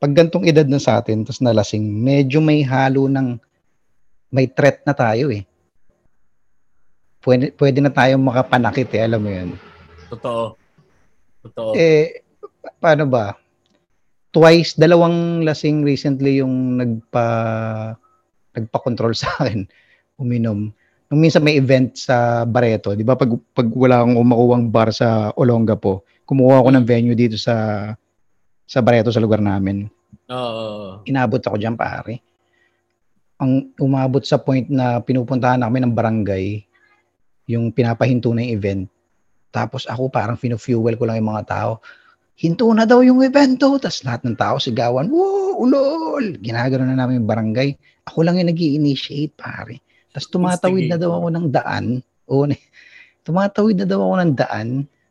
Pag 0.00 0.16
gantong 0.16 0.48
edad 0.48 0.64
na 0.64 0.80
sa 0.80 0.96
atin, 0.96 1.28
tapos 1.28 1.44
nalasing, 1.44 1.84
medyo 1.84 2.40
may 2.40 2.64
halo 2.64 3.04
ng, 3.04 3.36
may 4.32 4.48
threat 4.48 4.80
na 4.88 4.96
tayo 4.96 5.28
eh. 5.28 5.44
Pwede, 7.20 7.52
pwede 7.60 7.84
na 7.84 7.92
tayong 7.92 8.24
makapanakit 8.24 8.88
eh, 8.96 9.04
alam 9.04 9.20
mo 9.20 9.28
yun. 9.28 9.52
Totoo. 10.08 10.56
Totoo. 11.44 11.70
Eh, 11.76 12.24
pa- 12.40 12.72
paano 12.80 13.04
ba? 13.04 13.36
Twice, 14.32 14.80
dalawang 14.80 15.44
lasing 15.44 15.84
recently 15.84 16.40
yung 16.40 16.80
nagpa 16.80 17.26
nagpa-control 18.58 19.12
sa 19.16 19.30
akin 19.40 19.64
uminom. 20.18 20.70
Nung 21.08 21.20
minsan 21.24 21.40
may 21.40 21.56
event 21.56 21.96
sa 21.96 22.44
Barreto, 22.44 22.92
di 22.92 23.06
ba 23.06 23.16
pag, 23.16 23.32
pag 23.56 23.68
wala 23.72 24.04
akong 24.04 24.28
makuwang 24.28 24.64
bar 24.68 24.92
sa 24.92 25.32
Olongapo, 25.38 26.04
kumuha 26.28 26.60
ako 26.60 26.68
ng 26.76 26.84
venue 26.84 27.16
dito 27.16 27.40
sa 27.40 27.88
sa 28.68 28.84
Barreto 28.84 29.08
sa 29.08 29.22
lugar 29.24 29.40
namin. 29.40 29.88
Oo. 30.28 31.00
Inabot 31.08 31.40
ako 31.40 31.56
diyan 31.56 31.80
pare. 31.80 32.20
Ang 33.40 33.72
umabot 33.80 34.20
sa 34.20 34.36
point 34.36 34.68
na 34.68 35.00
pinupuntahan 35.00 35.56
na 35.56 35.72
kami 35.72 35.80
ng 35.80 35.94
barangay, 35.96 36.68
yung 37.48 37.72
pinapahinto 37.72 38.28
na 38.36 38.44
yung 38.44 38.52
event. 38.60 38.82
Tapos 39.48 39.88
ako 39.88 40.12
parang 40.12 40.36
fino-fuel 40.36 41.00
ko 41.00 41.08
lang 41.08 41.24
yung 41.24 41.32
mga 41.32 41.48
tao. 41.48 41.80
Hinto 42.38 42.70
na 42.70 42.86
daw 42.86 43.02
yung 43.02 43.18
evento. 43.26 43.74
Tapos 43.82 44.06
lahat 44.06 44.22
ng 44.22 44.38
tao 44.38 44.62
sigawan, 44.62 45.10
wow, 45.10 45.58
ulol! 45.58 46.38
Ginagano 46.38 46.86
na 46.86 46.94
namin 46.94 47.22
yung 47.22 47.28
barangay. 47.28 47.74
Ako 48.06 48.22
lang 48.22 48.38
yung 48.38 48.48
nag 48.54 48.62
initiate 48.62 49.34
pare. 49.34 49.82
Tapos 50.14 50.30
tumatawid 50.30 50.86
na 50.86 50.96
daw 50.96 51.18
ako 51.18 51.26
ng 51.34 51.46
daan. 51.50 51.84
Ne- 52.46 52.64
tumatawid 53.26 53.82
na 53.82 53.86
daw 53.90 54.00
ako 54.06 54.14
ng 54.22 54.32
daan. 54.38 54.68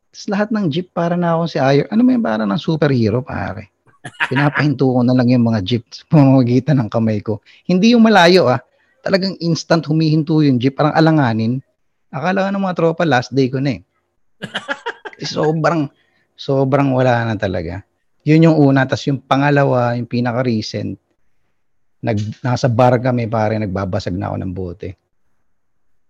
Tapos 0.08 0.26
lahat 0.32 0.50
ng 0.56 0.66
jeep 0.72 0.88
para 0.96 1.20
na 1.20 1.36
ako 1.36 1.44
si 1.52 1.58
Ayo. 1.60 1.84
Ano 1.92 2.08
mo 2.08 2.16
yung 2.16 2.24
para 2.24 2.48
ng 2.48 2.62
superhero 2.62 3.20
pare? 3.20 3.76
Pinapahinto 4.32 4.88
ko 4.88 5.04
na 5.04 5.12
lang 5.12 5.28
yung 5.28 5.46
mga 5.52 5.60
jeep 5.68 5.84
sa 5.92 6.08
pamamagitan 6.08 6.80
ng 6.80 6.90
kamay 6.90 7.20
ko. 7.20 7.44
Hindi 7.68 7.92
yung 7.92 8.08
malayo 8.08 8.48
ah. 8.48 8.64
Talagang 9.04 9.36
instant 9.44 9.84
humihinto 9.84 10.40
yung 10.40 10.64
jeep. 10.64 10.80
Parang 10.80 10.96
alanganin. 10.96 11.60
Akala 12.08 12.48
ko 12.48 12.50
ng 12.56 12.64
mga 12.64 12.76
tropa 12.80 13.04
last 13.04 13.36
day 13.36 13.52
ko 13.52 13.60
na 13.60 13.78
eh. 13.78 13.82
Sobrang, 15.28 15.92
sobrang 16.38 16.94
wala 16.94 17.26
na 17.26 17.36
talaga. 17.36 17.82
Yun 18.22 18.48
yung 18.48 18.58
una. 18.62 18.86
Tapos 18.86 19.10
yung 19.10 19.20
pangalawa, 19.20 19.98
yung 19.98 20.06
pinaka-recent, 20.06 20.96
nag, 22.06 22.18
nasa 22.46 22.70
bar 22.70 23.02
kami 23.02 23.26
pare, 23.26 23.58
nagbabasag 23.58 24.14
na 24.14 24.30
ako 24.30 24.36
ng 24.38 24.54
bote. 24.54 24.90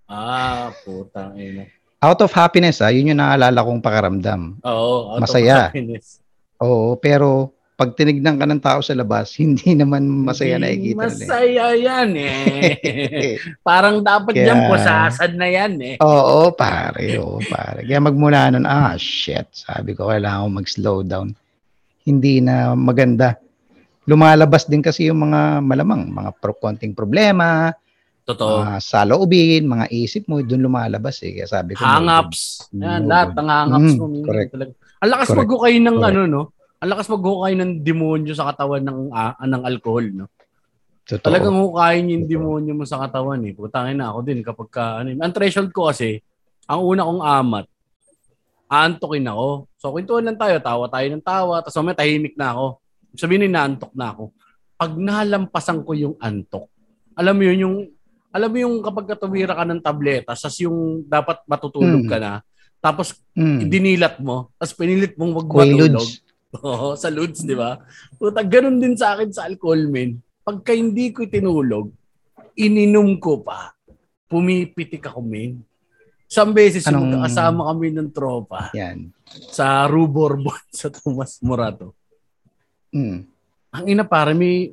Ah, 0.08 0.72
putang 0.84 1.36
ina. 1.40 1.64
Out 1.98 2.22
of 2.22 2.32
happiness 2.36 2.78
ah, 2.80 2.94
yun 2.94 3.10
yung 3.10 3.20
naalala 3.20 3.66
kong 3.66 3.82
pakaramdam. 3.82 4.62
Oo. 4.62 5.18
out 5.18 5.18
of 5.18 5.22
Masaya. 5.26 5.74
happiness. 5.74 6.22
Oo, 6.62 6.94
pero 7.00 7.57
pag 7.78 7.94
tinignan 7.94 8.36
ka 8.36 8.50
ng 8.50 8.58
tao 8.58 8.82
sa 8.82 8.92
labas, 8.92 9.32
hindi 9.40 9.72
naman 9.72 10.02
masaya 10.26 10.58
na 10.58 10.68
ikita 10.68 10.98
nila. 10.98 11.14
Masaya 11.14 11.66
yan 11.72 12.10
eh. 12.18 13.38
Parang 13.68 14.02
dapat 14.02 14.34
Kaya- 14.34 14.50
yan, 14.50 14.60
pusasad 14.66 15.32
na 15.32 15.46
yan 15.46 15.74
eh. 15.78 15.96
Oo, 16.02 16.50
pare. 16.52 17.22
Oo, 17.22 17.38
pare. 17.40 17.86
Kaya 17.86 18.02
magmula 18.02 18.50
nun, 18.50 18.66
ah, 18.66 18.98
shit. 18.98 19.46
Sabi 19.54 19.94
ko, 19.94 20.10
kailangan 20.10 20.42
ko 20.42 20.58
mag-slow 20.58 20.98
down. 21.02 21.38
Hindi 22.02 22.42
na 22.42 22.74
maganda. 22.74 23.38
Lumalabas 24.04 24.66
din 24.66 24.82
kasi 24.82 25.06
yung 25.06 25.22
mga 25.22 25.62
malamang, 25.62 26.10
mga 26.10 26.32
pro, 26.34 26.56
konting 26.56 26.96
problema, 26.96 27.70
Totoo. 28.24 28.64
mga 28.64 28.80
saloobin, 28.82 29.68
mga 29.68 29.86
isip 29.94 30.26
mo, 30.26 30.42
doon 30.42 30.66
lumalabas 30.66 31.22
eh. 31.22 31.36
Kaya 31.36 31.46
sabi 31.46 31.78
ko, 31.78 31.86
Hang-ups. 31.86 32.74
Yan, 32.74 33.06
lahat 33.06 33.38
ng 33.38 33.48
hang-ups 33.48 33.94
Mm, 33.94 34.00
mo. 34.02 34.06
correct. 34.26 34.50
Talaga. 34.50 34.72
Ang 34.98 35.10
lakas 35.14 35.28
Correct. 35.30 35.42
maghukay 35.46 35.74
ng 35.78 35.86
Correct. 35.94 36.10
ano, 36.10 36.22
no? 36.26 36.42
Ang 36.78 36.90
lakas 36.94 37.10
maghukay 37.10 37.58
ng 37.58 37.82
demonyo 37.82 38.38
sa 38.38 38.54
katawan 38.54 38.86
ng 38.86 39.00
ah, 39.10 39.34
ng 39.42 39.64
alcohol, 39.66 40.06
no? 40.14 40.26
totoo. 41.08 41.24
Talagang 41.24 41.56
hukayin 41.56 42.12
yung 42.14 42.24
Totoo. 42.28 42.34
demonyo 42.36 42.74
mo 42.76 42.84
sa 42.84 43.00
katawan, 43.00 43.40
eh. 43.48 43.56
Putangin 43.56 43.96
na 43.96 44.12
ako 44.12 44.20
din 44.28 44.44
kapag 44.44 44.70
ka, 44.70 44.84
ano, 45.02 45.16
ang 45.16 45.34
threshold 45.34 45.72
ko 45.72 45.88
kasi, 45.88 46.20
ang 46.68 46.84
una 46.84 47.08
kong 47.08 47.24
amat, 47.24 47.66
aantokin 48.68 49.24
ako. 49.26 49.72
So, 49.80 49.96
kwentuhan 49.96 50.28
lang 50.28 50.36
tayo, 50.36 50.60
tawa 50.60 50.86
tayo 50.92 51.08
ng 51.08 51.24
tawa, 51.24 51.64
tapos 51.64 51.80
mamaya 51.80 52.04
tahimik 52.04 52.36
na 52.36 52.52
ako. 52.52 52.66
Sabihin 53.16 53.48
na 53.48 53.64
naantok 53.64 53.96
na 53.96 54.12
ako. 54.12 54.24
Pag 54.76 54.92
nalampasan 55.00 55.80
ko 55.82 55.92
yung 55.96 56.16
antok, 56.20 56.68
alam 57.16 57.34
mo 57.34 57.44
yun, 57.48 57.58
yung, 57.64 57.76
alam 58.30 58.50
mo 58.52 58.58
yung 58.60 58.76
kapag 58.84 59.16
tumira 59.16 59.56
ka 59.56 59.64
ng 59.64 59.80
tableta, 59.82 60.36
sas 60.36 60.60
yung 60.60 61.08
dapat 61.08 61.40
matutulog 61.48 62.04
Mm. 62.04 62.12
ka 62.12 62.18
na, 62.20 62.32
tapos 62.78 63.16
Mm. 63.34 63.72
dinilat 63.72 64.20
mo, 64.20 64.52
tapos 64.60 64.76
pinilit 64.76 65.16
mong 65.16 65.34
wag 65.40 65.48
matulog. 65.48 66.04
Quaaludes. 66.04 66.27
Oo, 66.56 66.96
sa 66.96 67.12
Lods, 67.12 67.44
di 67.44 67.52
ba? 67.54 67.76
Puta, 68.16 68.40
ganun 68.40 68.80
din 68.80 68.96
sa 68.96 69.14
akin 69.14 69.36
sa 69.36 69.44
alcohol, 69.44 69.92
men. 69.92 70.24
Pagka 70.48 70.72
hindi 70.72 71.12
ko 71.12 71.28
tinulog, 71.28 71.92
ininom 72.56 73.20
ko 73.20 73.44
pa. 73.44 73.76
Pumipitik 74.32 75.04
ako, 75.04 75.20
men. 75.20 75.60
Isang 76.28 76.52
beses 76.52 76.84
yung 76.84 76.92
Anong- 76.92 77.24
magkakasama 77.24 77.62
kami 77.72 77.88
ng 77.96 78.10
tropa 78.12 78.68
Yan. 78.76 79.12
sa 79.52 79.88
Ruborbon 79.88 80.60
sa 80.76 80.88
Tomas 80.88 81.40
Morato. 81.40 81.96
Mm. 82.92 83.20
Ang 83.72 83.86
ina, 83.88 84.04
pare, 84.04 84.32
may 84.32 84.72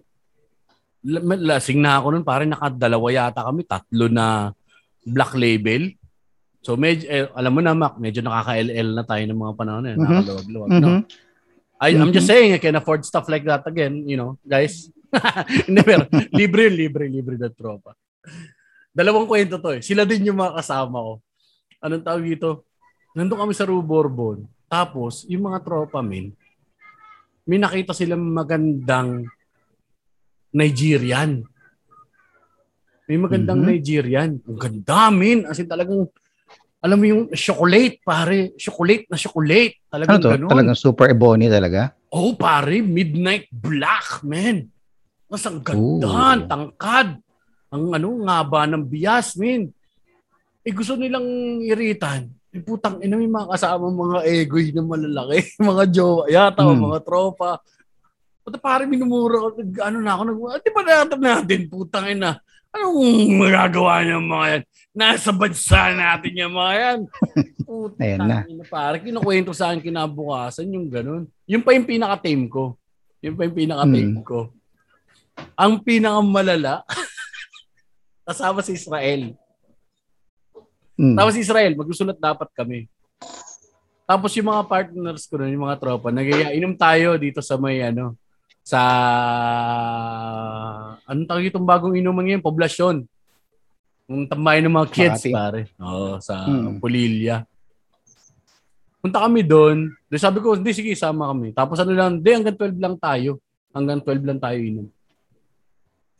la- 1.03 1.23
may- 1.23 1.43
lasing 1.43 1.79
na 1.79 1.99
ako 1.99 2.07
nun, 2.11 2.27
pare, 2.27 2.47
nakadalawa 2.47 3.07
yata 3.11 3.47
kami, 3.47 3.67
tatlo 3.67 4.07
na 4.07 4.51
black 5.03 5.35
label. 5.35 5.95
So, 6.65 6.75
medyo, 6.75 7.05
eh, 7.07 7.29
alam 7.35 7.53
mo 7.53 7.61
na, 7.61 7.77
Mac, 7.77 8.01
medyo 8.01 8.25
nakaka-LL 8.25 8.89
na 8.97 9.05
tayo 9.05 9.23
ng 9.23 9.37
mga 9.37 9.55
panahon 9.55 9.83
na 9.85 9.91
yun. 9.93 9.99
Mhm. 10.01 10.07
Nakaluwag-luwag, 10.09 10.69
no? 10.81 10.89
I, 11.85 11.93
I'm 11.93 12.09
just 12.11 12.25
Mhm. 12.25 12.33
saying, 12.33 12.51
I 12.57 12.61
can 12.61 12.77
afford 12.77 13.05
stuff 13.05 13.29
like 13.29 13.45
that 13.45 13.61
again, 13.69 14.09
you 14.09 14.17
know, 14.17 14.41
guys. 14.41 14.89
Hindi, 15.69 15.85
pero 15.85 16.09
libre 16.33 16.67
yun, 16.67 16.75
libre, 16.75 17.05
libre 17.07 17.37
na 17.37 17.53
tropa. 17.53 17.93
Dalawang 18.91 19.29
kwento 19.29 19.61
to 19.61 19.77
eh. 19.77 19.83
Sila 19.85 20.03
din 20.03 20.25
yung 20.25 20.41
mga 20.41 20.57
kasama 20.59 20.97
ko. 20.97 21.13
Anong 21.79 22.03
tawag 22.03 22.25
dito? 22.25 22.65
Nandun 23.13 23.37
kami 23.37 23.53
sa 23.53 23.69
Ruborbon. 23.69 24.49
Tapos, 24.65 25.29
yung 25.29 25.47
mga 25.47 25.61
tropa 25.61 26.01
min, 26.01 26.33
may 27.45 27.61
nakita 27.61 27.93
silang 27.93 28.25
magandang 28.25 29.29
Nigerian. 30.51 31.45
May 33.05 33.19
magandang 33.21 33.61
Mhm. 33.61 33.69
Nigerian. 33.69 34.31
Ang 34.41 34.59
ganda, 34.59 35.13
min. 35.13 35.45
As 35.45 35.61
in 35.61 35.69
talagang, 35.69 36.09
alam 36.85 37.01
mo 37.01 37.07
yung 37.09 37.23
chocolate, 37.33 38.05
pare. 38.05 38.53
Chocolate 38.61 39.09
na 39.09 39.17
chocolate. 39.17 39.81
Ano 39.89 40.05
Talagang 40.05 40.21
to? 40.21 40.29
ganun. 40.29 40.51
Talagang 40.53 40.77
super 40.77 41.09
ebony 41.09 41.49
talaga? 41.49 41.97
Oh, 42.13 42.37
pare, 42.37 42.85
midnight 42.85 43.49
black, 43.49 44.21
man. 44.21 44.69
Mas 45.25 45.41
ang 45.49 45.65
ganda, 45.65 46.05
Ooh. 46.05 46.13
ang 46.13 46.45
tangkad. 46.45 47.17
Ang 47.73 47.85
ano, 47.89 48.21
ngaba 48.21 48.69
ng 48.69 48.85
bias, 48.85 49.33
man. 49.35 49.73
Eh, 50.61 50.73
gusto 50.77 50.95
nilang 50.95 51.25
iritan. 51.65 52.29
Eh, 52.53 52.61
putang 52.61 53.01
ina, 53.01 53.17
may 53.17 53.27
mga 53.27 53.49
kasama 53.51 53.89
mga 53.89 54.19
egoy 54.29 54.69
na 54.71 54.85
malalaki. 54.85 55.41
mga 55.65 55.85
jowa, 55.89 56.29
yata, 56.29 56.61
Hmm. 56.63 56.85
mga 56.85 57.01
tropa. 57.01 57.65
Puta, 58.45 58.61
pare, 58.61 58.85
minumura 58.85 59.41
ko. 59.41 59.49
Ano 59.81 60.05
na 60.05 60.13
ako, 60.15 60.23
nag, 60.29 60.39
"Ah, 60.53 60.61
di 60.61 60.69
ba 60.69 60.83
natin 60.85 61.17
natin, 61.19 61.61
putang 61.65 62.13
ina. 62.13 62.37
Anong 62.77 63.41
magagawa 63.41 64.05
niya 64.05 64.21
mga 64.21 64.47
yan? 64.53 64.63
Nasa 64.95 65.35
bansa 65.35 65.91
natin 65.91 66.33
yung 66.39 66.55
mga 66.55 66.73
yan. 66.79 67.01
Putang 67.67 67.99
Ayan 67.99 68.19
na. 68.23 68.39
ina, 68.47 68.63
pare, 68.63 69.03
kinukwento 69.03 69.51
sa 69.51 69.75
akin 69.75 69.83
kinabukasan 69.83 70.71
yung 70.71 70.87
ganun. 70.87 71.27
Yung 71.51 71.67
pa 71.67 71.75
yung 71.75 71.83
pinaka-tame 71.83 72.47
ko. 72.47 72.79
Yung 73.19 73.35
pa 73.35 73.43
yung 73.43 73.59
pinaka-tame 73.59 74.15
Hmm. 74.15 74.23
ko. 74.23 74.55
Ang 75.59 75.83
pinakamalala, 75.83 76.87
kasama 78.29 78.63
si 78.63 78.79
Israel. 78.79 79.35
Mm. 80.95 81.19
Tapos 81.19 81.35
si 81.35 81.43
Israel, 81.43 81.75
magsusulat 81.75 82.15
dapat 82.15 82.47
kami. 82.55 82.87
Tapos 84.07 84.31
yung 84.39 84.47
mga 84.47 84.63
partners 84.63 85.27
ko 85.27 85.43
nun, 85.43 85.51
yung 85.51 85.67
mga 85.67 85.83
tropa, 85.83 86.15
nagaya, 86.15 86.55
inom 86.55 86.79
tayo 86.79 87.19
dito 87.19 87.43
sa 87.43 87.59
may 87.59 87.83
ano, 87.83 88.15
sa, 88.63 88.79
anong 91.05 91.27
tawag 91.27 91.51
itong 91.51 91.67
bagong 91.67 91.99
inuman 91.99 92.23
ngayon? 92.25 92.47
Poblasyon. 92.47 92.97
Yung 94.05 94.29
tambay 94.29 94.61
ng 94.61 94.69
mga 94.71 94.89
kids, 94.91 95.23
Makati. 95.23 95.33
pare. 95.33 95.61
Oo, 95.81 96.21
sa 96.21 96.45
Hmm. 96.45 96.77
Pulilya. 96.77 97.49
Punta 99.01 99.21
kami 99.21 99.41
doon. 99.41 99.93
Doon 100.09 100.21
sabi 100.21 100.39
ko, 100.41 100.57
hindi, 100.57 100.73
sige, 100.73 100.93
sama 100.93 101.29
kami. 101.29 101.53
Tapos 101.53 101.77
ano 101.77 101.93
lang, 101.93 102.21
hindi, 102.21 102.31
hanggang 102.31 102.57
12 102.57 102.77
lang 102.77 102.97
tayo. 102.97 103.41
Hanggang 103.71 104.01
12 104.01 104.25
lang 104.25 104.41
tayo 104.41 104.59
inom. 104.59 104.87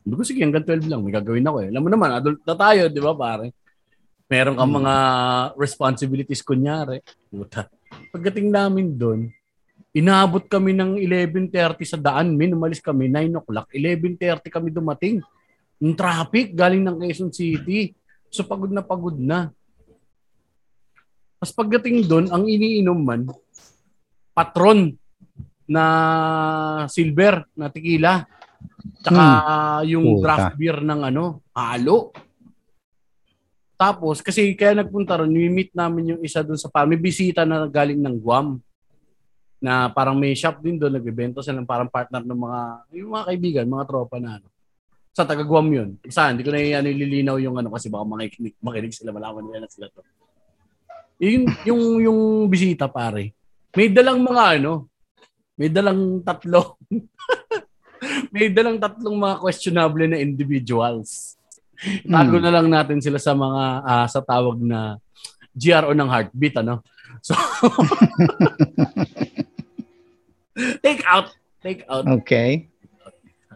Sabi 0.01 0.15
ko, 0.15 0.23
sige, 0.23 0.41
hanggang 0.41 0.65
12 0.65 0.85
lang. 0.85 1.01
May 1.01 1.13
gagawin 1.13 1.45
ako 1.45 1.57
eh. 1.61 1.69
Alam 1.69 1.83
mo 1.83 1.89
naman, 1.89 2.11
adult 2.11 2.41
na 2.43 2.55
tayo, 2.55 2.83
di 2.89 3.01
ba, 3.01 3.13
pare? 3.15 3.53
Meron 4.27 4.57
kang 4.57 4.69
Hmm. 4.69 4.79
mga 4.81 4.95
responsibilities, 5.55 6.41
kunyari. 6.41 7.01
Puta. 7.27 7.69
Pagdating 8.11 8.49
namin 8.49 8.93
doon, 8.93 9.29
inaabot 9.93 10.45
kami 10.45 10.73
ng 10.73 10.97
11.30 10.99 11.85
sa 11.87 11.97
daan. 11.97 12.33
Min, 12.33 12.53
umalis 12.53 12.81
kami, 12.81 13.07
9 13.07 13.33
o'clock. 13.35 13.69
11.30 13.71 14.49
kami 14.51 14.69
dumating. 14.69 15.21
Yung 15.83 15.95
traffic, 15.99 16.55
galing 16.55 16.83
ng 16.85 16.97
Quezon 17.01 17.35
City. 17.35 17.95
So, 18.31 18.47
pagod 18.47 18.71
na 18.71 18.83
pagod 18.83 19.19
na. 19.19 19.51
Tapos 21.39 21.53
pagdating 21.55 22.09
doon, 22.09 22.27
ang 22.33 22.47
iniinom 22.49 22.99
man, 22.99 23.29
patron 24.33 24.97
na 25.69 25.85
silver 26.89 27.45
na 27.57 27.69
tequila. 27.69 28.25
Tsaka 29.05 29.25
yung 29.85 30.19
Puta. 30.19 30.23
draft 30.25 30.55
beer 30.57 30.81
ng 30.81 31.01
ano, 31.13 31.45
halo. 31.53 32.13
Tapos, 33.75 34.23
kasi 34.23 34.55
kaya 34.55 34.81
nagpunta 34.81 35.21
ron, 35.21 35.35
meet 35.35 35.75
namin 35.75 36.17
yung 36.17 36.23
isa 36.25 36.41
doon 36.41 36.57
sa 36.57 36.71
pa. 36.71 36.87
May 36.89 36.97
bisita 36.97 37.43
na 37.45 37.67
galing 37.67 38.01
ng 38.01 38.17
Guam 38.23 38.63
na 39.59 39.91
parang 39.91 40.17
may 40.17 40.33
shop 40.37 40.63
din 40.63 40.79
doon, 40.79 40.97
nagbebenta 40.97 41.43
sila 41.43 41.61
ng 41.61 41.69
parang 41.69 41.91
partner 41.91 42.23
ng 42.23 42.39
mga, 42.39 42.61
yung 43.01 43.11
mga 43.13 43.27
kaibigan, 43.29 43.69
mga 43.69 43.89
tropa 43.89 44.17
na 44.21 44.41
ano. 44.41 44.54
Sa 45.15 45.23
taga 45.23 45.47
Guam 45.47 45.71
yun. 45.71 45.89
Saan? 46.11 46.35
Hindi 46.35 46.43
ko 46.43 46.51
na 46.51 46.59
ano, 46.59 46.91
ililinaw 46.91 47.39
yung 47.39 47.55
ano 47.55 47.71
kasi 47.71 47.87
baka 47.87 48.03
makikinig, 48.03 48.59
makinig 48.59 48.91
sila, 48.91 49.15
malaman 49.15 49.47
nila 49.47 49.63
na 49.63 49.71
sila 49.71 49.87
to. 49.95 50.03
Yung, 51.23 51.47
yung, 51.63 51.83
yung 52.03 52.21
bisita 52.51 52.91
pare, 52.91 53.31
may 53.79 53.87
dalang 53.87 54.19
mga 54.27 54.59
ano, 54.59 54.91
may 55.55 55.71
dalang 55.71 56.19
tatlo. 56.27 56.75
may 58.35 58.51
dalang 58.51 58.83
tatlong 58.83 59.15
mga 59.15 59.37
questionable 59.39 60.11
na 60.11 60.19
individuals. 60.19 61.39
Tago 62.03 62.39
Hmm. 62.39 62.45
na 62.45 62.51
lang 62.51 62.67
natin 62.67 62.99
sila 62.99 63.23
sa 63.23 63.35
mga 63.39 63.63
ah, 63.87 64.07
sa 64.11 64.19
tawag 64.19 64.59
na 64.59 64.99
GRO 65.55 65.95
ng 65.95 66.11
heartbeat 66.11 66.59
ano. 66.59 66.83
So 67.23 67.35
take 70.85 71.03
out, 71.07 71.31
take 71.63 71.87
out. 71.87 72.03
Okay. 72.23 72.67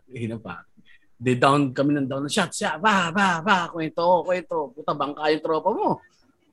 Hina 0.07 0.39
pa. 0.39 0.68
Di 1.19 1.35
down 1.35 1.75
kami 1.75 1.99
ng 1.99 2.07
down 2.07 2.23
na 2.23 2.31
shot, 2.31 2.55
siya, 2.55 2.79
ba, 2.79 3.11
ba, 3.11 3.43
ba, 3.43 3.67
kwento, 3.67 4.23
kwento. 4.23 4.71
Puta, 4.71 4.95
bangka 4.95 5.35
yung 5.35 5.43
tropa 5.43 5.71
mo. 5.75 5.99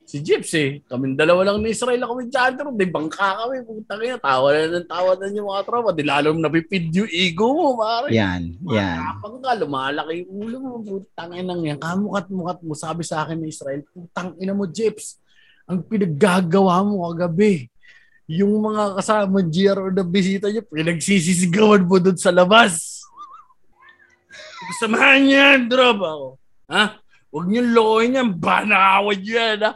Si 0.06 0.22
Jeeps 0.22 0.54
eh. 0.54 0.82
Kami 0.86 1.18
dalawa 1.18 1.50
lang 1.50 1.62
ni 1.62 1.74
Israel 1.74 2.02
ako 2.02 2.22
with 2.22 2.30
Chandler. 2.30 2.70
Di 2.74 2.86
bangka 2.86 3.42
kami. 3.42 3.62
Puta 3.66 3.94
kaya, 3.98 4.14
tawa 4.22 4.54
na 4.54 4.78
ng 4.78 4.86
tawa 4.86 5.10
na 5.18 5.26
yung 5.34 5.50
mga 5.50 5.62
tropa. 5.66 5.90
Di 5.90 6.02
lalong 6.06 6.38
napipid 6.38 6.94
yung 6.94 7.10
ego 7.10 7.46
mo, 7.50 7.78
pare. 7.78 8.14
Yan. 8.14 8.54
Yan. 8.70 8.98
Matapang 9.02 9.38
ka, 9.42 9.50
lumalaki 9.58 10.14
yung 10.22 10.34
ulo 10.46 10.56
mo. 10.62 10.70
Putang 10.82 11.34
ina 11.34 11.54
yan. 11.58 11.78
Kamukat-mukat 11.82 12.58
mo. 12.62 12.72
Sabi 12.78 13.02
sa 13.02 13.26
akin 13.26 13.38
ni 13.38 13.50
Israel, 13.50 13.82
putang 13.90 14.38
ina 14.38 14.54
mo, 14.54 14.70
Jeps. 14.70 15.18
Ang 15.66 15.82
pinaggagawa 15.82 16.86
mo 16.86 17.10
kagabi. 17.10 17.66
Yung 18.30 18.62
mga 18.62 19.02
kasama 19.02 19.42
GR 19.42 19.90
na 19.90 20.06
bisita 20.06 20.50
niya, 20.50 20.62
pinagsisisigawan 20.62 21.82
mo 21.82 21.98
doon 21.98 22.18
sa 22.18 22.30
labas. 22.30 22.95
Samahan 24.80 25.20
niya 25.24 25.38
yan, 25.54 25.60
drop 25.68 25.98
ako. 26.00 26.28
Ha? 26.72 26.84
Huwag 27.30 27.46
niyo 27.52 27.62
lokohin 27.68 28.16
yan. 28.16 28.28
Niyo 28.36 29.34
yan, 29.36 29.58
ha? 29.60 29.72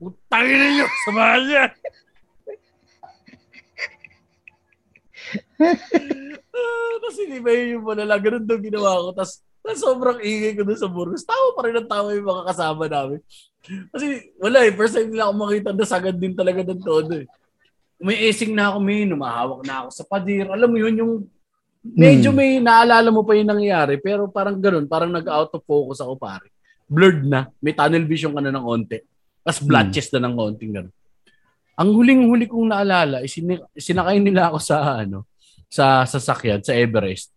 Putang 0.00 0.48
ina 0.48 0.66
niyo. 0.72 0.86
Samahan 1.06 1.42
niya. 1.46 1.64
Ah, 6.52 6.92
Tapos 7.00 7.16
hindi 7.22 7.38
ba 7.38 7.50
yun 7.54 7.78
yung 7.78 7.84
malala, 7.86 8.16
ganun 8.18 8.44
daw 8.44 8.58
ginawa 8.58 8.98
ko. 8.98 9.08
Tapos, 9.14 9.40
tapos 9.62 9.78
sobrang 9.78 10.18
ingay 10.20 10.58
ko 10.58 10.62
doon 10.66 10.80
sa 10.80 10.90
Burgos. 10.90 11.22
Tawa 11.22 11.54
pa 11.54 11.60
rin 11.70 11.78
ang 11.78 11.88
tawa 11.88 12.08
yung 12.12 12.26
mga 12.26 12.44
kasama 12.50 12.84
namin. 12.90 13.20
Kasi 13.94 14.34
wala 14.42 14.66
eh, 14.66 14.74
first 14.74 14.98
time 14.98 15.14
nila 15.14 15.30
ako 15.30 15.34
makita 15.38 15.70
na 15.70 15.86
sagad 15.86 16.16
din 16.18 16.34
talaga 16.34 16.66
ng 16.66 16.82
todo 16.82 17.14
eh. 17.14 17.26
May 18.02 18.18
esing 18.26 18.58
na 18.58 18.74
ako, 18.74 18.82
may 18.82 19.06
numahawak 19.06 19.62
na 19.62 19.86
ako 19.86 19.88
sa 19.94 20.02
padir. 20.02 20.50
Alam 20.50 20.74
mo 20.74 20.78
yun, 20.82 20.94
yung 20.98 21.12
medyo 21.82 22.30
Hmm. 22.30 22.38
may 22.38 22.50
naalala 22.62 23.10
mo 23.10 23.26
pa 23.26 23.34
yung 23.34 23.50
nangyari, 23.50 23.98
pero 23.98 24.30
parang 24.30 24.54
ganun, 24.56 24.86
parang 24.86 25.10
nag-out 25.10 25.50
of 25.50 25.62
focus 25.66 25.98
ako 25.98 26.14
pare. 26.14 26.46
Blurred 26.86 27.26
na, 27.26 27.50
may 27.58 27.74
tunnel 27.74 28.06
vision 28.06 28.30
ka 28.30 28.40
na 28.40 28.54
ng 28.54 28.62
konti. 28.62 29.02
Tapos 29.42 29.60
blotches 29.66 30.06
na 30.14 30.22
ng 30.30 30.34
konting 30.38 30.70
ganun. 30.70 30.94
Ang 31.74 31.90
huling-huli 31.90 32.46
kong 32.46 32.70
naalala, 32.70 33.26
is 33.26 33.34
sini- 33.34 33.64
sinakay 33.74 34.22
nila 34.22 34.54
ako 34.54 34.58
sa 34.62 35.02
ano, 35.02 35.26
sa 35.66 36.06
sasakyan, 36.06 36.62
sa 36.62 36.76
Everest. 36.76 37.34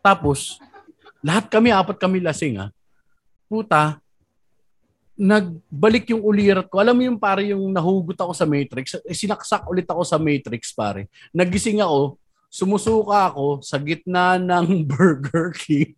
Tapos, 0.00 0.56
lahat 1.20 1.50
kami, 1.50 1.74
apat 1.74 1.96
kami 2.00 2.22
lasing 2.22 2.60
ah. 2.60 2.70
Puta, 3.50 4.00
nagbalik 5.14 6.10
yung 6.10 6.22
ulirat 6.22 6.66
ko. 6.66 6.82
Alam 6.82 6.94
mo 6.98 7.02
yung 7.06 7.20
pare 7.20 7.50
yung 7.54 7.70
nahugot 7.70 8.18
ako 8.18 8.32
sa 8.34 8.46
Matrix, 8.46 8.98
eh, 8.98 9.14
sinaksak 9.14 9.62
ulit 9.70 9.86
ako 9.86 10.02
sa 10.02 10.18
Matrix 10.18 10.74
pare. 10.74 11.06
Nagising 11.30 11.82
ako, 11.82 12.18
sumusuka 12.54 13.34
ako 13.34 13.58
sa 13.60 13.82
gitna 13.82 14.38
ng 14.38 14.66
Burger 14.90 15.50
King 15.50 15.90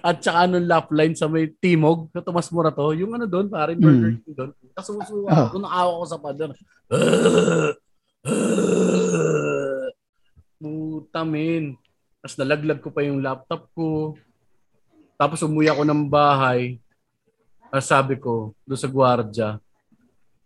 at 0.00 0.24
saka 0.24 0.48
nung 0.48 0.64
lap 0.64 0.88
line 0.88 1.12
sa 1.12 1.28
may 1.28 1.52
Timog, 1.52 2.08
sa 2.08 2.24
Tomas 2.24 2.48
Morato, 2.48 2.96
yung 2.96 3.12
ano 3.12 3.28
doon, 3.28 3.52
pare, 3.52 3.76
Burger 3.76 4.16
Mm. 4.16 4.20
King 4.24 4.32
doon. 4.32 4.50
Tapos 4.72 4.88
sumusuka 4.88 5.28
Oh. 5.28 5.46
ako, 5.52 5.56
nakawa 5.60 5.92
ko 5.92 6.04
sa 6.06 6.16
pader. 6.16 6.50
Puta, 10.56 11.20
men. 11.22 11.76
Tapos 12.22 12.36
nalaglag 12.40 12.80
ko 12.80 12.88
pa 12.88 13.04
yung 13.04 13.20
laptop 13.20 13.68
ko. 13.76 14.16
Tapos 15.20 15.44
umuwi 15.44 15.68
ako 15.68 15.82
ng 15.84 16.02
bahay. 16.08 16.80
Tapos 17.68 17.84
sabi 17.86 18.16
ko, 18.16 18.56
doon 18.64 18.80
sa 18.80 18.88
gwardiya, 18.88 19.48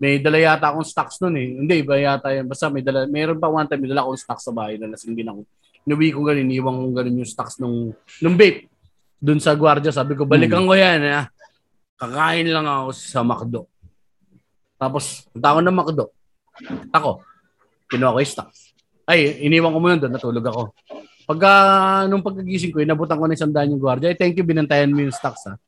may 0.01 0.17
dala 0.17 0.41
yata 0.41 0.73
akong 0.73 0.89
stocks 0.89 1.21
nun 1.21 1.37
eh. 1.37 1.61
Hindi, 1.61 1.85
iba 1.85 2.01
yata 2.01 2.33
yan. 2.33 2.49
Basta 2.49 2.73
may 2.73 2.81
dala, 2.81 3.05
meron 3.05 3.37
pa 3.37 3.53
one 3.53 3.69
time, 3.69 3.85
may 3.85 3.93
dala 3.93 4.09
akong 4.09 4.17
stocks 4.17 4.49
sa 4.49 4.53
bahay 4.57 4.81
na 4.81 4.89
lasing 4.89 5.13
din 5.13 5.29
ako. 5.29 5.45
Inuwi 5.85 6.09
ko 6.17 6.25
ganun, 6.25 6.49
iniwan 6.49 6.75
ko 6.81 6.87
ganun 6.97 7.21
yung 7.21 7.29
stocks 7.29 7.61
nung, 7.61 7.93
nung 8.25 8.37
vape. 8.41 8.73
Doon 9.21 9.37
sa 9.45 9.53
gwardiya, 9.53 9.93
sabi 9.93 10.17
ko, 10.17 10.25
balikan 10.25 10.65
ko 10.65 10.73
yan 10.73 11.05
ha. 11.05 11.29
Kakain 12.01 12.49
lang 12.49 12.65
ako 12.65 12.97
sa 12.97 13.21
McDo. 13.21 13.69
Tapos, 14.81 15.29
punta 15.29 15.53
ako 15.53 15.61
ng 15.61 15.77
McDo. 15.77 16.05
Ako, 16.97 17.21
kinuha 17.93 18.17
ko 18.17 18.19
yung 18.25 18.33
stocks. 18.33 18.73
Ay, 19.05 19.45
iniwan 19.45 19.77
ko 19.77 19.79
muna 19.85 20.01
doon, 20.01 20.17
natulog 20.17 20.47
ako. 20.49 20.63
Pagka, 21.29 21.51
nung 22.09 22.25
pagkagising 22.25 22.73
ko, 22.73 22.81
inabutan 22.81 23.21
ko 23.21 23.29
na 23.29 23.37
isang 23.37 23.53
daan 23.53 23.69
yung 23.69 23.85
gwardiya. 23.85 24.17
Ay, 24.17 24.17
thank 24.17 24.41
you, 24.41 24.49
binantayan 24.49 24.89
mo 24.89 25.05
yung 25.05 25.13
stocks 25.13 25.45
ha. 25.45 25.61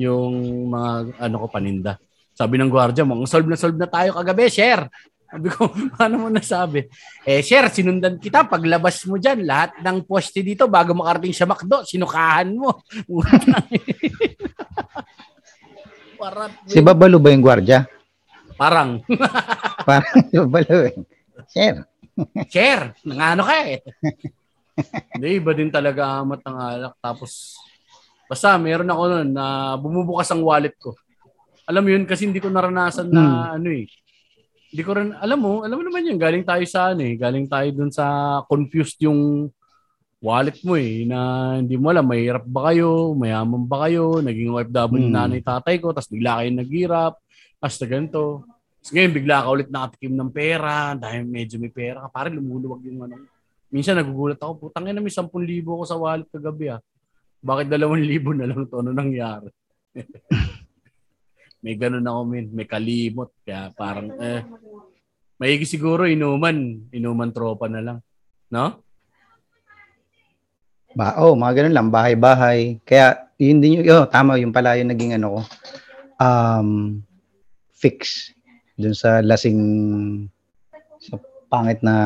Yung 0.00 0.32
mga, 0.72 1.20
ano 1.20 1.36
ko, 1.44 1.46
paninda. 1.52 2.00
Sabi 2.34 2.58
ng 2.58 2.66
gwardiya, 2.66 3.06
mga 3.06 3.30
solve 3.30 3.46
na 3.46 3.54
solve 3.54 3.78
na 3.78 3.86
tayo 3.86 4.10
kagabi, 4.10 4.50
share. 4.50 4.90
Sabi 5.34 5.50
ko, 5.50 5.66
paano 5.98 6.26
mo 6.26 6.28
nasabi? 6.30 6.86
Eh, 7.26 7.42
sir, 7.42 7.66
sinundan 7.70 8.22
kita. 8.22 8.46
Paglabas 8.46 9.02
mo 9.06 9.18
dyan, 9.18 9.46
lahat 9.46 9.78
ng 9.82 10.06
poste 10.06 10.42
dito, 10.42 10.70
bago 10.70 10.94
makarating 10.94 11.34
sa 11.34 11.46
McDo, 11.46 11.82
sinukahan 11.82 12.54
mo. 12.54 12.82
Parat. 16.18 16.54
Si 16.70 16.78
Babalo 16.78 17.18
ba 17.18 17.34
yung 17.34 17.42
gwardya? 17.42 17.82
Parang, 18.54 19.02
Parang 19.88 20.18
si 20.30 20.34
Babalo 20.38 20.86
eh. 20.86 20.94
Sir. 21.50 21.82
sir, 22.46 22.94
nangano 23.02 23.42
ka 23.42 23.56
eh. 23.66 23.82
Hindi, 25.18 25.28
iba 25.38 25.50
din 25.50 25.70
talaga 25.70 26.22
amat 26.22 26.40
ng 26.46 26.56
alak. 26.58 26.94
Tapos, 27.02 27.58
basta 28.30 28.54
meron 28.54 28.86
ako 28.86 29.02
nun 29.10 29.30
na 29.34 29.74
bumubukas 29.78 30.30
ang 30.30 30.46
wallet 30.46 30.78
ko. 30.78 30.94
Alam 31.64 31.82
mo 31.84 31.90
yun, 31.96 32.04
kasi 32.04 32.28
hindi 32.28 32.44
ko 32.44 32.52
naranasan 32.52 33.08
na 33.08 33.56
ano 33.56 33.68
eh. 33.72 33.88
Hindi 34.74 34.82
ko 34.84 34.90
rin, 34.92 35.14
alam 35.16 35.38
mo, 35.38 35.62
alam 35.62 35.78
mo 35.80 35.84
naman 35.86 36.04
yun, 36.04 36.18
galing 36.18 36.44
tayo 36.44 36.60
sa 36.66 36.92
ano 36.92 37.06
eh, 37.06 37.14
galing 37.14 37.46
tayo 37.46 37.68
dun 37.72 37.94
sa 37.94 38.04
confused 38.50 38.98
yung 39.00 39.48
wallet 40.18 40.58
mo 40.66 40.74
eh, 40.74 41.06
na 41.06 41.54
hindi 41.62 41.78
mo 41.78 41.94
alam, 41.94 42.04
mahirap 42.04 42.42
ba 42.42 42.72
kayo, 42.72 43.14
mayaman 43.14 43.64
ba 43.64 43.86
kayo, 43.86 44.18
naging 44.18 44.50
OFW 44.50 45.08
Hmm. 45.08 45.14
nanay 45.14 45.40
tatay 45.40 45.78
ko, 45.78 45.94
tapos 45.94 46.10
bigla 46.10 46.42
kayo 46.42 46.50
naghirap, 46.52 47.12
tapos 47.60 47.76
na 47.80 47.86
ganito. 47.86 48.24
Tapos 48.82 48.90
ngayon, 48.92 49.12
bigla 49.14 49.36
ka 49.40 49.48
ulit 49.48 49.68
nakatikim 49.70 50.12
ng 50.16 50.30
pera, 50.34 50.92
dahil 50.98 51.22
medyo 51.24 51.56
may 51.56 51.72
pera 51.72 52.04
ka, 52.04 52.08
parang 52.10 52.36
lumuluwag 52.36 52.82
yung 52.84 53.04
ano. 53.08 53.16
Minsan 53.70 53.96
nagugulat 53.96 54.42
ako, 54.42 54.68
putang 54.68 54.90
ina, 54.90 55.00
may 55.00 55.12
10,000 55.12 55.30
ko 55.64 55.84
sa 55.86 55.96
wallet 55.96 56.28
kagabi 56.28 56.76
ah. 56.76 56.80
Bakit 57.44 57.66
2,000 57.70 58.36
na 58.36 58.46
lang 58.48 58.64
to? 58.66 58.80
Ano 58.80 58.90
nangyari? 58.90 59.48
may 61.64 61.80
ganun 61.80 62.04
ako, 62.04 62.20
min. 62.28 62.52
May 62.52 62.68
kalimot. 62.68 63.32
Kaya 63.40 63.72
parang, 63.72 64.12
eh, 64.20 64.44
maigi 65.40 65.64
siguro 65.64 66.04
inuman. 66.04 66.84
Inuman 66.92 67.32
tropa 67.32 67.72
na 67.72 67.80
lang. 67.80 67.98
No? 68.52 68.84
Ba, 70.92 71.16
oh, 71.24 71.32
mga 71.32 71.64
ganun 71.64 71.74
lang, 71.74 71.88
bahay-bahay. 71.88 72.84
Kaya, 72.84 73.32
yun 73.40 73.64
din 73.64 73.80
yung, 73.80 73.88
oh, 73.96 74.04
tama, 74.04 74.36
yung 74.36 74.52
pala 74.52 74.76
yung 74.76 74.92
naging 74.92 75.16
ano 75.16 75.40
ko, 75.40 75.40
um, 76.20 77.00
fix 77.72 78.30
dun 78.78 78.94
sa 78.94 79.24
lasing, 79.24 79.58
sa 81.00 81.18
pangit 81.50 81.80
na, 81.82 81.96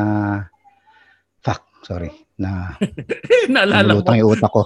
fuck, 1.43 1.61
sorry, 1.85 2.09
na, 2.39 2.73
naalala 3.53 4.01
ko. 4.01 4.09
yung 4.15 4.31
utak 4.33 4.49
ko. 4.49 4.65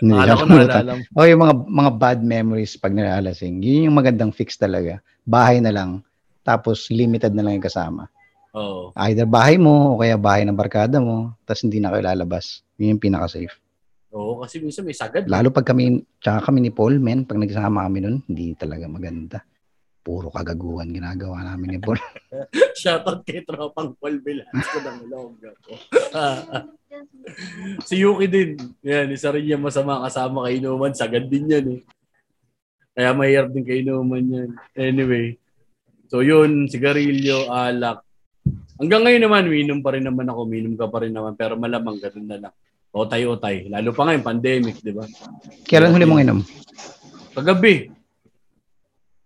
Hindi, 0.00 0.12
Naalala 0.14 0.32
ko, 0.36 0.44
naalala 0.48 0.92
mo. 0.98 1.02
Oh, 1.16 1.26
yung 1.26 1.42
mga 1.44 1.54
mga 1.68 1.90
bad 2.00 2.20
memories 2.24 2.74
pag 2.76 2.92
nalalasing. 2.96 3.60
Yun 3.62 3.90
yung 3.90 3.96
magandang 3.96 4.32
fix 4.34 4.56
talaga. 4.58 5.00
Bahay 5.24 5.60
na 5.60 5.70
lang. 5.70 6.04
Tapos 6.44 6.92
limited 6.92 7.32
na 7.32 7.44
lang 7.44 7.56
yung 7.56 7.66
kasama. 7.66 8.08
Oo. 8.54 8.94
Either 8.94 9.26
bahay 9.26 9.58
mo 9.58 9.96
o 9.96 9.98
kaya 9.98 10.14
bahay 10.14 10.46
ng 10.46 10.54
barkada 10.54 11.02
mo, 11.02 11.34
tapos 11.42 11.66
hindi 11.66 11.82
na 11.82 11.90
kayo 11.90 12.06
lalabas. 12.06 12.62
Yun 12.78 12.96
yung 12.96 13.02
pinaka-safe. 13.02 13.54
Oo, 14.14 14.46
kasi 14.46 14.62
minsan 14.62 14.86
may 14.86 14.94
sagad. 14.94 15.26
Lalo 15.26 15.50
pag 15.50 15.66
kami, 15.66 16.06
tsaka 16.22 16.50
kami 16.50 16.62
ni 16.62 16.70
Paul, 16.70 17.02
men, 17.02 17.26
pag 17.26 17.34
nagsama 17.34 17.82
kami 17.90 17.98
nun, 17.98 18.22
hindi 18.30 18.54
talaga 18.54 18.86
maganda. 18.86 19.42
Puro 20.04 20.28
kagaguhan 20.28 20.92
ginagawa 20.92 21.40
namin 21.40 21.74
ni 21.74 21.78
Paul. 21.80 21.96
Shoutout 22.80 23.24
kay 23.24 23.40
Tropang 23.40 23.96
Paul 23.96 24.20
Velasco 24.20 24.76
ng 24.84 25.08
Ilongga 25.08 25.50
ko. 25.64 25.72
si 27.88 28.04
Yuki 28.04 28.28
din. 28.28 28.50
Yan, 28.84 29.08
isa 29.08 29.32
rin 29.32 29.48
yung 29.48 29.64
masama 29.64 30.04
kasama 30.04 30.44
kay 30.44 30.60
Inuman. 30.60 30.92
Sagad 30.92 31.24
din 31.32 31.48
yan 31.48 31.80
eh. 31.80 31.80
Kaya 32.92 33.16
mahirap 33.16 33.48
din 33.56 33.64
kay 33.64 33.80
Inuman 33.80 34.28
yan. 34.28 34.50
Anyway. 34.76 35.40
So 36.12 36.20
yun, 36.20 36.68
sigarilyo, 36.68 37.48
alak. 37.48 38.04
Hanggang 38.76 39.08
ngayon 39.08 39.24
naman, 39.24 39.48
minom 39.48 39.80
pa 39.80 39.96
rin 39.96 40.04
naman 40.04 40.28
ako. 40.28 40.44
Minom 40.44 40.76
ka 40.76 40.84
pa 40.92 41.00
rin 41.00 41.16
naman. 41.16 41.32
Pero 41.32 41.56
malamang 41.56 41.96
ganun 41.96 42.28
na 42.28 42.38
lang. 42.44 42.54
Otay-otay. 42.92 43.72
Lalo 43.72 43.90
pa 43.96 44.04
ngayon, 44.04 44.20
pandemic, 44.20 44.84
di 44.84 44.92
ba? 44.92 45.08
Kailan 45.64 45.96
huli 45.96 46.04
mong 46.04 46.22
inom? 46.28 46.40
Kagabi. 47.32 48.03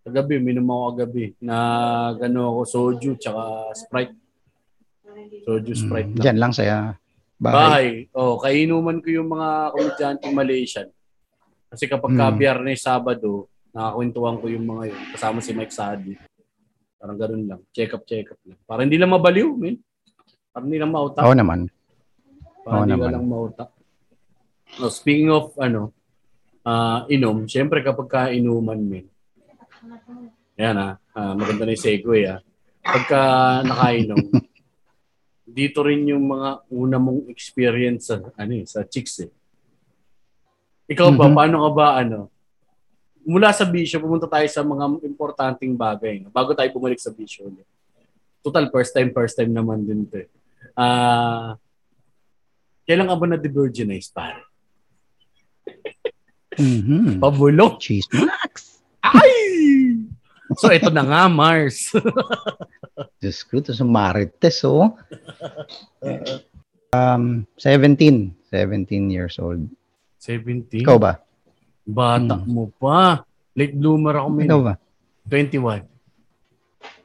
Kagabi, 0.08 0.34
minom 0.38 0.64
ako 0.66 0.84
kagabi. 0.90 1.24
Na 1.38 1.56
gano 2.14 2.40
ako, 2.50 2.60
soju, 2.64 3.10
tsaka 3.14 3.42
Sprite. 3.74 4.16
Soju, 5.44 5.72
Sprite 5.74 6.08
Mm, 6.08 6.14
lang. 6.14 6.24
Diyan 6.24 6.38
lang 6.38 6.52
saya. 6.52 6.76
Bahay. 7.36 7.54
Bahay. 7.54 7.86
Oh, 8.12 8.34
kainuman 8.36 8.98
ko 8.98 9.08
yung 9.10 9.28
mga 9.28 9.48
komedyanteng 9.70 10.32
Malaysian. 10.32 10.88
Kasi 11.68 11.84
kapag 11.84 12.16
ka 12.16 12.26
Hmm. 12.26 12.36
biyernes, 12.36 12.80
Sabado, 12.80 13.46
nakakwentuhan 13.70 14.40
ko 14.40 14.46
yung 14.48 14.64
mga 14.66 14.82
yun. 14.88 15.02
Kasama 15.12 15.38
si 15.38 15.52
Mike 15.52 15.70
Sadi. 15.70 16.16
Parang 16.96 17.14
ganun 17.14 17.44
lang. 17.44 17.60
Check 17.70 17.92
up, 17.92 18.02
check 18.02 18.26
up 18.26 18.40
lang. 18.42 18.58
Para 18.64 18.82
hindi 18.82 18.96
lang 18.96 19.12
mabaliw, 19.12 19.54
men. 19.54 19.76
Para 20.48 20.64
hindi 20.64 20.80
lang 20.80 20.90
mautak. 20.90 21.22
Oo 21.22 21.36
naman. 21.36 21.68
Para 22.64 22.74
Oo 22.74 22.82
hindi 22.82 22.92
ka 22.92 22.98
naman. 22.98 23.12
lang 23.12 23.26
mautak. 23.28 23.68
No, 24.74 24.88
speaking 24.88 25.28
of, 25.28 25.52
ano, 25.56 25.92
ah 26.62 27.06
inom, 27.06 27.44
syempre 27.44 27.80
kapag 27.80 28.08
ka 28.08 28.20
inuman, 28.30 28.76
men. 28.78 29.06
Yan 30.58 30.76
ah, 30.76 30.94
Ah, 31.12 31.34
maganda 31.34 31.66
na 31.66 31.74
yung 31.74 31.82
segue 31.82 32.20
ah. 32.26 32.38
Pagka 32.80 33.20
nakainom, 33.62 34.18
dito 35.58 35.82
rin 35.82 36.06
yung 36.06 36.30
mga 36.30 36.62
una 36.70 36.96
mong 36.96 37.26
experience 37.28 38.08
sa, 38.08 38.22
ano 38.38 38.52
eh, 38.54 38.64
sa 38.64 38.86
chicks 38.86 39.26
eh. 39.26 39.30
Ikaw 40.88 41.08
ba, 41.12 41.26
Mhm. 41.28 41.34
paano 41.34 41.56
ka 41.66 41.70
ba, 41.74 41.86
ano, 41.98 42.30
mula 43.26 43.52
sa 43.52 43.66
bisyo, 43.66 44.00
pumunta 44.00 44.24
tayo 44.24 44.46
sa 44.48 44.62
mga 44.62 45.04
importanteng 45.04 45.76
bagay. 45.76 46.22
no? 46.22 46.32
Bago 46.32 46.56
tayo 46.56 46.70
bumalik 46.72 46.96
sa 46.96 47.12
bisyo. 47.12 47.50
ulit. 47.50 47.66
Total, 48.40 48.64
first 48.70 48.94
time, 48.94 49.10
first 49.12 49.36
time 49.36 49.52
naman 49.52 49.84
din 49.84 50.06
to 50.08 50.22
eh. 50.24 50.28
Ah, 50.72 51.58
kailan 52.86 53.04
ka 53.04 53.16
ba 53.18 53.26
na-devirginize, 53.28 54.08
pare? 54.08 54.40
Mhm. 56.56 57.20
Pabulong. 57.20 57.76
Cheese. 57.78 58.08
Ay! 59.04 59.30
So, 60.54 60.68
ito 60.68 60.88
na 60.88 61.04
nga, 61.04 61.22
Mars. 61.26 61.92
Diyos 63.20 63.44
ko, 63.44 63.60
ito 63.60 63.70
sa 63.70 63.84
Marites, 63.84 64.64
oh. 64.64 64.92
Um, 66.88 67.44
17. 67.60 68.32
17 68.48 69.12
years 69.12 69.36
old. 69.36 69.68
17? 70.24 70.80
Ikaw 70.80 70.96
ba? 70.96 71.20
Bata 71.84 72.40
Hmm. 72.40 72.48
mo 72.48 72.72
pa. 72.72 73.20
Late 73.52 73.76
bloomer 73.76 74.16
ako, 74.16 74.28
men. 74.32 74.48
Ikaw 74.48 74.60
ba? 74.64 74.74
21. 75.28 75.84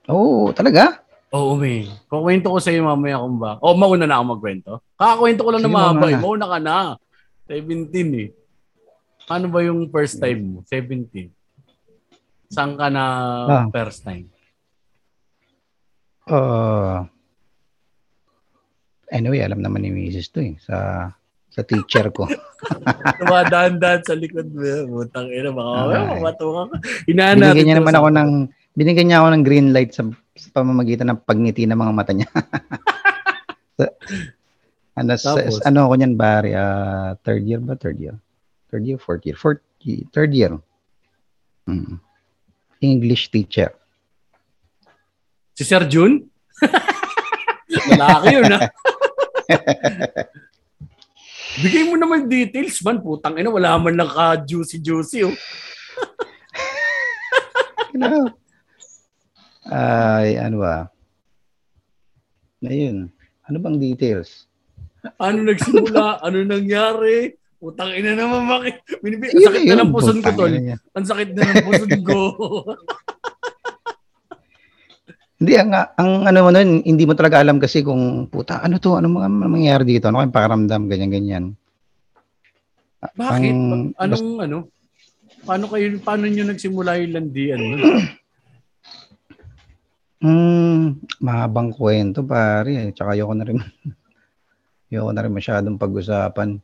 Oo, 0.07 0.55
talaga? 0.55 1.03
Oo, 1.35 1.59
men. 1.59 1.91
Kukwento 2.07 2.47
ko 2.47 2.63
sa 2.63 2.71
iyo 2.71 2.87
mamaya 2.87 3.19
kung 3.19 3.35
ba. 3.35 3.59
O, 3.59 3.75
mauna 3.75 4.07
na 4.07 4.23
ako 4.23 4.25
magkwento. 4.31 4.71
Kakakwento 4.95 5.41
ko 5.43 5.49
lang 5.51 5.59
Sige, 5.59 5.67
na 5.67 5.75
mahaba. 5.75 5.91
mauna 5.91 6.07
eh. 6.07 6.19
Mauna 6.23 6.45
ka 6.47 6.59
na. 6.59 6.77
17 7.51 7.91
eh. 8.15 8.29
Ano 9.27 9.51
ba 9.51 9.59
yung 9.63 9.91
first 9.91 10.15
time 10.15 10.39
mo? 10.47 10.57
17. 10.71 11.27
Saan 12.53 12.77
ka 12.77 12.87
na 12.87 13.03
Ah. 13.49 13.65
first 13.73 14.05
time? 14.05 14.29
Uh, 16.23 17.03
anyway, 19.09 19.41
alam 19.41 19.59
naman 19.59 19.83
ni 19.83 19.91
Mrs. 19.91 20.29
to 20.29 20.39
eh. 20.39 20.55
Sa 20.61 21.09
sa 21.49 21.61
teacher 21.61 22.09
ko. 22.09 22.25
Tumadaan-daan 23.21 24.01
sa 24.01 24.13
likod 24.13 24.49
mo. 24.49 24.63
Butang 25.01 25.29
ina, 25.29 25.49
baka 25.49 25.69
mamaya 25.69 25.97
Ay. 25.99 26.09
mamatuwa 26.17 26.61
ka. 26.69 26.75
Hinahanap 27.05 27.41
Binigyan 27.53 27.65
niya 27.67 27.77
naman 27.77 27.95
ako 27.97 28.07
ng 28.09 28.29
binigyan 28.73 29.05
niya 29.05 29.17
ako 29.21 29.27
ng 29.29 29.43
green 29.45 29.67
light 29.69 29.91
sa, 29.93 30.01
sa 30.33 30.47
pamamagitan 30.49 31.13
ng 31.13 31.21
pagngiti 31.25 31.65
ng 31.65 31.77
mga 31.77 31.93
mata 31.93 32.13
niya. 32.13 32.29
Sa- 33.73 33.95
ano, 34.93 35.17
sa, 35.17 35.33
Tapos? 35.33 35.57
ano 35.65 35.89
ako 35.89 35.93
niyan, 35.97 36.13
Barry? 36.13 36.53
Ah, 36.53 37.17
third 37.25 37.41
year 37.41 37.57
ba? 37.57 37.73
Third 37.73 37.97
year? 37.97 38.13
Third 38.69 38.85
year, 38.85 39.01
fourth 39.01 39.25
year? 39.25 39.33
Fourth 39.33 39.61
year, 39.81 40.05
third 40.13 40.29
year. 40.29 40.53
Mm. 41.65 41.97
English 42.83 43.31
teacher. 43.31 43.71
Si 45.55 45.63
Sir 45.63 45.87
Jun? 45.87 46.19
Lalaki 47.89 48.27
yun, 48.35 48.51
ha? 48.51 48.59
Bigay 51.63 51.85
mo 51.85 51.95
naman 51.95 52.25
details, 52.25 52.81
man. 52.81 52.97
Putang 52.99 53.37
ina, 53.37 53.53
wala 53.53 53.77
man 53.77 53.93
lang 53.93 54.09
ka 54.09 54.41
juicy-juicy, 54.41 55.29
oh. 55.29 55.35
Ano? 57.93 58.33
Ay, 59.69 60.33
ano 60.41 60.65
ba? 60.65 60.89
Ayun. 62.65 63.13
Ano 63.45 63.57
bang 63.61 63.77
details? 63.77 64.49
Ano 65.21 65.45
nagsimula? 65.45 66.17
ano 66.25 66.41
nangyari? 66.41 67.37
Putang 67.63 67.95
ina 67.95 68.11
naman, 68.11 68.43
bakit? 68.43 68.83
Binibi- 68.99 69.31
Ang 69.31 69.47
sakit 69.47 69.63
na 69.63 69.75
ng 69.79 69.93
puson 69.95 70.19
ko, 70.19 70.29
tol. 70.35 70.51
Ang 70.99 71.07
sakit 71.07 71.29
na 71.31 71.41
ng 71.47 71.63
puson 71.63 71.91
ko. 72.03 72.19
Hindi, 75.39 75.53
ang, 75.55 75.71
ang 75.71 76.11
ano 76.27 76.39
mo 76.43 76.49
nun, 76.51 76.83
hindi 76.83 77.03
mo 77.07 77.15
talaga 77.15 77.39
alam 77.39 77.63
kasi 77.63 77.79
kung, 77.79 78.27
puta, 78.27 78.59
ano 78.59 78.83
to, 78.83 78.99
ano 78.99 79.07
mga 79.07 79.27
mangyayari 79.31 79.87
dito, 79.87 80.11
ano 80.11 80.19
kayong 80.19 80.35
pakaramdam, 80.35 80.91
ganyan-ganyan. 80.91 81.55
bakit? 83.15 83.55
Ang- 83.55 83.95
Anong, 83.95 84.27
ano? 84.43 84.57
Paano 85.43 85.65
kayo, 85.71 85.87
paano 86.03 86.27
nyo 86.27 86.43
nagsimula 86.43 86.99
yung 86.99 87.15
landian 87.15 87.63
nun? 87.63 87.79
Hmm, 90.23 91.03
mahabang 91.19 91.75
kwento 91.75 92.23
pare. 92.23 92.95
Tsaka 92.95 93.11
ayoko 93.11 93.35
na 93.35 93.43
rin 93.43 93.59
ayoko 94.87 95.11
na 95.11 95.19
rin 95.19 95.35
masyadong 95.35 95.75
pag-usapan. 95.75 96.63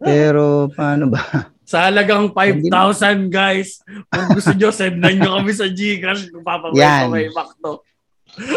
Pero 0.00 0.68
paano 0.70 1.10
ba? 1.10 1.22
Sa 1.62 1.84
halagang 1.84 2.32
5,000 2.32 3.28
guys, 3.28 3.84
kung 4.08 4.28
gusto 4.32 4.52
nyo, 4.52 4.72
sendan 4.72 5.20
nyo 5.20 5.36
kami 5.36 5.52
sa 5.52 5.68
Gcash 5.68 6.32
kung 6.32 6.40
papabay 6.40 6.80
Yan. 6.80 7.04
pa 7.04 7.14
kay 7.14 7.28
Macto. 7.28 7.72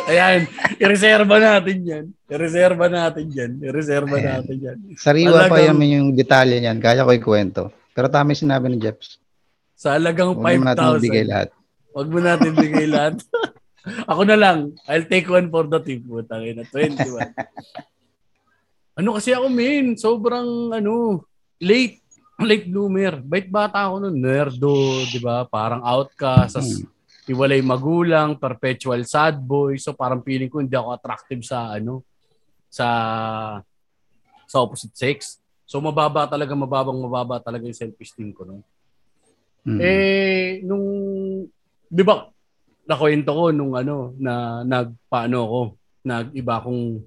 Ayan, 0.06 0.40
ireserba 0.78 1.36
natin 1.36 1.78
yan. 1.82 2.06
Ireserba 2.28 2.86
natin 2.88 3.26
yan. 3.28 3.52
Ireserba 3.60 4.16
Ayan. 4.16 4.28
natin 4.40 4.58
yan. 4.62 4.78
Sariwa 4.96 5.48
pa 5.48 5.52
Talagang- 5.52 5.68
yaman 5.76 5.88
yung 5.90 6.08
detalye 6.14 6.60
niyan. 6.60 6.80
Kaya 6.80 7.04
ko 7.04 7.12
ikwento. 7.12 7.64
Pero 7.92 8.08
tama 8.08 8.32
yung 8.32 8.44
sinabi 8.46 8.72
ni 8.72 8.80
Jeps. 8.80 9.20
Sa 9.76 9.98
halagang 9.98 10.32
Huwag 10.32 10.44
naman 10.48 10.72
natin 10.72 10.86
ibigay 11.02 11.26
5,000. 11.26 11.32
lahat. 11.32 11.50
Huwag 11.92 12.08
mo 12.08 12.20
natin 12.22 12.52
bigay 12.56 12.88
lahat. 12.88 13.16
Ako 14.12 14.22
na 14.24 14.38
lang. 14.38 14.60
I'll 14.88 15.04
take 15.04 15.28
one 15.28 15.50
for 15.50 15.66
the 15.68 15.82
team. 15.82 16.06
Putang 16.06 16.46
ina, 16.46 16.64
21. 16.64 17.28
ano 18.98 19.10
kasi 19.16 19.32
ako, 19.32 19.48
min? 19.48 19.96
Sobrang, 19.96 20.72
ano, 20.74 21.26
late. 21.62 22.02
Late 22.42 22.66
bloomer. 22.66 23.22
Bait 23.22 23.46
bata 23.46 23.86
ako 23.86 24.10
nun. 24.10 24.18
Nerdo, 24.18 25.06
di 25.06 25.22
ba? 25.22 25.46
Parang 25.46 25.86
outcast. 25.86 26.58
Sas, 26.58 26.82
Hmm. 26.82 26.90
iwalay 27.30 27.62
magulang, 27.62 28.34
perpetual 28.34 29.06
sad 29.06 29.38
boy. 29.38 29.78
So 29.78 29.94
parang 29.94 30.26
feeling 30.26 30.50
ko 30.50 30.58
hindi 30.58 30.74
ako 30.74 30.90
attractive 30.98 31.46
sa, 31.46 31.78
ano, 31.78 32.02
sa, 32.66 32.88
sa 34.50 34.58
opposite 34.58 34.98
sex. 34.98 35.38
So 35.70 35.78
mababa 35.80 36.26
talaga, 36.26 36.58
mababang 36.58 36.98
mababa 36.98 37.38
talaga 37.38 37.70
yung 37.70 37.78
self-esteem 37.78 38.34
ko 38.34 38.42
nun. 38.44 38.62
Hmm. 39.62 39.78
Eh, 39.78 40.66
nung, 40.66 40.86
di 41.86 42.02
ba, 42.02 42.26
nakwento 42.90 43.32
ko 43.32 43.54
nung 43.54 43.78
ano, 43.78 44.18
na 44.18 44.66
nagpaano 44.66 45.38
ako, 45.46 45.62
nag-iba 46.02 46.58
akong, 46.58 47.06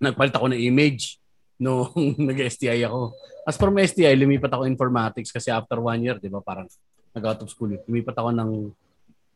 nagpalit 0.00 0.32
ako 0.32 0.50
ng 0.50 0.60
image 0.64 1.20
nung 1.60 1.92
nag-STI 2.32 2.88
ako. 2.88 3.12
As 3.44 3.60
from 3.60 3.76
STI, 3.76 4.16
lumipat 4.16 4.50
ako 4.50 4.64
informatics 4.64 5.28
kasi 5.28 5.52
after 5.52 5.76
one 5.76 6.00
year, 6.00 6.16
di 6.16 6.32
ba, 6.32 6.40
parang 6.40 6.66
nag-out 7.12 7.44
of 7.44 7.52
school. 7.52 7.76
Lumipat 7.84 8.16
ako 8.16 8.32
ng 8.32 8.50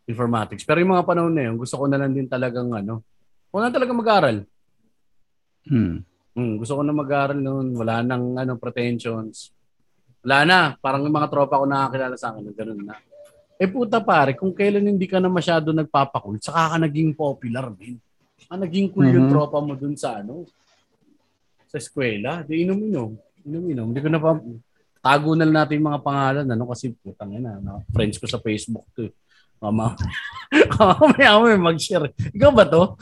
informatics. 0.09 0.65
Pero 0.65 0.81
yung 0.81 0.97
mga 0.97 1.05
panahon 1.05 1.33
na 1.37 1.43
yun, 1.49 1.61
gusto 1.61 1.77
ko 1.77 1.85
na 1.85 2.01
lang 2.01 2.17
din 2.17 2.25
talagang 2.25 2.73
ano, 2.73 3.05
na 3.55 3.71
talaga 3.71 3.93
mag-aral. 3.95 4.43
Hmm. 5.69 6.03
Hmm, 6.35 6.59
gusto 6.59 6.75
ko 6.75 6.83
na 6.83 6.91
mag-aral 6.91 7.39
noon. 7.39 7.79
Wala 7.79 8.03
nang 8.03 8.35
ano, 8.35 8.59
pretensions. 8.59 9.55
Wala 10.27 10.43
na. 10.43 10.59
Parang 10.83 11.07
yung 11.07 11.15
mga 11.15 11.31
tropa 11.31 11.63
ko 11.63 11.65
nakakilala 11.65 12.17
sa 12.19 12.35
akin. 12.35 12.51
Ganun 12.51 12.83
na. 12.83 12.99
Eh 13.55 13.71
puta 13.71 14.03
pare, 14.03 14.35
kung 14.35 14.51
kailan 14.51 14.83
hindi 14.83 15.07
ka 15.07 15.23
na 15.23 15.31
masyado 15.31 15.71
nagpapakul, 15.71 16.43
saka 16.43 16.75
ka 16.75 16.77
naging 16.83 17.15
popular, 17.15 17.71
din. 17.71 18.03
Ah, 18.47 18.61
naging 18.61 18.93
cool 18.93 19.09
yung 19.09 19.29
Mhm. 19.29 19.33
tropa 19.33 19.59
mo 19.59 19.73
dun 19.75 19.97
sa 19.97 20.21
ano, 20.21 20.45
sa 21.67 21.81
eskwela. 21.81 22.45
Di 22.45 22.63
inom-inom. 22.63 23.17
Inom-inom. 23.43 23.87
Hindi 23.91 24.01
ko 24.01 24.09
na 24.09 24.21
pa, 24.21 24.37
tago 25.01 25.33
na 25.33 25.45
lang 25.45 25.65
natin 25.65 25.81
yung 25.81 25.89
mga 25.91 26.05
pangalan, 26.05 26.47
ano, 26.49 26.65
kasi 26.69 26.93
putang 26.95 27.33
ina, 27.33 27.59
no? 27.59 27.83
friends 27.91 28.17
ko 28.17 28.27
sa 28.27 28.39
Facebook 28.39 28.85
to. 28.95 29.09
eh. 29.09 29.13
Mama, 29.61 29.97
mamaya 31.01 31.41
mo 31.41 31.73
mag-share. 31.73 32.13
Ikaw 32.37 32.51
ba 32.53 32.69
to? 32.69 33.01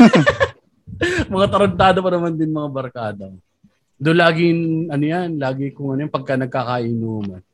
mga 1.32 1.46
tarantado 1.48 1.98
pa 2.00 2.10
naman 2.10 2.36
din 2.36 2.48
mga 2.50 2.70
barkada. 2.72 3.26
Do 4.00 4.16
laging, 4.16 4.88
ano 4.88 5.04
yan, 5.04 5.36
lagi 5.36 5.76
kung 5.76 5.92
ano 5.92 6.08
yung 6.08 6.14
pagka 6.14 6.40
nagkakainuman. 6.40 7.44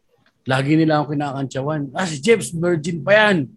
Lagi 0.47 0.79
nila 0.79 1.03
akong 1.03 1.19
kinakantsawan. 1.19 1.91
Ah, 1.91 2.07
si 2.07 2.23
Jeps, 2.23 2.55
virgin 2.55 3.03
pa 3.03 3.19
yan. 3.19 3.51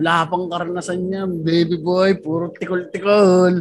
Wala 0.00 0.24
pang 0.24 0.48
karanasan 0.48 0.96
niya. 0.96 1.28
Baby 1.28 1.76
boy, 1.76 2.16
puro 2.24 2.48
tikol-tikol. 2.56 3.60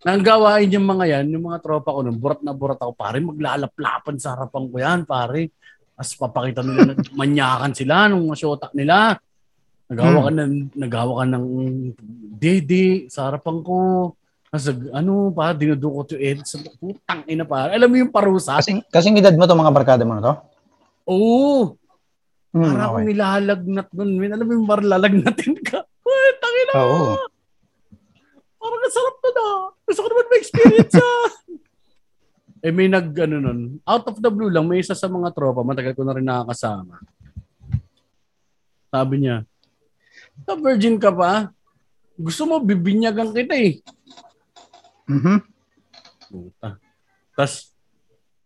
Nang 0.00 0.24
gawain 0.24 0.72
yung 0.72 0.88
mga 0.88 1.04
yan, 1.12 1.36
yung 1.36 1.52
mga 1.52 1.60
tropa 1.60 1.92
ko 1.92 2.00
nun, 2.00 2.16
burat 2.16 2.40
na 2.40 2.56
burat 2.56 2.80
ako, 2.80 2.96
pare, 2.96 3.20
maglalaplapan 3.20 4.16
sa 4.16 4.32
harapan 4.32 4.64
ko 4.64 4.76
yan, 4.80 5.00
pare. 5.04 5.52
As 5.92 6.16
papakita 6.16 6.64
nila, 6.64 6.96
manyakan 7.20 7.76
sila 7.76 8.08
nung 8.08 8.24
masyota 8.24 8.72
nila. 8.72 9.20
Nagawa 9.92 10.18
ka 10.24 10.30
ng, 10.32 10.54
nagawa 10.72 11.12
ka 11.20 11.24
ng 11.36 11.46
dede 12.40 13.12
sa 13.12 13.28
harapan 13.28 13.60
ko. 13.60 13.78
Kasi 14.48 14.72
ano 14.96 15.28
pa, 15.36 15.52
dinudukot 15.52 16.16
yung 16.16 16.48
sa 16.48 16.56
putang 16.80 17.28
ina 17.28 17.44
pa. 17.44 17.68
Alam 17.68 17.92
mo 17.92 17.96
yung 18.00 18.12
parusa? 18.14 18.56
Kasing, 18.56 18.80
kasing 18.88 19.20
edad 19.20 19.36
mo 19.36 19.44
to 19.44 19.52
mga 19.52 19.76
barkada 19.76 20.08
mo 20.08 20.16
na 20.16 20.24
to? 20.24 20.32
Oo. 21.12 21.76
Hmm, 22.48 22.64
Para 22.64 22.82
akong 22.88 23.04
okay. 23.04 23.08
nilalagnat 23.12 23.88
nun. 23.92 24.10
Min, 24.16 24.32
alam 24.32 24.46
mo 24.48 24.52
yung 24.56 24.68
marlalagnatin 24.68 25.54
ka. 25.60 25.84
Putang 26.04 26.56
ina. 26.56 26.72
Oo. 26.80 27.14
Parang 28.58 28.80
nasarap 28.80 29.16
na 29.20 29.30
na. 29.30 29.46
Gusto 29.84 30.00
ko 30.00 30.08
naman 30.08 30.26
ma-experience 30.32 30.94
yan. 30.96 31.30
eh 32.66 32.72
may 32.74 32.88
nag, 32.90 33.14
ano 33.14 33.36
nun, 33.38 33.60
out 33.86 34.04
of 34.10 34.18
the 34.18 34.30
blue 34.32 34.50
lang, 34.50 34.66
may 34.66 34.82
isa 34.82 34.96
sa 34.96 35.06
mga 35.06 35.30
tropa, 35.30 35.62
matagal 35.62 35.94
ko 35.94 36.02
na 36.02 36.16
rin 36.16 36.26
nakakasama. 36.26 36.98
Sabi 38.88 39.14
niya, 39.22 39.44
"Ka 40.42 40.58
virgin 40.58 40.98
ka 40.98 41.12
pa? 41.14 41.52
Gusto 42.18 42.50
mo, 42.50 42.58
bibinyagan 42.58 43.30
kita 43.30 43.54
eh. 43.54 43.78
Mhm. 45.06 45.38
Puta. 46.26 46.82
Tapos, 47.38 47.67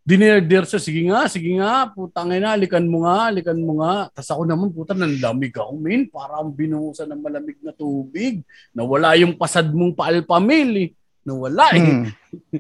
dinirder 0.02 0.66
siya, 0.66 0.80
sige 0.82 1.02
nga, 1.06 1.30
sige 1.30 1.50
nga, 1.62 1.86
putang 1.94 2.34
ina, 2.34 2.58
alikan 2.58 2.82
mo 2.82 3.06
nga, 3.06 3.30
alikan 3.30 3.58
mo 3.62 3.78
nga. 3.78 4.10
Tapos 4.10 4.30
ako 4.34 4.42
naman, 4.42 4.68
puta, 4.74 4.98
nanlamig 4.98 5.54
ako, 5.54 5.78
min. 5.78 6.10
Parang 6.10 6.50
binuhusan 6.50 7.06
ng 7.06 7.22
malamig 7.22 7.58
na 7.62 7.70
tubig. 7.70 8.42
Nawala 8.74 9.14
yung 9.14 9.38
pasad 9.38 9.70
mong 9.70 9.94
paalpamil 9.94 10.70
eh. 10.74 10.88
Nawala 11.22 11.66
eh. 11.78 11.82
Hmm. 11.86 12.06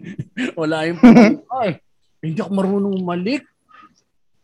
Wala 0.60 0.86
yung 0.86 0.98
pamil. 1.02 1.42
Ay, 1.50 1.82
hindi 2.22 2.38
ako 2.38 2.50
marunong 2.54 2.94
umalik. 3.02 3.42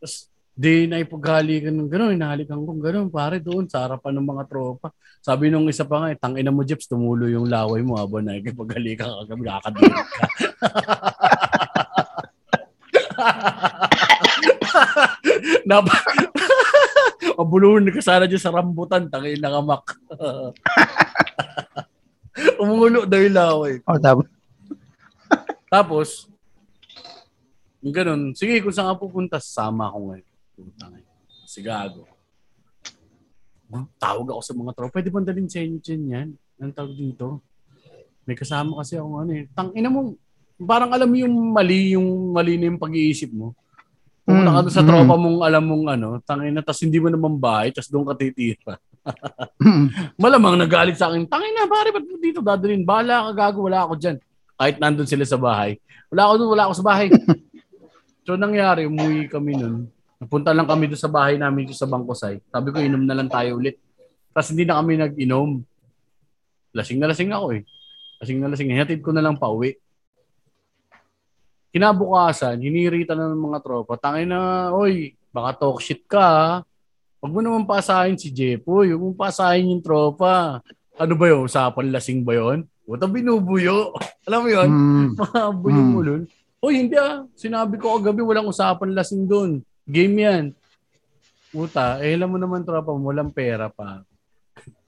Tapos, 0.03 0.27
di 0.59 0.91
na 0.91 0.99
ipaghalikan 0.99 1.71
ng 1.71 1.87
gano'n, 1.87 2.19
inahalikan 2.19 2.59
ko 2.59 2.75
gano'n, 2.83 3.15
pare 3.15 3.39
doon, 3.39 3.71
sa 3.71 3.87
harapan 3.87 4.19
ng 4.19 4.27
mga 4.27 4.45
tropa. 4.51 4.91
Sabi 5.23 5.55
nung 5.55 5.71
isa 5.71 5.87
pa 5.87 6.03
nga, 6.03 6.09
eh, 6.11 6.19
tangina 6.19 6.51
mo, 6.51 6.67
Jeps, 6.67 6.91
tumulo 6.91 7.31
yung 7.31 7.47
laway 7.47 7.79
mo 7.79 7.95
habang 7.95 8.27
nakikipaghalikan 8.27 9.07
ka 9.07 9.23
kami, 9.31 9.43
nakakadilig 9.47 9.95
ka. 9.95 10.23
Dapat, 15.71 16.03
mabuluhin 17.39 17.91
ka 17.95 18.03
sana 18.03 18.27
dyan 18.27 18.43
sa 18.43 18.55
rambutan, 18.55 19.07
tangin 19.07 19.39
na 19.39 19.55
kamak. 19.55 19.85
Umulo 22.59 23.07
daw 23.07 23.19
yung 23.19 23.37
laway. 23.37 23.75
Oh, 23.87 23.99
tapos, 23.99 24.27
Tapos, 25.73 26.09
yung 27.85 27.95
ganun, 27.95 28.23
sige, 28.33 28.61
kung 28.65 28.73
saan 28.73 28.97
ka 28.97 29.05
pupunta, 29.05 29.37
sama 29.39 29.93
ako 29.93 30.13
ngayon. 30.13 30.27
Sigago. 31.45 32.05
Tawag 34.01 34.27
ako 34.33 34.41
sa 34.41 34.57
mga 34.57 34.73
tropa, 34.75 34.95
pwede 34.97 35.13
bang 35.13 35.27
dalhin 35.29 35.49
sa 35.49 35.61
inyo 35.61 35.79
dyan 35.79 36.03
yan? 36.09 36.29
Anong 36.59 36.77
tawag 36.77 36.95
dito? 36.97 37.45
May 38.25 38.37
kasama 38.37 38.81
kasi 38.81 38.97
ako 38.97 39.25
ano 39.25 39.33
eh. 39.37 39.45
Tang 39.53 39.73
ina 39.77 39.93
mo, 39.93 40.17
parang 40.59 40.91
alam 40.91 41.07
mo 41.07 41.17
yung 41.17 41.35
mali, 41.55 41.95
yung 41.95 42.35
mali 42.35 42.59
na 42.59 42.71
yung 42.71 42.81
pag-iisip 42.83 43.31
mo. 43.31 43.55
Pumunta 44.29 44.53
ka 44.53 44.61
doon 44.67 44.75
sa 44.75 44.85
Mm, 44.85 44.89
tropa 44.93 45.15
mong 45.17 45.39
alam 45.41 45.63
mong 45.65 45.85
ano, 45.89 46.09
tangina, 46.21 46.61
tas 46.61 46.83
hindi 46.85 47.01
mo 47.01 47.09
naman 47.09 47.41
bahay, 47.41 47.73
tas 47.73 47.89
doon 47.89 48.05
ka 48.13 48.15
titira. 48.19 48.77
Malamang 50.23 50.61
nagalit 50.61 51.01
sa 51.01 51.09
akin, 51.09 51.25
tangin 51.25 51.57
na, 51.57 51.65
pare, 51.65 51.89
ba't 51.95 52.05
mo 52.05 52.21
dito 52.21 52.45
dadalhin? 52.45 52.85
Bahala 52.85 53.33
ka, 53.33 53.49
gago, 53.49 53.65
wala 53.65 53.89
ako 53.89 53.97
dyan. 53.97 54.17
Kahit 54.59 54.77
nandun 54.77 55.09
sila 55.09 55.25
sa 55.25 55.41
bahay. 55.41 55.81
Wala 56.13 56.29
ako 56.29 56.35
doon, 56.45 56.51
wala 56.53 56.65
ako 56.69 56.75
sa 56.77 56.85
bahay. 56.85 57.09
so, 58.29 58.37
nangyari, 58.37 58.85
umuwi 58.85 59.33
kami 59.33 59.57
nun. 59.57 59.89
Napunta 60.19 60.51
lang 60.53 60.67
kami 60.67 60.91
doon 60.91 61.01
sa 61.01 61.09
bahay 61.09 61.39
namin 61.39 61.71
doon 61.71 61.79
sa 61.79 61.89
Bangkosay. 61.89 62.43
Sabi 62.51 62.69
ko, 62.75 62.83
inom 62.83 63.07
na 63.07 63.17
lang 63.17 63.31
tayo 63.31 63.57
ulit. 63.57 63.81
Tapos 64.35 64.51
hindi 64.51 64.67
na 64.67 64.77
kami 64.83 64.99
nag-inom. 64.99 65.63
Lasing 66.75 66.99
na 67.01 67.09
lasing 67.09 67.33
ako 67.33 67.47
eh. 67.55 67.63
Lasing 68.21 68.39
na 68.43 68.51
lasing. 68.51 68.69
Hinatid 68.75 69.01
ko 69.01 69.15
na 69.15 69.23
lang 69.23 69.39
pa 69.39 69.49
uwi. 69.49 69.79
Kinabukasan, 71.79 72.59
hinirita 72.59 73.15
na 73.15 73.31
ng 73.31 73.39
mga 73.39 73.63
tropa. 73.63 73.95
Tangin 73.95 74.35
na, 74.35 74.75
oy, 74.75 75.15
baka 75.31 75.63
talk 75.63 75.79
shit 75.79 76.03
ka. 76.11 76.59
Huwag 77.23 77.31
mo 77.31 77.39
naman 77.39 77.71
pasahin 77.71 78.19
si 78.19 78.35
Jepoy. 78.35 78.91
Huwag 78.91 78.99
mo 78.99 79.15
pasahin 79.15 79.71
yung 79.71 79.79
tropa. 79.79 80.59
Ano 80.99 81.15
ba 81.15 81.31
yun? 81.31 81.47
Usapan 81.47 81.95
lasing 81.95 82.27
ba 82.27 82.35
yun? 82.35 82.67
Puta 82.83 83.07
binubuyo. 83.07 83.95
Alam 84.27 84.41
mo 84.43 84.49
yun? 84.51 84.67
Hmm. 84.67 85.09
Mga 85.23 85.51
buyo 85.55 85.83
mo 85.87 86.01
nun. 86.03 86.23
Uy, 86.59 86.83
hindi 86.83 86.99
ah. 86.99 87.23
Sinabi 87.39 87.79
ko 87.79 88.03
kagabi, 88.03 88.27
walang 88.27 88.51
usapan 88.51 88.91
lasing 88.99 89.31
doon. 89.31 89.63
Game 89.87 90.19
yan. 90.19 90.45
Puta, 91.55 92.03
eh 92.03 92.19
alam 92.19 92.35
mo 92.35 92.43
naman 92.43 92.67
tropa 92.67 92.91
mo, 92.91 93.15
walang 93.15 93.31
pera 93.31 93.71
pa. 93.71 94.03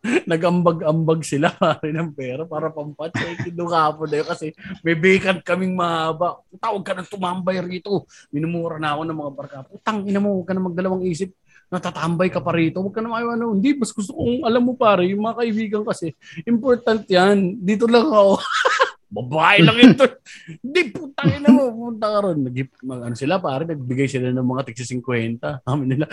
Nag-ambag-ambag 0.00 1.20
sila 1.20 1.52
pare 1.60 1.92
ng 1.92 2.10
pera 2.16 2.48
para 2.48 2.72
pampat. 2.72 3.12
Eh, 3.20 3.50
kinukapo 3.50 4.08
na 4.08 4.24
yun 4.24 4.28
kasi 4.28 4.46
may 4.80 4.96
vacant 4.96 5.44
kaming 5.44 5.76
mahaba. 5.76 6.40
Tawag 6.56 6.84
ka 6.84 6.92
ng 6.96 7.08
tumambay 7.08 7.60
rito. 7.60 8.08
Minumura 8.32 8.80
na 8.80 8.96
ako 8.96 9.02
ng 9.04 9.18
mga 9.20 9.32
barka. 9.36 9.58
Putang 9.68 10.08
ina 10.08 10.20
mo, 10.22 10.40
huwag 10.40 10.48
ka 10.48 10.54
na 10.56 10.64
magdalawang 10.64 11.04
isip. 11.04 11.32
natatambay 11.70 12.34
ka 12.34 12.42
pa 12.42 12.50
rito. 12.50 12.82
Huwag 12.82 12.98
ka 12.98 13.02
naman 13.04 13.38
ano. 13.38 13.54
Hindi, 13.54 13.78
mas 13.78 13.94
gusto 13.94 14.10
kong 14.10 14.42
alam 14.42 14.62
mo 14.66 14.74
pare, 14.74 15.06
yung 15.06 15.22
mga 15.22 15.38
kaibigan 15.38 15.82
kasi, 15.86 16.10
important 16.42 17.06
yan. 17.06 17.62
Dito 17.62 17.86
lang 17.86 18.10
ako. 18.10 18.42
Babae 19.10 19.58
lang 19.66 19.78
ito. 19.86 20.06
Hindi, 20.62 20.80
putang 20.90 21.30
ina 21.30 21.50
mo. 21.50 21.70
Punta 21.70 22.06
ka 22.10 22.18
ron. 22.26 22.46
Nag, 22.46 22.56
mag, 22.82 23.00
ano 23.10 23.14
sila 23.14 23.38
pare, 23.38 23.66
nagbigay 23.66 24.06
sila 24.10 24.34
ng 24.34 24.48
mga 24.48 24.62
tigsi 24.70 24.98
50. 24.98 25.66
Amin 25.66 25.94
nila. 25.94 26.06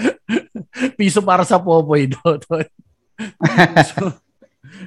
piso 0.98 1.22
para 1.22 1.46
sa 1.46 1.62
Popoy 1.62 2.10
daw. 2.10 2.38
piso, 3.76 4.06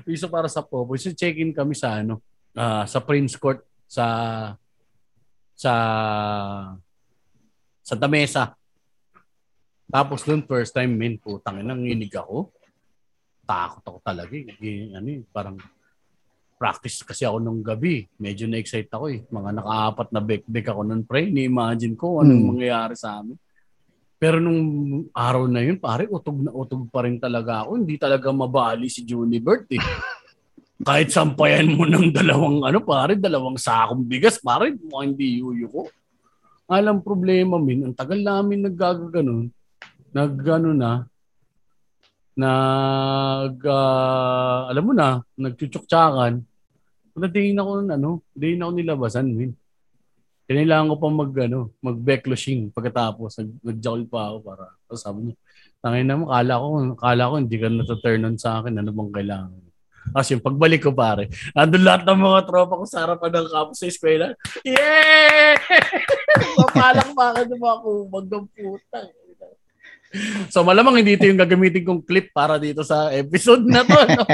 piso 0.06 0.26
para 0.34 0.46
sa 0.46 0.62
Popoy. 0.62 0.98
So 0.98 1.10
check-in 1.14 1.50
kami 1.54 1.74
sa 1.74 2.00
ano, 2.00 2.22
uh, 2.54 2.86
sa 2.86 2.98
Prince 3.02 3.34
Court 3.36 3.62
sa 3.90 4.06
sa 5.54 5.72
Santa 7.82 8.06
Mesa. 8.06 8.54
Tapos 9.90 10.22
noon 10.22 10.46
first 10.46 10.70
time 10.70 10.94
men 10.94 11.18
putang 11.18 11.60
ina 11.60 11.74
nginig 11.74 12.14
ako. 12.14 12.54
Takot 13.42 13.82
ako 13.82 13.98
talaga. 14.06 14.30
Eh. 14.38 14.94
Ano, 14.94 15.08
eh, 15.10 15.26
parang 15.34 15.58
practice 16.54 17.02
kasi 17.02 17.26
ako 17.26 17.42
nung 17.42 17.64
gabi. 17.66 18.06
Medyo 18.20 18.46
na-excite 18.46 18.92
ako 18.94 19.10
eh. 19.10 19.26
Mga 19.26 19.50
nakaapat 19.58 20.08
na 20.14 20.22
back-back 20.22 20.66
ako 20.70 20.80
nun, 20.86 21.02
pre. 21.02 21.26
Ni-imagine 21.32 21.98
ko 21.98 22.22
anong 22.22 22.38
hmm. 22.38 22.50
mangyayari 22.54 22.94
sa 22.94 23.18
amin. 23.18 23.34
Pero 24.20 24.36
nung 24.36 24.60
araw 25.16 25.48
na 25.48 25.64
yun, 25.64 25.80
pare, 25.80 26.04
utog 26.04 26.44
na 26.44 26.52
utog 26.52 26.84
pa 26.92 27.08
rin 27.08 27.16
talaga 27.16 27.64
ako. 27.64 27.80
Hindi 27.80 27.96
talaga 27.96 28.28
mabali 28.28 28.92
si 28.92 29.00
Junibert 29.00 29.64
eh. 29.72 29.80
Kahit 30.86 31.08
sampayan 31.08 31.72
mo 31.72 31.88
ng 31.88 32.12
dalawang, 32.12 32.68
ano 32.68 32.84
pare, 32.84 33.16
dalawang 33.16 33.56
sakong 33.56 34.04
bigas, 34.04 34.36
pare, 34.36 34.76
mukhang 34.76 35.16
hindi 35.16 35.40
yuyo 35.40 35.72
ko. 35.72 35.82
Alam 36.68 37.00
problema 37.00 37.56
min, 37.56 37.88
ang 37.88 37.96
tagal 37.96 38.20
namin 38.20 38.68
naggagaganon. 38.68 39.48
Nag, 40.12 40.34
ano 40.52 40.70
na, 40.76 40.92
nag, 42.36 43.56
uh, 43.56 44.60
alam 44.68 44.84
mo 44.84 44.92
na, 44.92 45.24
nagchuchuktsakan. 45.36 46.44
Pagdatingin 47.16 47.60
ako 47.60 47.70
ng 47.84 47.92
ano, 47.96 48.10
hindi 48.36 48.48
na 48.56 48.62
ako 48.68 48.72
nilabasan, 48.76 49.28
min. 49.32 49.52
Kailangan 50.50 50.90
ko 50.90 50.96
pa 50.98 51.08
mag, 51.14 51.30
ano, 51.46 51.70
mag-backlushing 51.78 52.74
pagkatapos. 52.74 53.38
Nag, 53.38 53.50
nag 53.62 53.78
pa 54.10 54.34
ako 54.34 54.36
para, 54.42 54.64
sabi 54.98 55.30
niya, 55.30 55.34
tangin 55.78 56.10
na 56.10 56.18
mo, 56.18 56.26
kala 56.26 56.58
ko, 56.58 56.66
kala 56.98 57.30
ko 57.30 57.34
hindi 57.38 57.54
ka 57.54 57.68
na-turn 57.70 58.26
on 58.26 58.34
sa 58.34 58.58
akin, 58.58 58.74
ano 58.82 58.90
bang 58.90 59.14
kailangan? 59.14 59.62
Kasi 60.10 60.34
yung 60.34 60.42
pagbalik 60.42 60.82
ko 60.82 60.90
pare, 60.90 61.30
andun 61.54 61.86
lahat 61.86 62.02
ng 62.02 62.18
mga 62.18 62.40
tropa 62.50 62.82
ko 62.82 62.84
sa 62.88 63.06
harapan 63.06 63.30
ng 63.30 63.46
campus 63.46 63.78
sa 63.78 63.86
eskwela. 63.86 64.34
Pa 66.66 66.74
ka 66.74 66.88
ng 66.98 67.14
mga 67.54 67.78
kumag 67.86 68.26
ng 68.26 68.46
puta. 68.50 69.00
So 70.50 70.66
malamang 70.66 70.98
hindi 70.98 71.14
ito 71.14 71.30
yung 71.30 71.38
gagamitin 71.38 71.86
kong 71.86 72.02
clip 72.02 72.34
para 72.34 72.58
dito 72.58 72.82
sa 72.82 73.14
episode 73.14 73.62
na 73.62 73.86
to. 73.86 74.00
No? 74.18 74.26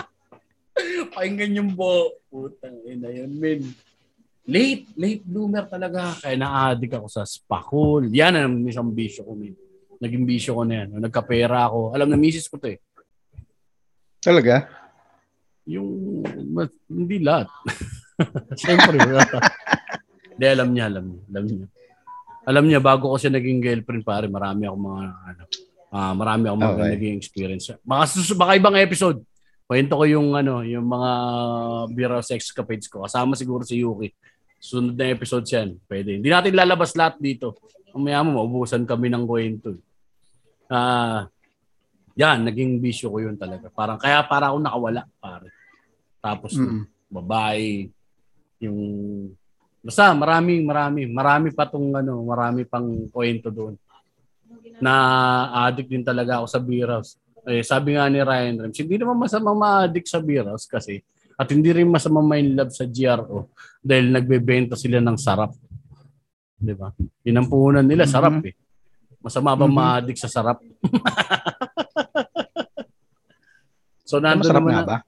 Pakinggan 1.12 1.60
yung 1.60 1.76
bo. 1.76 2.08
Putang 2.32 2.80
ina 2.88 3.12
yun, 3.12 3.36
min. 3.36 3.60
Late, 4.48 4.88
late 4.96 5.22
bloomer 5.26 5.68
talaga. 5.68 6.16
Kaya 6.16 6.36
na-addict 6.40 6.96
ako 6.96 7.06
sa 7.12 7.22
spakul. 7.28 8.08
Yan 8.08 8.34
ang 8.36 8.54
isang 8.64 8.88
bisyo 8.88 9.28
ko, 9.28 9.36
min. 9.36 9.52
Naging 10.00 10.24
bisyo 10.24 10.56
ko 10.56 10.62
na 10.64 10.84
yan. 10.84 10.96
Nagkapera 10.96 11.68
ako. 11.68 11.92
Alam 11.92 12.08
na 12.08 12.16
misis 12.16 12.48
ko 12.48 12.56
to 12.56 12.72
eh. 12.72 12.80
Talaga? 14.20 14.68
Yung, 15.68 16.24
mas, 16.56 16.72
hindi 16.88 17.20
lahat. 17.20 17.52
Siyempre, 18.60 18.96
Hindi, 20.36 20.46
alam 20.48 20.68
niya, 20.72 20.84
alam 20.88 21.04
niya. 21.04 21.20
Alam 21.28 21.44
niya. 21.44 21.66
Alam 22.48 22.64
niya, 22.64 22.80
bago 22.80 23.12
ko 23.12 23.16
siya 23.20 23.36
naging 23.36 23.60
girlfriend, 23.60 24.02
pare, 24.02 24.26
marami 24.26 24.64
ako 24.64 24.76
mga, 24.80 25.04
ano, 25.12 25.42
uh, 25.92 26.12
marami 26.16 26.44
ako 26.48 26.56
mga 26.56 26.74
okay. 26.74 26.90
naging 26.96 27.14
experience. 27.20 27.64
Baka, 27.84 28.04
baka 28.34 28.52
ibang 28.56 28.76
episode, 28.80 29.20
Kwento 29.70 29.94
ko 29.94 30.02
yung 30.02 30.34
ano, 30.34 30.66
yung 30.66 30.82
mga 30.82 31.10
Bira 31.94 32.18
Sex 32.26 32.50
Capades 32.50 32.90
ko. 32.90 33.06
Kasama 33.06 33.38
siguro 33.38 33.62
si 33.62 33.78
Yuki. 33.78 34.10
Sunod 34.58 34.98
na 34.98 35.14
episode 35.14 35.46
yan. 35.46 35.78
Pwede. 35.86 36.18
Hindi 36.18 36.26
natin 36.26 36.58
lalabas 36.58 36.90
lahat 36.98 37.22
dito. 37.22 37.54
Mamaya 37.94 38.26
mo, 38.26 38.42
maubusan 38.42 38.82
kami 38.82 39.14
ng 39.14 39.22
kwento. 39.30 39.78
Ah, 40.66 40.74
uh, 40.74 41.20
yan, 42.18 42.50
naging 42.50 42.82
bisyo 42.82 43.14
ko 43.14 43.22
yun 43.22 43.38
talaga. 43.38 43.70
Parang, 43.70 43.94
kaya 43.94 44.18
para 44.26 44.50
ako 44.50 44.58
nakawala, 44.58 45.02
pare. 45.22 45.54
Tapos, 46.18 46.52
mm. 46.58 46.90
babae, 47.06 47.88
yung, 48.58 48.80
basta 49.86 50.10
marami, 50.18 50.66
marami, 50.66 51.06
marami 51.06 51.48
pa 51.54 51.70
tong 51.70 51.94
ano, 51.94 52.26
marami 52.26 52.66
pang 52.66 53.06
kwento 53.06 53.54
doon. 53.54 53.78
Na 54.82 54.92
addict 55.70 55.94
din 55.94 56.02
talaga 56.02 56.42
ako 56.42 56.46
sa 56.50 56.58
beer 56.58 56.90
house. 56.90 57.14
Eh, 57.48 57.64
sabi 57.64 57.96
nga 57.96 58.04
ni 58.12 58.20
Ryan 58.20 58.68
Rems, 58.68 58.76
hindi 58.76 59.00
naman 59.00 59.16
masama 59.16 59.56
ma-addict 59.56 60.08
sa 60.08 60.20
beer 60.20 60.44
house 60.44 60.68
kasi 60.68 61.00
at 61.40 61.48
hindi 61.48 61.72
rin 61.72 61.88
masama 61.88 62.20
main 62.20 62.52
love 62.52 62.68
sa 62.68 62.84
GRO 62.84 63.48
dahil 63.80 64.12
nagbebenta 64.12 64.76
sila 64.76 65.00
ng 65.00 65.16
sarap. 65.16 65.56
'Di 66.60 66.74
ba? 66.76 66.92
Yun 67.24 67.40
ang 67.40 67.48
puhunan 67.48 67.80
nila, 67.80 68.04
mm-hmm. 68.04 68.12
sarap 68.12 68.44
eh. 68.44 68.52
Masama 69.24 69.56
ba 69.56 69.64
mm-hmm. 69.64 69.72
ma-addict 69.72 70.20
sa 70.20 70.28
sarap? 70.28 70.60
so 74.08 74.20
nandun 74.20 74.52
naman 74.52 74.72
na, 74.76 74.84
ba? 74.84 74.98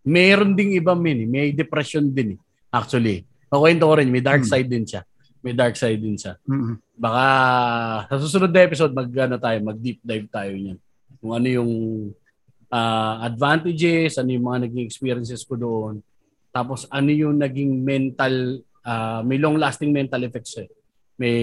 Meron 0.00 0.56
ding 0.56 0.72
iba 0.72 0.96
min, 0.96 1.28
may 1.28 1.52
depression 1.52 2.08
din 2.08 2.36
eh. 2.36 2.38
Actually. 2.72 3.28
Kukwento 3.52 3.84
ko 3.84 3.94
rin, 4.00 4.08
may 4.08 4.24
dark 4.24 4.48
mm-hmm. 4.48 4.56
side 4.56 4.70
din 4.70 4.88
siya. 4.88 5.04
May 5.44 5.52
dark 5.52 5.76
side 5.76 6.00
din 6.00 6.16
siya. 6.16 6.40
Mm-hmm 6.48 6.89
baka 7.00 7.24
sa 8.12 8.16
susunod 8.20 8.52
na 8.52 8.60
episode 8.60 8.92
mag 8.92 9.08
ano 9.08 9.40
tayo, 9.40 9.56
mag 9.64 9.78
deep 9.80 10.04
dive 10.04 10.28
tayo 10.28 10.52
niyan. 10.52 10.78
Kung 11.16 11.32
ano 11.32 11.48
yung 11.48 11.72
uh, 12.68 13.14
advantages, 13.24 14.20
ano 14.20 14.36
yung 14.36 14.44
mga 14.44 14.68
naging 14.68 14.84
experiences 14.84 15.40
ko 15.48 15.56
doon. 15.56 16.04
Tapos 16.52 16.84
ano 16.92 17.08
yung 17.08 17.40
naging 17.40 17.80
mental 17.80 18.60
uh, 18.84 19.24
may 19.24 19.40
long 19.40 19.56
lasting 19.56 19.96
mental 19.96 20.20
effects 20.28 20.60
eh. 20.60 20.68
May 21.16 21.36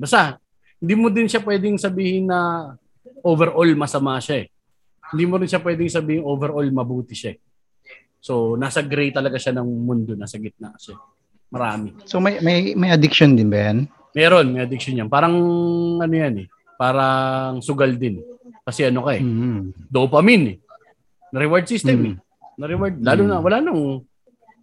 basta 0.00 0.40
hindi 0.80 0.94
mo 0.96 1.12
din 1.12 1.28
siya 1.28 1.44
pwedeng 1.44 1.76
sabihin 1.76 2.32
na 2.32 2.72
overall 3.20 3.68
masama 3.76 4.16
siya 4.16 4.44
eh. 4.44 4.48
Hindi 5.12 5.24
mo 5.28 5.36
rin 5.36 5.48
siya 5.50 5.60
pwedeng 5.60 5.92
sabihin 5.92 6.24
overall 6.24 6.66
mabuti 6.72 7.12
siya. 7.12 7.36
Eh. 7.36 7.38
So 8.16 8.56
nasa 8.56 8.80
gray 8.80 9.12
talaga 9.12 9.36
siya 9.36 9.60
ng 9.60 9.68
mundo, 9.68 10.16
nasa 10.16 10.40
gitna 10.40 10.72
siya. 10.80 10.96
Marami. 11.52 12.00
So 12.08 12.16
may 12.16 12.40
may 12.40 12.72
may 12.72 12.88
addiction 12.88 13.36
din 13.36 13.52
ba 13.52 13.60
yan? 13.68 13.92
Meron, 14.12 14.52
may 14.52 14.62
addiction 14.64 15.00
yan. 15.00 15.08
Parang 15.08 15.34
ano 16.00 16.14
yan 16.14 16.44
eh. 16.44 16.46
Parang 16.76 17.64
sugal 17.64 17.96
din. 17.96 18.20
Kasi 18.62 18.86
ano 18.88 19.08
ka 19.08 19.16
eh. 19.16 19.22
Mm-hmm. 19.24 19.88
Dopamine 19.88 20.44
eh. 20.46 20.56
Na-reward 21.32 21.64
system 21.64 21.96
mm-hmm. 21.96 22.14
eh. 22.16 22.60
Na-reward. 22.60 22.94
Lalo 23.00 23.22
mm-hmm. 23.24 23.32
na, 23.32 23.44
wala 23.44 23.58
nung 23.64 24.04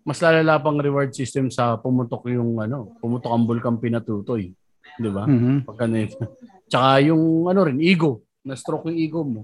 mas 0.06 0.22
lalala 0.24 0.58
pang 0.58 0.80
reward 0.80 1.12
system 1.14 1.54
sa 1.54 1.78
pumutok 1.78 2.34
yung 2.34 2.58
ano, 2.58 2.98
pumutok 2.98 3.30
ang 3.30 3.46
bulkang 3.46 3.78
pinatutoy. 3.82 4.54
Di 4.98 5.10
ba? 5.10 5.26
Mm-hmm. 5.26 5.58
Pagka 5.66 5.86
na 5.86 6.06
Tsaka 6.72 6.90
yung 7.02 7.50
ano 7.50 7.60
rin, 7.66 7.82
ego. 7.82 8.22
Na-stroke 8.46 8.94
yung 8.94 9.00
ego 9.02 9.22
mo. 9.26 9.42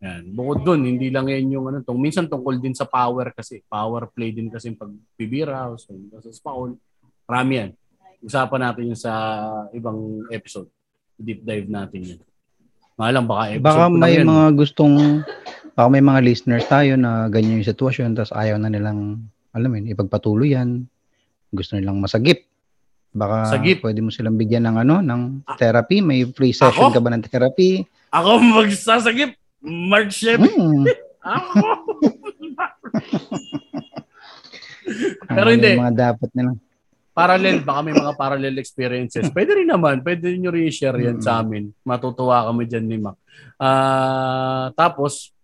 Yan. 0.00 0.32
Bukod 0.32 0.64
doon, 0.64 0.80
hindi 0.86 1.12
lang 1.12 1.28
yan 1.28 1.60
yung 1.60 1.66
ano, 1.70 1.84
tong, 1.84 2.00
minsan 2.00 2.26
tungkol 2.26 2.56
din 2.58 2.74
sa 2.74 2.88
power 2.88 3.30
kasi. 3.36 3.62
Power 3.68 4.10
play 4.10 4.32
din 4.32 4.48
kasi 4.48 4.72
pag 4.74 4.90
bibira 5.14 5.70
o 5.70 5.76
sa, 5.76 5.92
sa 6.24 6.30
spawn. 6.32 6.74
Marami 7.28 7.52
yan. 7.58 7.70
Usapan 8.20 8.60
natin 8.60 8.92
yun 8.92 9.00
sa 9.00 9.12
ibang 9.72 10.28
episode. 10.28 10.68
Deep 11.16 11.44
dive 11.44 11.68
natin 11.68 12.00
yun. 12.04 12.20
Mga 13.00 13.12
lang, 13.16 13.26
baka 13.28 13.42
episode 13.56 13.64
Baka 13.64 13.84
may 13.88 14.16
mga 14.20 14.46
gustong, 14.56 14.94
baka 15.72 15.88
may 15.88 16.04
mga 16.04 16.20
listeners 16.20 16.68
tayo 16.68 17.00
na 17.00 17.32
ganyan 17.32 17.60
yung 17.60 17.68
sitwasyon 17.68 18.12
tapos 18.12 18.32
ayaw 18.36 18.60
na 18.60 18.68
nilang, 18.68 19.24
alam 19.56 19.68
mo 19.72 19.76
ipagpatuloy 19.80 20.52
yan. 20.52 20.84
Gusto 21.48 21.80
nilang 21.80 21.98
masagip. 21.98 22.44
Baka 23.10 23.58
Sagip. 23.58 23.82
pwede 23.82 23.98
mo 23.98 24.14
silang 24.14 24.38
bigyan 24.38 24.70
ng 24.70 24.76
ano, 24.86 25.02
ng 25.02 25.42
therapy. 25.58 25.98
May 25.98 26.30
free 26.30 26.54
session 26.54 26.94
Ako? 26.94 26.94
ka 26.94 27.00
ba 27.02 27.10
ng 27.10 27.26
therapy? 27.26 27.82
Ako 28.14 28.38
magsasagip. 28.38 29.34
Mark 29.66 30.14
Shep. 30.14 30.38
Hmm. 30.38 30.86
Ako. 31.20 31.58
Pero 35.34 35.48
hindi. 35.50 35.74
Mga 35.74 35.94
dapat 35.96 36.30
nilang 36.32 36.58
parallel, 37.10 37.62
baka 37.66 37.80
may 37.82 37.94
mga 37.94 38.12
parallel 38.14 38.56
experiences. 38.58 39.28
Pwede 39.34 39.58
rin 39.58 39.68
naman, 39.68 40.00
pwede 40.00 40.30
nyo 40.38 40.50
rin 40.54 40.70
share 40.70 40.98
yan 40.98 41.18
mm-hmm. 41.18 41.26
sa 41.26 41.42
amin. 41.42 41.70
Matutuwa 41.82 42.46
kami 42.48 42.64
dyan 42.66 42.86
ni 42.86 42.96
Mac. 42.98 43.16
Uh, 43.60 44.72
tapos, 44.78 45.34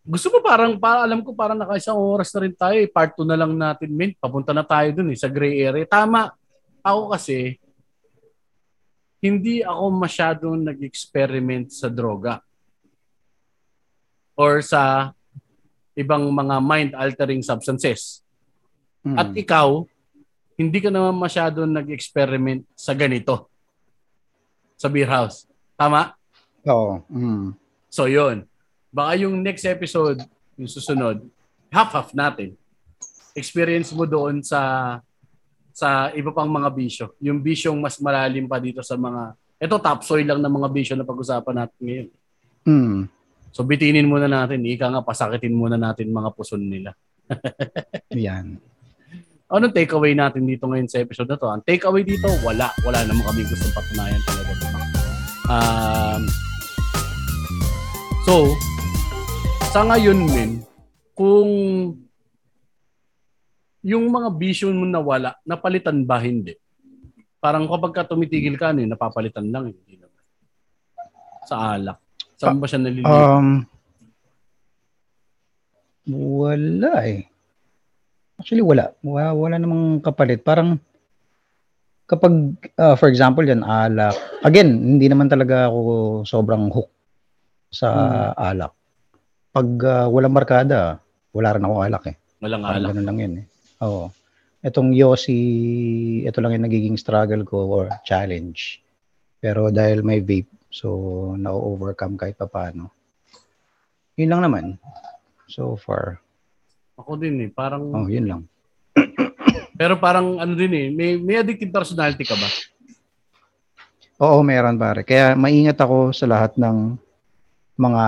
gusto 0.00 0.26
mo 0.32 0.38
parang, 0.42 0.74
para, 0.80 1.06
alam 1.06 1.22
ko 1.22 1.36
parang 1.36 1.54
naka 1.54 1.78
isang 1.78 1.96
oras 1.96 2.32
na 2.34 2.40
rin 2.42 2.54
tayo. 2.56 2.76
Eh. 2.76 2.90
Part 2.90 3.14
2 3.14 3.30
na 3.30 3.38
lang 3.38 3.52
natin, 3.54 3.88
min. 3.92 4.10
Papunta 4.18 4.50
na 4.50 4.66
tayo 4.66 4.90
dun 4.90 5.12
eh, 5.12 5.18
sa 5.18 5.30
gray 5.30 5.62
area. 5.62 5.86
Tama. 5.86 6.34
Ako 6.82 7.14
kasi, 7.14 7.60
hindi 9.20 9.60
ako 9.60 9.84
masyadong 9.92 10.56
nag-experiment 10.64 11.68
sa 11.70 11.92
droga 11.92 12.40
or 14.32 14.64
sa 14.64 15.12
ibang 15.92 16.24
mga 16.32 16.56
mind-altering 16.64 17.44
substances. 17.44 18.24
Hmm. 19.04 19.20
At 19.20 19.36
ikaw, 19.36 19.84
hindi 20.60 20.78
ka 20.84 20.92
naman 20.92 21.16
masyado 21.16 21.64
nag-experiment 21.64 22.68
sa 22.76 22.92
ganito. 22.92 23.48
sa 24.80 24.88
beer 24.88 25.08
house. 25.08 25.44
Tama? 25.76 26.16
Oo. 26.64 27.04
Mm. 27.12 27.52
So, 27.92 28.08
yun. 28.08 28.48
Baka 28.88 29.12
yung 29.20 29.44
next 29.44 29.68
episode, 29.68 30.24
yung 30.56 30.72
susunod, 30.72 31.20
half-half 31.68 32.16
natin. 32.16 32.56
Experience 33.36 33.92
mo 33.92 34.08
doon 34.08 34.40
sa 34.40 34.60
sa 35.76 36.08
iba 36.16 36.32
pang 36.32 36.48
mga 36.48 36.68
bisyo. 36.72 37.06
Yung 37.20 37.40
bisyong 37.44 37.76
mas 37.76 37.96
malalim 38.00 38.44
pa 38.48 38.56
dito 38.60 38.80
sa 38.80 38.96
mga... 38.96 39.36
Ito, 39.60 39.76
top 39.80 40.00
soil 40.04 40.24
lang 40.24 40.40
ng 40.40 40.54
mga 40.60 40.68
bisyo 40.72 40.94
na 40.96 41.04
pag-usapan 41.04 41.56
natin 41.60 41.80
ngayon. 41.80 42.08
Mm. 42.64 43.00
So, 43.52 43.64
bitinin 43.64 44.08
muna 44.08 44.28
natin. 44.28 44.64
Ika 44.64 44.88
nga, 44.92 45.04
pasakitin 45.04 45.52
muna 45.56 45.76
natin 45.76 46.08
mga 46.08 46.32
puson 46.32 46.60
nila. 46.60 46.96
Yan. 48.12 48.69
Anong 49.50 49.74
takeaway 49.74 50.14
natin 50.14 50.46
dito 50.46 50.62
ngayon 50.70 50.86
sa 50.86 51.02
episode 51.02 51.26
na 51.26 51.34
to? 51.34 51.50
Ang 51.50 51.66
takeaway 51.66 52.06
dito, 52.06 52.30
wala. 52.46 52.70
Wala 52.86 53.02
naman 53.02 53.26
kami 53.26 53.42
gustong 53.50 53.74
patunayan 53.74 54.22
talaga. 54.22 54.52
Um, 55.50 56.22
so, 58.22 58.54
sa 59.74 59.82
ngayon, 59.90 60.22
men, 60.30 60.62
kung 61.18 61.50
yung 63.82 64.06
mga 64.06 64.38
vision 64.38 64.78
mo 64.78 64.86
na 64.86 65.02
wala, 65.02 65.34
napalitan 65.42 66.06
ba 66.06 66.22
hindi? 66.22 66.54
Parang 67.42 67.66
kapag 67.66 67.90
ka 67.90 68.14
tumitigil 68.14 68.54
ka, 68.54 68.70
ano, 68.70 68.86
yun, 68.86 68.94
napapalitan 68.94 69.50
lang. 69.50 69.74
Hindi 69.74 69.98
naman. 69.98 70.22
Sa 71.50 71.74
alak. 71.74 71.98
Saan 72.38 72.62
ba 72.62 72.70
siya 72.70 72.86
nalilipat? 72.86 73.18
Um, 73.18 73.66
wala 76.06 77.02
eh. 77.02 77.29
Actually, 78.40 78.64
wala. 78.64 78.96
Wala, 79.04 79.36
wala 79.36 79.56
namang 79.60 80.00
kapalit. 80.00 80.40
Parang, 80.40 80.80
kapag, 82.08 82.32
uh, 82.74 82.96
for 82.96 83.06
example, 83.06 83.44
yan, 83.44 83.60
alak. 83.60 84.16
Again, 84.40 84.96
hindi 84.96 85.06
naman 85.06 85.28
talaga 85.28 85.68
ako 85.68 85.80
sobrang 86.24 86.72
hook 86.72 86.88
sa 87.68 87.88
Hmm. 87.92 88.32
alak. 88.34 88.72
Pag 89.52 89.68
uh, 89.78 90.06
walang 90.08 90.32
barkada, 90.32 90.98
wala 91.30 91.48
rin 91.52 91.62
ako 91.62 91.74
alak 91.84 92.04
eh. 92.08 92.16
Walang 92.40 92.62
Parang 92.64 92.80
alak. 92.80 92.88
ganun 92.90 93.06
lang 93.06 93.18
yun 93.20 93.34
eh. 93.44 93.46
Oo. 93.84 94.08
Itong 94.60 94.92
Yossi, 94.92 95.40
ito 96.24 96.38
lang 96.40 96.52
yung 96.52 96.66
nagiging 96.66 96.96
struggle 96.96 97.44
ko 97.44 97.58
or 97.70 97.84
challenge. 98.02 98.80
Pero 99.40 99.68
dahil 99.68 100.00
may 100.00 100.20
vape, 100.20 100.48
so 100.68 100.88
na-overcome 101.34 102.16
kahit 102.16 102.36
papaano. 102.36 102.92
Yun 104.16 104.30
lang 104.30 104.42
naman. 104.44 104.64
So 105.48 105.76
far. 105.76 106.20
Ako 107.00 107.16
din 107.16 107.36
eh. 107.40 107.50
Parang, 107.50 107.80
Oh, 107.88 108.06
yun 108.06 108.28
lang. 108.28 108.40
pero 109.74 109.96
parang 109.96 110.36
ano 110.36 110.52
din 110.52 110.72
eh. 110.76 110.86
May, 110.92 111.16
may 111.16 111.40
addictive 111.40 111.72
personality 111.72 112.22
ka 112.22 112.36
ba? 112.36 112.48
Oo, 114.20 114.44
meron 114.44 114.76
pare. 114.76 115.00
Kaya 115.00 115.32
maingat 115.32 115.80
ako 115.80 116.12
sa 116.12 116.28
lahat 116.28 116.52
ng 116.60 116.92
mga 117.80 118.04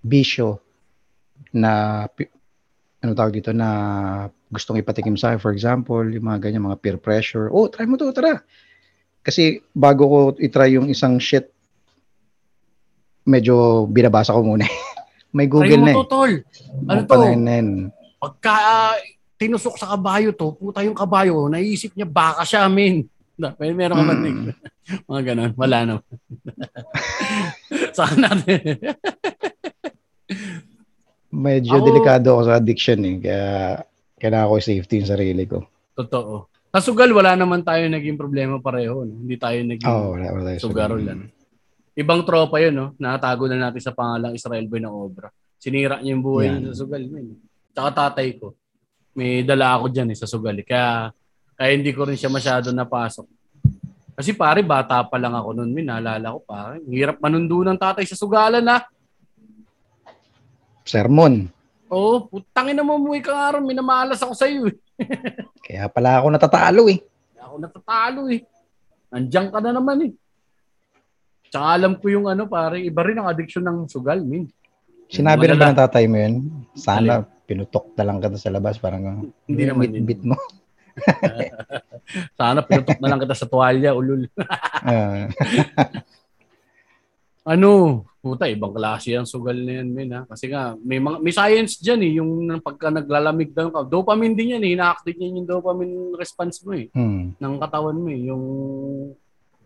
bisyo 0.00 0.56
na 1.52 2.04
ano 3.00 3.12
tawag 3.12 3.36
dito 3.36 3.52
na 3.52 3.68
gustong 4.48 4.80
ipatikim 4.80 5.20
sa. 5.20 5.36
For 5.36 5.52
example, 5.52 6.08
yung 6.08 6.24
mga 6.24 6.48
ganyan, 6.48 6.64
mga 6.64 6.80
peer 6.80 6.96
pressure. 6.96 7.52
Oh, 7.52 7.68
try 7.68 7.84
mo 7.84 8.00
to, 8.00 8.08
tara. 8.16 8.40
Kasi 9.20 9.60
bago 9.76 10.08
ko 10.08 10.18
itry 10.40 10.80
yung 10.80 10.88
isang 10.88 11.20
shit, 11.20 11.52
medyo 13.28 13.84
binabasa 13.84 14.32
ko 14.32 14.40
muna. 14.40 14.64
May 15.30 15.46
Google 15.46 15.78
na 15.80 15.92
eh. 15.94 16.06
tol. 16.06 16.32
Ano 16.90 17.00
to? 17.06 17.22
Pagka 18.20 18.52
ah, 18.52 18.94
tinusok 19.40 19.74
sa 19.80 19.96
kabayo 19.96 20.34
to, 20.36 20.52
puta 20.52 20.84
yung 20.84 20.96
kabayo, 20.96 21.48
naisip 21.48 21.94
niya 21.96 22.04
baka 22.04 22.44
siya, 22.44 22.68
min. 22.68 23.06
Na, 23.40 23.56
may 23.56 23.72
meron 23.72 23.96
ka 23.96 24.04
ba 24.04 24.14
Mm. 24.20 24.52
Mga 25.08 25.22
ganun. 25.32 25.52
Wala 25.56 25.78
naman. 25.86 26.04
Saan 27.96 28.20
natin? 28.20 28.60
Medyo 31.30 31.78
Ako- 31.78 31.86
delikado 31.86 32.26
ako 32.34 32.42
sa 32.44 32.58
addiction 32.58 33.00
eh. 33.06 33.16
Kaya 33.22 33.46
kailangan 34.18 34.50
ko 34.50 34.54
safety 34.60 34.94
yung 35.00 35.08
sarili 35.08 35.44
ko. 35.46 35.62
Totoo. 35.94 36.50
Sa 36.70 36.78
sugal, 36.84 37.10
wala 37.10 37.34
naman 37.34 37.64
tayo 37.64 37.86
naging 37.86 38.18
problema 38.18 38.60
pareho. 38.60 39.02
No? 39.02 39.14
Hindi 39.14 39.40
tayo 39.40 39.58
naging 39.62 39.88
Oo, 39.88 40.14
wala, 40.14 40.26
wala 40.30 40.44
tayo 40.52 40.58
sa 40.58 40.66
sugarol. 40.68 41.00
ganun. 41.00 41.26
Ano? 41.26 41.39
Ibang 41.94 42.22
tropa 42.22 42.56
yun, 42.62 42.74
no? 42.74 42.86
Nakatago 42.96 43.50
na 43.50 43.68
natin 43.68 43.82
sa 43.82 43.92
pangalang 43.94 44.34
Israel 44.34 44.66
Boy 44.70 44.80
ng 44.80 44.94
obra. 44.94 45.28
Sinira 45.60 46.00
niya 46.00 46.16
yung 46.16 46.24
buhay 46.24 46.48
niya 46.48 46.72
sa 46.72 46.86
sugal. 46.86 47.02
Man. 47.10 47.36
Tsaka 47.74 47.88
tatay 47.92 48.38
ko. 48.40 48.54
May 49.12 49.42
dala 49.42 49.76
ako 49.76 49.90
dyan 49.90 50.14
eh, 50.14 50.18
sa 50.18 50.24
sugal. 50.30 50.56
eh. 50.56 50.64
Kaya, 50.64 51.10
kaya 51.58 51.70
hindi 51.74 51.90
ko 51.92 52.06
rin 52.06 52.16
siya 52.16 52.30
masyado 52.30 52.70
napasok. 52.70 53.26
Kasi 54.16 54.36
pare, 54.36 54.60
bata 54.64 55.02
pa 55.04 55.16
lang 55.18 55.34
ako 55.34 55.60
noon. 55.60 55.70
Min, 55.72 55.90
naalala 55.90 56.36
ko 56.36 56.40
ang 56.48 56.84
Hirap 56.88 57.18
manundo 57.20 57.60
ng 57.66 57.76
tatay 57.76 58.06
sa 58.06 58.16
sugalan 58.16 58.62
na. 58.64 58.84
Sermon. 60.86 61.46
Oo, 61.90 62.24
putangin 62.30 62.78
na 62.78 62.86
mo 62.86 62.96
umuwi 62.96 63.20
ka 63.20 63.34
nga 63.34 63.58
ron. 63.58 63.66
Minamalas 63.66 64.22
ako 64.22 64.32
sa 64.32 64.46
iyo. 64.46 64.70
Eh. 64.70 64.76
Kaya 65.66 65.90
pala 65.90 66.22
ako 66.22 66.26
natatalo 66.30 66.82
eh. 66.86 66.98
Kaya 67.34 67.42
ako 67.50 67.56
natatalo 67.60 68.22
eh. 68.30 68.40
Nandiyan 69.10 69.48
ka 69.50 69.58
na 69.58 69.70
naman 69.74 69.98
eh. 70.06 70.12
Tsaka 71.50 71.66
alam 71.74 71.98
ko 71.98 72.06
yung 72.06 72.30
ano, 72.30 72.46
pare, 72.46 72.78
iba 72.78 73.02
rin 73.02 73.18
ang 73.18 73.26
addiction 73.26 73.66
ng 73.66 73.90
sugal, 73.90 74.22
min. 74.22 74.46
Sinabi 75.10 75.50
rin 75.50 75.58
ba 75.58 75.74
ng 75.74 75.80
tatay 75.82 76.06
mo 76.06 76.16
yun? 76.22 76.34
Sana 76.78 77.26
pinutok 77.50 77.98
na 77.98 78.06
lang 78.06 78.22
kita 78.22 78.38
sa 78.38 78.54
labas. 78.54 78.78
Parang 78.78 79.02
uh, 79.02 79.18
Hindi 79.50 79.62
naman 79.66 79.90
bit, 79.90 80.06
bit 80.06 80.22
mo. 80.22 80.38
Sana 82.38 82.62
pinutok 82.62 83.02
na 83.02 83.10
lang 83.10 83.18
kita 83.18 83.34
sa 83.34 83.50
tuwalya, 83.50 83.90
ulul. 83.90 84.30
Ah, 84.80 85.28
Ano, 87.50 88.04
puta, 88.20 88.46
ibang 88.46 88.70
klase 88.70 89.16
ang 89.16 89.24
sugal 89.24 89.56
na 89.56 89.80
yan, 89.80 89.88
min, 89.90 90.12
ha? 90.12 90.28
Kasi 90.28 90.52
nga, 90.52 90.76
may, 90.84 91.00
mga, 91.00 91.18
may 91.24 91.32
science 91.32 91.80
dyan 91.80 92.00
eh, 92.04 92.12
yung 92.20 92.46
pagka 92.60 92.92
naglalamig 92.92 93.56
daw 93.56 93.72
ka. 93.72 93.88
Dopamine 93.88 94.36
din 94.36 94.54
yan 94.54 94.62
eh, 94.62 94.76
ina-activate 94.76 95.18
yan 95.18 95.40
yung 95.40 95.48
dopamine 95.48 96.14
response 96.14 96.60
mo 96.62 96.76
eh, 96.76 96.92
hmm. 96.92 97.40
ng 97.40 97.54
katawan 97.58 97.96
mo 97.96 98.08
eh. 98.12 98.20
Yung, 98.28 98.44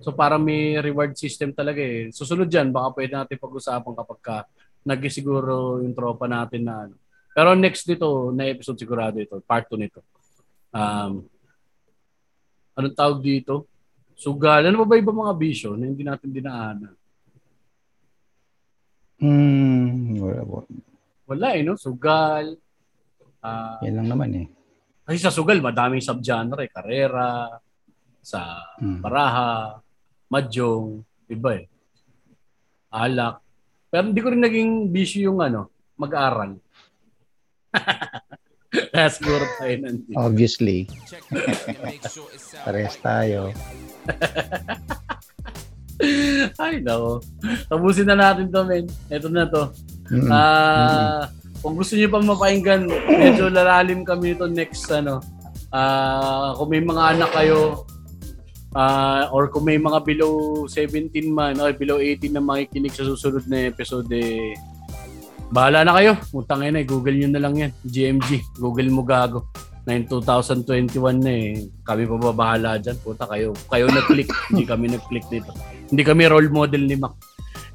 so 0.04 0.12
para 0.12 0.36
may 0.36 0.76
reward 0.84 1.16
system 1.16 1.56
talaga 1.56 1.80
eh. 1.80 2.12
Susunod 2.12 2.44
dyan, 2.52 2.68
baka 2.68 3.00
pwede 3.00 3.16
natin 3.16 3.40
pag-usapan 3.40 3.94
kapag 3.96 4.20
ka 4.20 4.36
nagsiguro 4.84 5.80
yung 5.80 5.96
tropa 5.96 6.28
natin 6.28 6.68
na 6.68 6.84
ano. 6.84 6.94
Pero 7.32 7.56
next 7.56 7.88
dito, 7.88 8.30
na 8.30 8.46
episode 8.46 8.76
sigurado 8.76 9.16
ito, 9.16 9.40
part 9.42 9.64
2 9.66 9.80
nito. 9.80 10.04
Um, 10.70 11.24
anong 12.76 12.94
tawag 12.94 13.18
dito? 13.24 13.66
Sugal. 14.14 14.68
Ano 14.68 14.84
ba 14.84 14.94
ba 14.94 15.00
ibang 15.00 15.18
mga 15.18 15.34
bisyo 15.34 15.74
na 15.74 15.88
hindi 15.90 16.06
natin 16.06 16.30
dinaanan? 16.30 16.94
Hmm. 19.18 20.20
Wala, 20.20 20.42
wala. 20.46 20.68
Wala 21.24 21.48
eh, 21.56 21.62
no? 21.64 21.74
Sugal. 21.74 22.54
Ah, 23.40 23.80
Yan 23.82 24.04
lang 24.04 24.08
naman 24.14 24.30
eh. 24.36 24.46
kasi 25.04 25.18
sa 25.20 25.34
sugal, 25.34 25.58
madaming 25.58 26.04
subgenre. 26.04 26.68
Karera, 26.70 27.50
sa 28.24 28.62
Hmm. 28.80 29.04
Madyong, 30.28 31.02
iba 31.30 31.50
eh. 31.58 31.64
Alak. 32.94 33.42
Pero 33.90 34.10
hindi 34.10 34.20
ko 34.22 34.28
rin 34.30 34.42
naging 34.42 34.70
busy 34.90 35.26
yung 35.26 35.42
ano, 35.42 35.70
mag-aral. 35.94 36.58
Kaya 38.94 39.08
siguro 39.10 39.44
tayo 39.58 39.74
nandito. 39.78 40.18
Obviously. 40.18 40.90
Parehas 42.66 42.98
tayo. 42.98 43.54
Ay, 46.58 46.82
nako. 46.82 47.22
Tapusin 47.70 48.10
na 48.10 48.18
natin 48.18 48.50
to, 48.50 48.66
men. 48.66 48.90
Ito 49.06 49.30
na 49.30 49.46
to. 49.46 49.70
Mm-mm. 50.10 50.28
Ah, 50.28 51.30
kung 51.62 51.78
gusto 51.78 51.94
niyo 51.94 52.10
pang 52.10 52.26
mapakinggan, 52.26 52.90
medyo 52.90 53.46
lalalim 53.46 54.02
kami 54.02 54.34
nito 54.34 54.50
next 54.50 54.90
ano. 54.90 55.22
Ah, 55.70 56.54
kung 56.58 56.70
may 56.70 56.82
mga 56.82 57.02
anak 57.14 57.30
kayo 57.30 57.86
ah, 58.74 59.30
or 59.30 59.48
kung 59.48 59.64
may 59.64 59.78
mga 59.78 60.02
below 60.02 60.66
17 60.66 61.10
man 61.30 61.56
or 61.62 61.72
below 61.72 62.02
18 62.02 62.34
na 62.34 62.42
makikinig 62.42 62.92
sa 62.92 63.06
susunod 63.06 63.46
na 63.46 63.70
episode 63.70 64.10
eh, 64.10 64.58
bahala 65.54 65.86
na 65.86 65.94
kayo. 65.94 66.12
Utang 66.34 66.66
ina, 66.66 66.82
eh, 66.82 66.86
Google 66.86 67.16
niyo 67.16 67.30
na 67.30 67.42
lang 67.42 67.54
yan. 67.54 67.72
GMG. 67.86 68.58
Google 68.58 68.90
mo 68.90 69.06
gago. 69.06 69.46
Na 69.86 69.94
yung 69.94 70.08
2021 70.10 70.90
na 71.20 71.32
eh. 71.32 71.70
Kami 71.86 72.02
pa 72.08 72.16
ba 72.18 72.32
bahala 72.34 72.80
dyan? 72.80 72.98
Puta 72.98 73.28
kayo. 73.30 73.54
Kayo 73.70 73.86
nag-click. 73.86 74.28
Hindi 74.50 74.64
kami 74.66 74.86
nag-click 74.90 75.26
dito. 75.30 75.54
Hindi 75.88 76.02
kami 76.02 76.26
role 76.26 76.50
model 76.50 76.82
ni 76.88 76.96
Mac. 76.98 77.14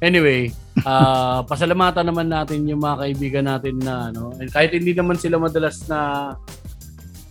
Anyway, 0.00 0.48
ah 0.88 1.44
pasalamatan 1.44 2.08
naman 2.08 2.32
natin 2.32 2.64
yung 2.64 2.80
mga 2.80 3.04
kaibigan 3.04 3.44
natin 3.44 3.76
na 3.84 4.08
ano, 4.08 4.32
and 4.40 4.48
kahit 4.48 4.72
hindi 4.72 4.96
naman 4.96 5.20
sila 5.20 5.36
madalas 5.36 5.84
na 5.92 6.32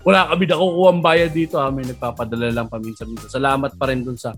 wala 0.09 0.25
kami 0.33 0.43
nakukuha 0.49 0.91
bayad 1.05 1.31
dito, 1.31 1.61
ah, 1.61 1.69
may 1.69 1.85
nagpapadala 1.85 2.49
lang 2.49 2.65
paminsan-minsan. 2.65 3.29
Salamat 3.29 3.77
pa 3.77 3.85
rin 3.93 4.01
dun 4.01 4.17
sa 4.17 4.33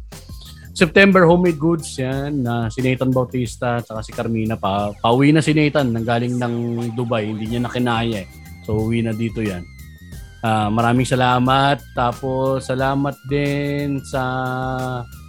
September 0.72 1.28
Homemade 1.28 1.60
Goods 1.60 2.00
yan 2.00 2.44
na 2.44 2.68
si 2.72 2.80
Nathan 2.80 3.12
Bautista 3.12 3.80
at 3.84 3.88
si 4.04 4.16
Carmina 4.16 4.56
pa 4.56 4.96
pauwi 5.04 5.36
na 5.36 5.44
si 5.44 5.52
Nathan 5.52 5.92
nanggaling 5.92 6.40
ng 6.40 6.56
Dubai 6.96 7.28
hindi 7.28 7.44
niya 7.44 7.68
na 7.68 7.72
kinaya 7.72 8.24
eh. 8.24 8.28
so 8.64 8.88
uwi 8.88 9.04
na 9.04 9.12
dito 9.12 9.44
yan 9.44 9.68
Ah, 10.42 10.74
maraming 10.74 11.06
salamat 11.06 11.78
tapos 11.94 12.66
salamat 12.66 13.14
din 13.30 14.02
sa 14.02 14.26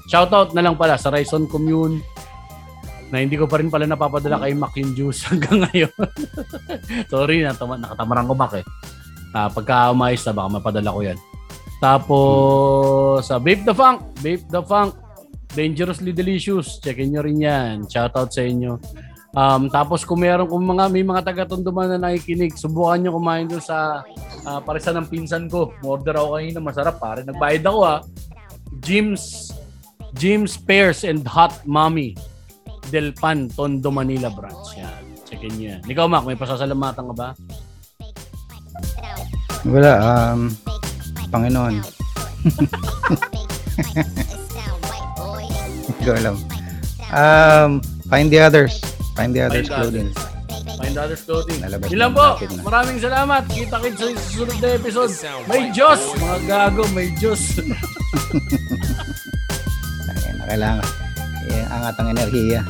Shoutout 0.08 0.56
na 0.56 0.64
lang 0.64 0.80
pala 0.80 0.96
sa 0.96 1.12
Raison 1.12 1.44
Commune 1.44 2.00
na 3.12 3.20
hindi 3.20 3.36
ko 3.36 3.44
pa 3.44 3.60
rin 3.60 3.68
pala 3.68 3.84
napapadala 3.84 4.40
kay 4.40 4.56
Mac 4.56 4.72
juice 4.72 5.24
hanggang 5.28 5.68
ngayon. 5.68 5.92
Sorry, 7.12 7.44
natama, 7.44 7.76
nakatamaran 7.76 8.24
ko 8.24 8.32
Mac 8.32 8.56
eh. 8.56 8.64
Ah, 9.32 9.48
pagka 9.48 9.90
umayos 9.90 10.22
na, 10.28 10.36
baka 10.36 10.48
mapadala 10.60 10.92
ko 10.92 11.00
yan. 11.00 11.18
Tapos, 11.82 13.26
sa 13.26 13.42
Vape 13.42 13.66
the 13.66 13.74
Funk, 13.74 13.98
Vape 14.22 14.46
the 14.52 14.62
Funk, 14.62 14.94
Dangerously 15.52 16.14
Delicious, 16.14 16.78
checkin 16.78 17.10
nyo 17.10 17.20
rin 17.26 17.42
yan. 17.42 17.74
Shoutout 17.90 18.30
sa 18.30 18.44
inyo. 18.44 18.78
Um, 19.32 19.72
tapos 19.72 20.04
kung 20.04 20.20
meron 20.20 20.44
kung 20.44 20.60
mga 20.60 20.92
may 20.92 21.00
mga 21.00 21.24
taga-Tondo 21.24 21.72
man 21.72 21.88
na 21.88 21.96
nakikinig, 21.96 22.52
subukan 22.52 23.00
nyo 23.00 23.16
kumain 23.16 23.48
doon 23.48 23.64
sa 23.64 24.04
uh, 24.44 24.60
parisan 24.60 25.00
ng 25.00 25.08
pinsan 25.08 25.48
ko. 25.48 25.72
Order 25.80 26.20
ako 26.20 26.36
kanina, 26.36 26.60
masarap 26.60 27.00
pare. 27.00 27.24
Nagbayad 27.24 27.64
ako 27.64 27.80
ah. 27.80 28.00
Jim's 28.84 29.52
Jim's 30.12 30.60
Pears 30.60 31.08
and 31.08 31.24
Hot 31.24 31.64
Mommy 31.64 32.12
Del 32.92 33.16
Pan, 33.16 33.48
Tondo, 33.48 33.88
Manila 33.88 34.28
branch. 34.28 34.76
Yan. 34.76 35.00
Checkin 35.24 35.52
nyo 35.56 35.66
yan. 35.76 35.82
Ikaw, 35.88 36.04
Mac, 36.12 36.28
may 36.28 36.36
pasasalamatan 36.36 37.08
ka 37.08 37.14
ba? 37.16 37.28
Wala, 39.62 39.92
um, 40.02 40.50
Panginoon. 41.30 41.78
Ikaw 46.02 46.14
alam. 46.18 46.36
Um, 47.12 47.70
find 48.10 48.32
the 48.32 48.40
others. 48.42 48.80
Find 49.14 49.30
the 49.30 49.46
others 49.46 49.68
Find 49.68 49.70
the 49.70 49.78
clothing. 49.78 50.08
Find 50.82 50.96
others 50.98 51.22
clothing. 51.22 51.62
Nalabas 51.62 51.86
Yun 51.94 52.00
lang 52.02 52.12
po. 52.16 52.42
na. 52.42 52.62
Maraming 52.66 52.98
salamat. 52.98 53.42
Kita-kits 53.46 54.02
sa 54.02 54.06
susunod 54.18 54.58
na 54.58 54.68
episode. 54.74 55.12
May 55.46 55.70
Diyos! 55.70 56.00
Mga 56.18 56.38
gago, 56.50 56.82
may 56.90 57.14
Diyos. 57.14 57.54
Kailangan. 60.48 60.88
Angat 61.72 61.96
ang 61.96 62.12
enerhiya. 62.12 62.60